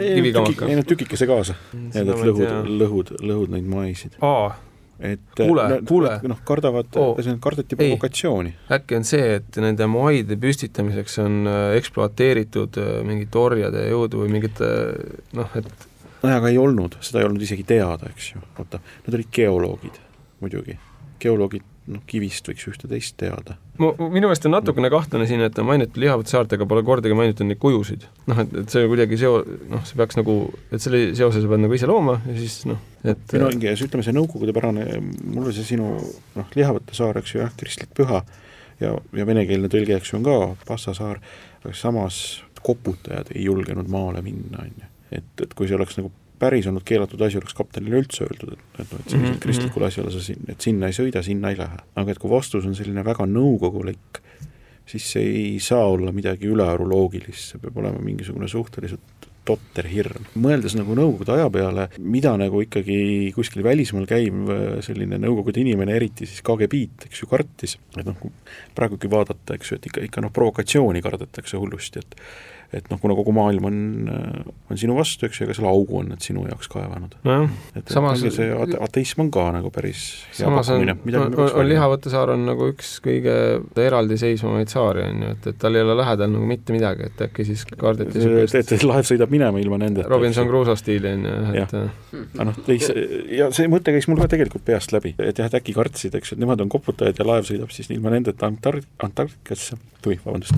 kivikamaka? 0.00 0.70
ei 0.70 0.78
no 0.78 0.84
tükikese 0.86 1.28
kaasa, 1.28 1.56
need 1.76 2.12
lõhud, 2.12 2.70
lõhud, 2.82 3.12
lõhud 3.20 3.52
neid 3.52 3.68
maisid. 3.68 4.16
et 5.00 5.20
kuule, 5.36 5.66
kuule. 5.88 6.14
noh, 6.30 6.40
kardavad 6.48 6.96
oh,, 7.00 7.20
kardeti 7.40 7.76
provokatsiooni. 7.76 8.54
äkki 8.78 8.96
on 8.96 9.04
see, 9.08 9.36
et 9.40 9.60
nende 9.60 9.88
moaide 9.92 10.38
püstitamiseks 10.40 11.20
on 11.24 11.42
äh, 11.50 11.66
ekspluateeritud 11.80 12.80
äh, 12.80 12.94
mingit 13.06 13.36
orjade 13.36 13.84
jõudu 13.90 14.24
või 14.24 14.32
mingit 14.38 14.64
äh, 14.64 14.96
noh, 15.36 15.52
et 15.58 15.68
nojah, 16.22 16.40
aga 16.40 16.52
ei 16.52 16.58
olnud, 16.60 16.96
seda 17.04 17.20
ei 17.20 17.28
olnud 17.28 17.44
isegi 17.44 17.66
teada, 17.68 18.08
eks 18.14 18.32
ju, 18.34 18.42
vaata, 18.56 18.80
nad 19.06 19.20
olid 19.20 19.32
geoloogid 19.36 20.00
muidugi, 20.40 20.78
geoloogid 21.22 21.75
noh, 21.90 22.02
kivist 22.08 22.48
võiks 22.48 22.66
ühte-teist 22.70 23.16
teada. 23.20 23.56
mu, 23.78 23.92
minu 23.98 24.28
meelest 24.28 24.46
on 24.48 24.54
natukene 24.56 24.90
kahtlane 24.92 25.26
siin, 25.28 25.42
et 25.46 25.58
on 25.60 25.68
mainitud 25.68 26.00
lihavate 26.02 26.32
saartega, 26.32 26.66
pole 26.68 26.82
kordagi 26.86 27.16
mainitud 27.18 27.48
neid 27.48 27.60
kujusid. 27.62 28.06
noh, 28.30 28.40
et, 28.42 28.56
et 28.62 28.74
see 28.74 28.88
kuidagi 28.90 29.18
seo-, 29.20 29.42
noh, 29.72 29.84
see 29.88 29.98
peaks 30.00 30.18
nagu, 30.18 30.38
et 30.70 30.82
selle 30.82 31.02
seose 31.18 31.42
sa 31.44 31.52
pead 31.52 31.62
nagu 31.62 31.78
ise 31.78 31.90
looma 31.90 32.18
ja 32.24 32.36
siis 32.38 32.58
noh, 32.70 32.80
et 33.04 33.36
minu 33.36 33.50
ongi, 33.50 33.72
ütleme, 33.88 34.06
see 34.06 34.16
nõukogudepärane, 34.16 34.88
mulle 35.24 35.54
see 35.56 35.68
sinu 35.74 35.94
noh, 36.38 36.50
lihavate 36.58 36.98
saar, 36.98 37.22
eks 37.22 37.36
ju, 37.36 37.42
jah, 37.44 37.54
kristlik 37.58 37.94
püha 37.96 38.24
ja, 38.82 38.92
ja 38.92 39.28
venekeelne 39.28 39.70
tõlge, 39.72 40.00
eks 40.00 40.12
ju, 40.12 40.20
on 40.20 40.26
ka 40.26 40.36
Passa 40.66 40.94
saar, 40.96 41.22
aga 41.62 41.74
samas 41.76 42.42
koputajad 42.66 43.30
ei 43.36 43.46
julgenud 43.46 43.90
maale 43.92 44.22
minna, 44.26 44.64
on 44.64 44.72
ju. 44.74 44.94
et, 45.20 45.34
et 45.46 45.54
kui 45.54 45.68
see 45.70 45.78
oleks 45.78 46.00
nagu 46.00 46.10
päris 46.38 46.66
olnud 46.70 46.84
keelatud 46.86 47.20
asi, 47.26 47.38
oleks 47.40 47.56
kaptenile 47.56 48.00
üldse 48.02 48.26
öeldud, 48.26 48.54
et, 48.56 48.64
et 48.80 48.92
noh, 48.92 49.00
et 49.00 49.10
sellisel 49.10 49.20
mm 49.20 49.32
-hmm. 49.32 49.42
kristlikul 49.42 49.86
asjal 49.88 50.10
sa 50.12 50.20
siin, 50.20 50.42
et 50.48 50.60
sinna 50.60 50.90
ei 50.90 50.96
sõida, 50.96 51.22
sinna 51.22 51.50
ei 51.50 51.58
lähe. 51.58 51.78
aga 51.94 52.10
et 52.10 52.18
kui 52.18 52.30
vastus 52.30 52.66
on 52.66 52.74
selline 52.74 53.04
väga 53.04 53.26
nõukogulik, 53.26 54.20
siis 54.86 55.12
see 55.12 55.22
ei 55.22 55.60
saa 55.60 55.86
olla 55.86 56.12
midagi 56.12 56.46
ülearu 56.46 56.88
loogilist, 56.88 57.52
see 57.52 57.62
peab 57.62 57.76
olema 57.76 57.98
mingisugune 57.98 58.48
suhteliselt 58.48 59.30
totter 59.46 59.86
hirm. 59.90 60.26
mõeldes 60.34 60.74
nagu 60.78 60.94
Nõukogude 60.98 61.36
aja 61.36 61.46
peale, 61.52 61.88
mida 61.98 62.32
nagu 62.40 62.62
ikkagi 62.64 63.32
kuskil 63.36 63.62
välismaal 63.66 64.06
käiv 64.10 64.50
selline 64.86 65.20
Nõukogude 65.22 65.62
inimene, 65.62 65.94
eriti 65.96 66.26
siis 66.26 66.42
KGB-t, 66.46 67.06
eks 67.10 67.22
ju, 67.22 67.30
kartis, 67.30 67.76
et 67.96 68.08
noh, 68.08 68.18
praegugi 68.74 69.10
vaadata, 69.12 69.54
eks 69.54 69.72
ju, 69.72 69.78
et 69.78 69.88
ikka, 69.90 70.04
ikka 70.08 70.24
noh, 70.24 70.34
provokatsiooni 70.34 71.02
kardetakse 71.04 71.60
hullusti, 71.60 72.02
et 72.02 72.18
et 72.76 72.90
noh, 72.92 73.00
kuna 73.02 73.16
kogu 73.18 73.34
maailm 73.36 73.68
on, 73.68 73.78
on 74.70 74.80
sinu 74.80 74.96
vastu, 74.98 75.28
eks 75.28 75.40
ju, 75.40 75.46
ega 75.46 75.56
selle 75.56 75.70
augu 75.70 76.00
on 76.00 76.10
nad 76.12 76.22
sinu 76.24 76.44
jaoks 76.48 76.70
kaevanud 76.72 77.16
no,. 77.26 77.38
et 77.78 77.92
samas 77.92 78.22
see 78.22 78.50
ateism 78.82 79.26
on 79.26 79.30
ka 79.34 79.48
nagu 79.54 79.70
päris 79.74 80.04
pakkumine. 80.36 80.96
on, 81.22 81.34
on, 81.34 81.50
on 81.62 81.68
Lihavõtte 81.68 82.12
saar 82.12 82.34
on 82.34 82.46
nagu 82.48 82.70
üks 82.72 82.96
kõige 83.04 83.36
eraldiseisvumaid 83.86 84.72
saari, 84.72 85.06
on 85.10 85.24
ju, 85.24 85.32
et, 85.36 85.50
et 85.52 85.60
tal 85.62 85.78
ei 85.78 85.84
ole 85.86 85.96
lähedal 86.00 86.32
nagu 86.32 86.48
mitte 86.48 86.74
midagi, 86.76 87.10
et 87.10 87.26
äkki 87.28 87.46
siis 87.48 87.64
kaarditi 87.72 88.22
et, 88.44 88.54
et, 88.60 88.72
et 88.78 88.86
laev 88.86 89.06
sõidab 89.08 89.32
minema 89.32 89.60
ilma 89.62 89.78
nendeta. 89.80 90.10
Robinson 90.10 90.48
Crusoe 90.48 90.76
stiili, 90.80 91.14
on 91.16 91.26
ju, 91.26 91.36
et 91.62 91.76
aga 91.76 92.48
noh, 92.50 92.60
ja 93.36 93.50
see 93.56 93.70
mõte 93.70 93.94
käis 93.94 94.08
mul 94.10 94.20
ka 94.20 94.30
tegelikult 94.34 94.64
peast 94.66 94.94
läbi, 94.94 95.14
et 95.18 95.38
jah, 95.38 95.50
et 95.50 95.58
äkki 95.58 95.74
kartsid, 95.76 96.16
eks 96.18 96.32
ju, 96.32 96.38
et 96.38 96.44
nemad 96.44 96.62
on 96.64 96.72
koputajad 96.72 97.20
ja 97.20 97.26
laev 97.28 97.48
sõidab 97.48 97.72
siis 97.74 97.90
ilma 97.94 98.12
nendeta 98.14 98.48
Antar-, 98.48 98.82
Antarktikasse, 99.04 99.78
tui, 100.04 100.18
vabandust. 100.24 100.56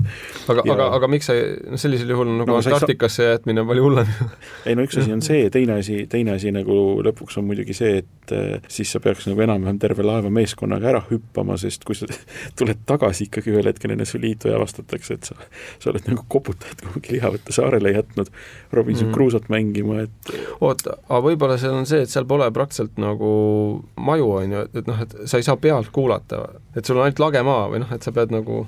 aga 0.51 0.65
aga, 0.65 0.89
aga 0.99 1.11
miks 1.11 1.29
sa, 1.29 1.37
no 1.69 1.79
sellisel 1.81 2.08
juhul 2.13 2.29
nagu 2.39 2.51
no, 2.51 2.57
Antarktikasse 2.59 3.23
sa... 3.23 3.27
jätmine 3.33 3.63
on 3.63 3.69
palju 3.69 3.83
hullem 3.85 4.09
ei 4.67 4.77
no 4.77 4.85
üks 4.85 4.99
asi 5.01 5.13
on 5.13 5.21
see, 5.25 5.49
teine 5.53 5.79
asi, 5.79 6.01
teine 6.11 6.35
asi 6.35 6.53
nagu 6.55 6.77
lõpuks 7.05 7.39
on 7.41 7.47
muidugi 7.49 7.75
see, 7.77 8.01
et 8.03 8.33
äh, 8.35 8.65
siis 8.71 8.91
sa 8.93 9.01
peaks 9.03 9.27
nagu 9.29 9.43
enam-vähem 9.45 9.79
terve 9.81 10.05
laeva 10.05 10.31
meeskonnaga 10.33 10.91
ära 10.93 11.03
hüppama, 11.09 11.57
sest 11.61 11.85
kui 11.87 11.97
sa 11.97 12.09
tuled 12.59 12.83
tagasi 12.89 13.27
ikkagi 13.27 13.53
ühel 13.53 13.69
hetkel 13.71 13.95
enne 13.95 14.07
su 14.09 14.21
liitu 14.21 14.51
ja 14.51 14.57
avastatakse, 14.59 15.19
et 15.19 15.29
sa, 15.29 15.37
sa 15.81 15.93
oled 15.93 16.09
nagu 16.11 16.25
koputajad 16.31 16.85
kuhugi 16.87 17.17
Lihavõtte 17.17 17.55
saarele 17.55 17.93
jätnud 17.95 18.31
Robinson 18.75 19.09
mm. 19.09 19.15
Crusoe't 19.15 19.49
mängima, 19.53 20.03
et 20.05 20.33
oota, 20.59 20.97
aga 21.07 21.21
võib-olla 21.25 21.59
seal 21.61 21.77
on 21.77 21.87
see, 21.89 22.03
et 22.05 22.11
seal 22.11 22.27
pole 22.29 22.49
praktiliselt 22.55 22.99
nagu 23.01 23.31
maju, 23.99 24.33
on 24.41 24.57
ju, 24.57 24.65
et, 24.67 24.81
et 24.81 24.89
noh, 24.89 25.05
et 25.05 25.15
sa 25.29 25.39
ei 25.39 25.47
saa 25.47 25.57
pealt 25.61 25.93
kuulata, 25.95 26.45
et 26.77 26.85
sul 26.85 26.99
on 26.99 27.07
ainult 27.07 27.23
lagemaa 27.23 27.69
või 27.71 27.83
noh, 27.83 27.95
et 27.95 28.05
sa 28.05 28.13
pead 28.15 28.33
nagu 28.33 28.65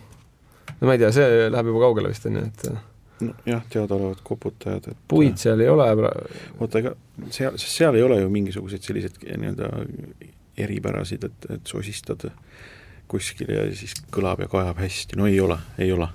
no 0.81 0.87
ma 0.87 0.95
ei 0.95 1.01
tea, 1.01 1.11
see 1.15 1.49
läheb 1.51 1.69
juba 1.71 1.85
kaugele 1.85 2.11
vist, 2.11 2.25
on 2.29 2.39
ju, 2.39 2.47
et 2.49 2.90
nojah, 3.21 3.63
teadaolevad 3.73 4.23
koputajad, 4.23 4.91
et 4.91 5.03
puid 5.11 5.37
seal 5.41 5.61
ei 5.63 5.69
ole 5.71 5.89
oota, 6.59 6.81
ega 6.81 6.95
seal, 7.29 7.57
seal 7.61 7.97
ei 7.97 8.05
ole 8.05 8.21
ju 8.21 8.31
mingisuguseid 8.33 8.87
selliseid 8.87 9.21
nii-öelda 9.29 9.71
eripärasid, 10.61 11.27
et, 11.29 11.51
et 11.57 11.67
sosistad 11.67 12.29
kuskil 13.11 13.51
ja 13.51 13.67
siis 13.75 13.95
kõlab 14.13 14.45
ja 14.45 14.49
kajab 14.51 14.81
hästi, 14.81 15.19
no 15.19 15.27
ei 15.27 15.39
ole, 15.43 15.57
ei 15.81 15.91
ole 15.91 16.07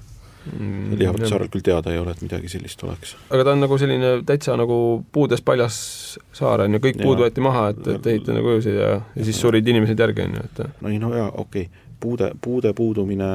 mm,. 0.53 0.97
Lihavõtte 1.01 1.31
saarel 1.31 1.51
küll 1.53 1.65
teada 1.67 1.93
ei 1.93 2.01
ole, 2.01 2.15
et 2.17 2.23
midagi 2.25 2.51
sellist 2.53 2.83
oleks. 2.87 3.17
aga 3.31 3.45
ta 3.45 3.57
on 3.57 3.65
nagu 3.65 3.79
selline 3.81 4.13
täitsa 4.29 4.57
nagu 4.59 4.79
puudest 5.13 5.45
paljas 5.47 5.79
saar, 6.37 6.67
on 6.67 6.79
ju, 6.79 6.83
kõik 6.89 7.03
puud 7.03 7.25
võeti 7.25 7.45
maha, 7.45 7.69
et, 7.75 7.83
et 7.97 8.11
ehitada 8.15 8.45
kujusid 8.45 8.79
ja, 8.81 8.95
ja 9.17 9.29
siis 9.29 9.41
surid 9.43 9.69
inimesed 9.75 10.01
järgi, 10.07 10.29
on 10.29 10.39
ju, 10.39 10.47
et 10.51 10.65
no 10.81 10.93
ei 10.93 11.03
no 11.03 11.13
jaa, 11.17 11.31
okei 11.35 11.69
okay., 11.69 11.85
puude, 12.01 12.31
puude 12.45 12.73
puudumine 12.77 13.31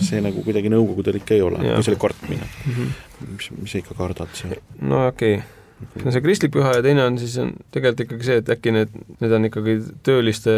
see 0.00 0.20
nagu 0.24 0.42
kuidagi 0.44 0.72
Nõukogudel 0.72 1.20
ikka 1.20 1.36
ei 1.36 1.46
ole, 1.46 1.62
või 1.62 1.86
selle 1.86 2.00
kartmine 2.00 2.44
mm. 2.44 2.74
-hmm. 2.74 3.32
mis, 3.36 3.50
mis 3.62 3.72
sa 3.74 3.82
ikka 3.82 3.96
kardad 3.98 4.36
seal? 4.38 4.60
no 4.80 5.06
okei 5.08 5.40
okay 5.40 5.58
see 5.80 6.06
on 6.06 6.14
see 6.14 6.22
kristlik 6.24 6.52
püha 6.54 6.74
ja 6.76 6.82
teine 6.84 7.04
on 7.08 7.16
siis 7.20 7.36
on 7.40 7.52
tegelikult 7.72 8.04
ikkagi 8.04 8.26
see, 8.26 8.40
et 8.42 8.50
äkki 8.52 8.74
need, 8.74 8.92
need 9.22 9.36
on 9.36 9.48
ikkagi 9.48 9.76
tööliste 10.06 10.52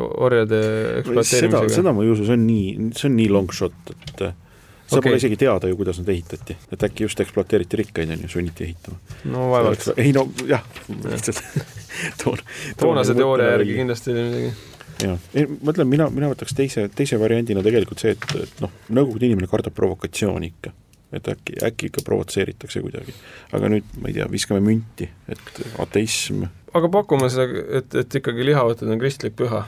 orjade 0.00 0.60
ekspluateerimisega. 1.02 1.66
seda, 1.68 1.74
seda 1.82 1.92
ma 1.96 2.04
ei 2.06 2.12
usu, 2.12 2.26
see 2.28 2.38
on 2.38 2.46
nii, 2.46 2.88
see 2.96 3.10
on 3.10 3.18
nii 3.18 3.28
long 3.32 3.52
shot, 3.54 3.76
et 3.92 4.14
seda 4.16 4.32
okay. 4.32 5.04
pole 5.10 5.20
isegi 5.20 5.38
teada 5.44 5.70
ju, 5.70 5.78
kuidas 5.80 6.00
nad 6.00 6.10
ehitati, 6.14 6.56
et 6.72 6.86
äkki 6.88 7.06
just 7.06 7.20
ekspluateeriti 7.24 7.82
rikkaid, 7.82 8.16
on 8.16 8.24
ju, 8.24 8.32
sunniti 8.32 8.68
ehitama. 8.68 9.00
no 9.34 9.50
vaevalt. 9.52 9.88
ei 9.96 10.12
no 10.16 10.26
jah, 10.48 10.64
lihtsalt 10.88 11.44
toon, 12.24 12.44
toonase 12.80 13.16
teooria 13.18 13.52
järgi 13.56 13.80
kindlasti 13.82 14.14
oli 14.14 14.28
midagi 14.30 14.71
jah, 15.02 15.26
ei 15.34 15.48
ma 15.50 15.74
ütlen, 15.74 15.90
mina, 15.90 16.08
mina 16.14 16.30
võtaks 16.32 16.56
teise, 16.56 16.86
teise 16.96 17.18
variandina 17.20 17.64
tegelikult 17.64 18.02
see, 18.02 18.14
et, 18.16 18.26
et 18.42 18.62
noh, 18.64 18.72
nõukogude 18.92 19.28
inimene 19.28 19.50
kardab 19.50 19.76
provokatsiooni 19.76 20.52
ikka. 20.54 20.72
et 21.12 21.28
äkki, 21.28 21.58
äkki 21.66 21.90
ikka 21.90 22.04
provotseeritakse 22.06 22.80
kuidagi. 22.80 23.14
aga 23.52 23.68
nüüd, 23.74 23.94
ma 24.00 24.08
ei 24.08 24.16
tea, 24.16 24.28
viskame 24.32 24.62
münti, 24.64 25.10
et 25.28 25.62
ateism. 25.82 26.46
Aga 26.72 26.88
pakume 26.92 27.28
seda, 27.32 27.64
et, 27.80 27.94
et 28.00 28.20
ikkagi 28.22 28.46
lihavõtted 28.48 28.88
on 28.88 29.00
kristlik 29.02 29.36
püha. 29.36 29.66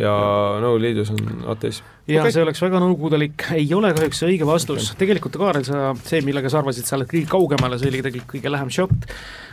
Ja 0.00 0.12
Nõukogude 0.62 0.86
Liidus 0.86 1.10
on 1.12 1.42
ateism 1.52 1.84
ja 2.06 2.22
okay. 2.22 2.34
see 2.34 2.42
oleks 2.42 2.62
väga 2.62 2.80
nõukogudelik, 2.82 3.46
ei 3.54 3.68
ole 3.76 3.92
kahjuks 3.94 4.24
õige 4.26 4.46
vastus 4.48 4.90
okay., 4.90 5.04
tegelikult 5.04 5.38
Kaarel, 5.38 5.66
sa, 5.66 5.92
see, 6.06 6.22
millega 6.26 6.50
sa 6.50 6.62
arvasid, 6.62 6.88
sa 6.88 6.98
oled 6.98 7.10
kõige 7.10 7.30
kaugemale, 7.30 7.78
see 7.78 7.92
oli 7.92 8.02
tegelikult 8.02 8.36
kõige 8.36 8.52
lähem 8.52 8.72
šott, 8.74 9.06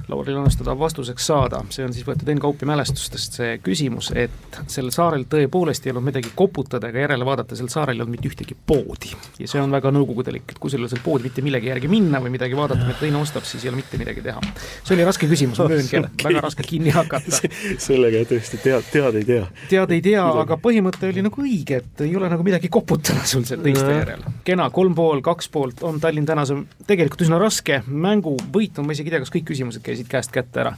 Lauril 0.09 0.39
õnnestuda 0.39 0.73
vastuseks 0.79 1.27
saada, 1.29 1.59
see 1.69 1.83
on 1.85 1.93
siis 1.93 2.05
võetud 2.07 2.29
Enn 2.31 2.41
Kaupi 2.41 2.65
mälestustest 2.65 3.35
see 3.37 3.57
küsimus, 3.61 4.09
et 4.17 4.57
sellel 4.65 4.89
saarel 4.93 5.27
tõepoolest 5.29 5.85
ei 5.85 5.93
olnud 5.93 6.07
midagi 6.07 6.31
koputada 6.37 6.89
ega 6.89 7.03
järele 7.03 7.27
vaadata, 7.27 7.57
sel 7.57 7.69
saarel 7.69 7.99
ei 7.99 8.01
olnud 8.01 8.15
mitte 8.15 8.31
ühtegi 8.31 8.57
poodi. 8.57 9.13
ja 9.37 9.49
see 9.51 9.61
on 9.61 9.69
väga 9.75 9.91
nõukogudelik, 9.93 10.49
et 10.49 10.61
kui 10.61 10.73
sul 10.73 10.81
ei 10.81 10.87
ole 10.87 10.93
seal 10.93 11.03
poodi 11.05 11.29
mitte 11.29 11.43
millegi 11.45 11.69
järgi 11.69 11.91
minna 11.91 12.21
või 12.23 12.33
midagi 12.33 12.57
vaadata, 12.57 12.87
mida 12.87 12.97
teine 12.97 13.21
ostab, 13.21 13.45
siis 13.45 13.65
ei 13.65 13.69
ole 13.69 13.81
mitte 13.83 14.01
midagi 14.01 14.23
teha. 14.25 14.41
see 14.81 14.95
oli 14.97 15.05
raske 15.05 15.29
küsimus, 15.29 15.61
ma 15.61 15.69
mööngi, 15.69 16.01
et 16.01 16.25
väga 16.25 16.43
raske 16.47 16.65
kinni 16.65 16.95
hakata 16.95 17.43
sellega 17.87 18.23
tõesti 18.33 18.61
tead, 18.65 18.89
tead 18.89 19.21
ei 19.21 19.29
tea. 19.29 19.45
tead 19.69 19.93
ei 19.93 20.01
tea, 20.09 20.25
aga 20.41 20.57
põhimõte 20.57 21.13
oli 21.13 21.25
nagu 21.25 21.45
õige, 21.45 21.83
et 21.83 22.05
ei 22.07 22.15
ole 22.17 22.31
nagu 22.33 22.38
midagi 22.45 22.69
koputada 22.71 23.25
sul 23.29 23.45
seal 23.47 23.63
teiste 23.63 23.91
järel. 23.93 24.23
kena, 24.47 24.69
kolm 24.75 24.95
pool, 24.97 25.23
kaks 25.25 25.49
poolt 25.53 25.83
on 25.87 25.99
Tallinn 26.03 26.27
tänase 26.29 26.57
tegelikult 26.87 27.25
üsna 27.25 27.39
raske 27.41 27.81
mängu 27.87 28.35
võitnud, 28.53 28.87
ma 28.87 28.95
isegi 28.95 29.11
ei 29.11 29.17
tea, 29.17 29.23
kas 29.25 29.33
kõik 29.33 29.49
küsimused 29.51 29.85
käisid 29.85 30.09
käest 30.11 30.33
kätte 30.35 30.65
ära. 30.65 30.75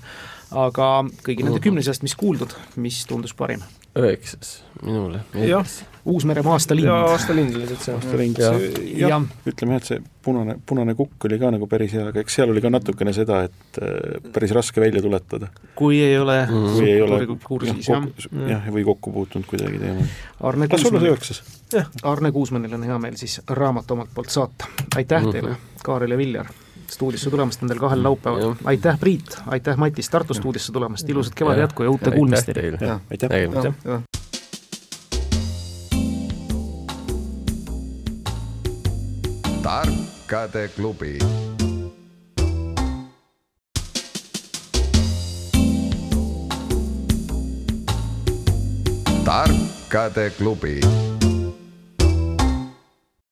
aga 0.52 0.90
kõigi 1.24 1.46
nende 1.48 1.64
kümne 1.64 1.84
seast, 1.86 2.04
mis 2.04 2.18
kuuldud, 2.20 2.56
mis 2.76 3.06
tundus 3.10 3.36
parim? 3.38 3.64
Üheksas 4.00 4.62
minule 4.82 5.20
meeldis. 5.34 5.82
Uus-Meremaa 6.06 6.56
aastalind. 6.58 6.88
jaa, 6.88 7.02
aastalind 7.12 7.56
oli 7.56 7.68
täitsa. 7.70 7.94
aastalind, 7.94 8.40
jah, 8.98 9.26
ütleme 9.46 9.76
jah, 9.76 9.82
et 9.82 9.90
see 9.90 10.00
punane, 10.26 10.56
punane 10.66 10.96
kukk 10.98 11.28
oli 11.30 11.38
ka 11.42 11.52
nagu 11.54 11.68
päris 11.70 11.94
hea, 11.94 12.08
aga 12.10 12.24
eks 12.24 12.40
seal 12.40 12.54
oli 12.54 12.64
ka 12.64 12.72
natukene 12.74 13.14
seda, 13.14 13.44
et 13.50 13.82
äh, 13.84 14.18
päris 14.34 14.56
raske 14.58 14.82
välja 14.82 15.04
tuletada. 15.06 15.52
kui 15.78 16.00
ei 16.02 16.18
ole 16.18 16.40
mm. 16.48 16.72
kui 16.78 16.90
ei 16.90 17.04
ole 17.06 17.20
kursis, 17.44 17.92
jah. 17.92 18.08
jah, 18.50 18.66
või 18.74 18.88
kokku 18.88 19.14
puutunud 19.14 19.50
kuidagi 19.52 19.84
teemaga. 19.84 20.10
Arne 20.50 20.72
las 20.72 20.88
olla 20.90 21.04
see 21.04 21.14
üheksas. 21.14 21.44
Arne 22.04 22.34
Kuusmanil 22.34 22.74
on 22.80 22.90
hea 22.90 22.98
meel 23.06 23.22
siis 23.22 23.38
raamat 23.48 23.92
omalt 23.92 24.16
poolt 24.16 24.34
saata. 24.34 24.72
aitäh 24.96 25.22
mm 25.22 25.28
-hmm. 25.28 25.32
teile, 25.32 25.56
Kaarel 25.84 26.12
ja 26.12 26.18
Viljar 26.18 26.54
stuudiosse 26.92 27.30
tulemast 27.30 27.62
nendel 27.62 27.80
kahel 27.80 28.04
laupäeval. 28.04 28.56
aitäh, 28.64 29.00
Priit, 29.00 29.38
aitäh, 29.48 29.78
Matis, 29.78 30.10
Tartu 30.10 30.34
stuudiosse 30.34 30.72
tulemast, 30.72 31.10
ilusat 31.10 31.36
kevade 31.36 31.62
jätku 31.62 31.84
ja 31.84 31.90
uute 31.90 32.12
kuulmisteni! 32.12 32.78
aitäh! 33.12 33.30
tarkade 39.64 40.68
klubi. 40.76 41.20
tarkade 49.26 50.30
klubi 50.30 50.82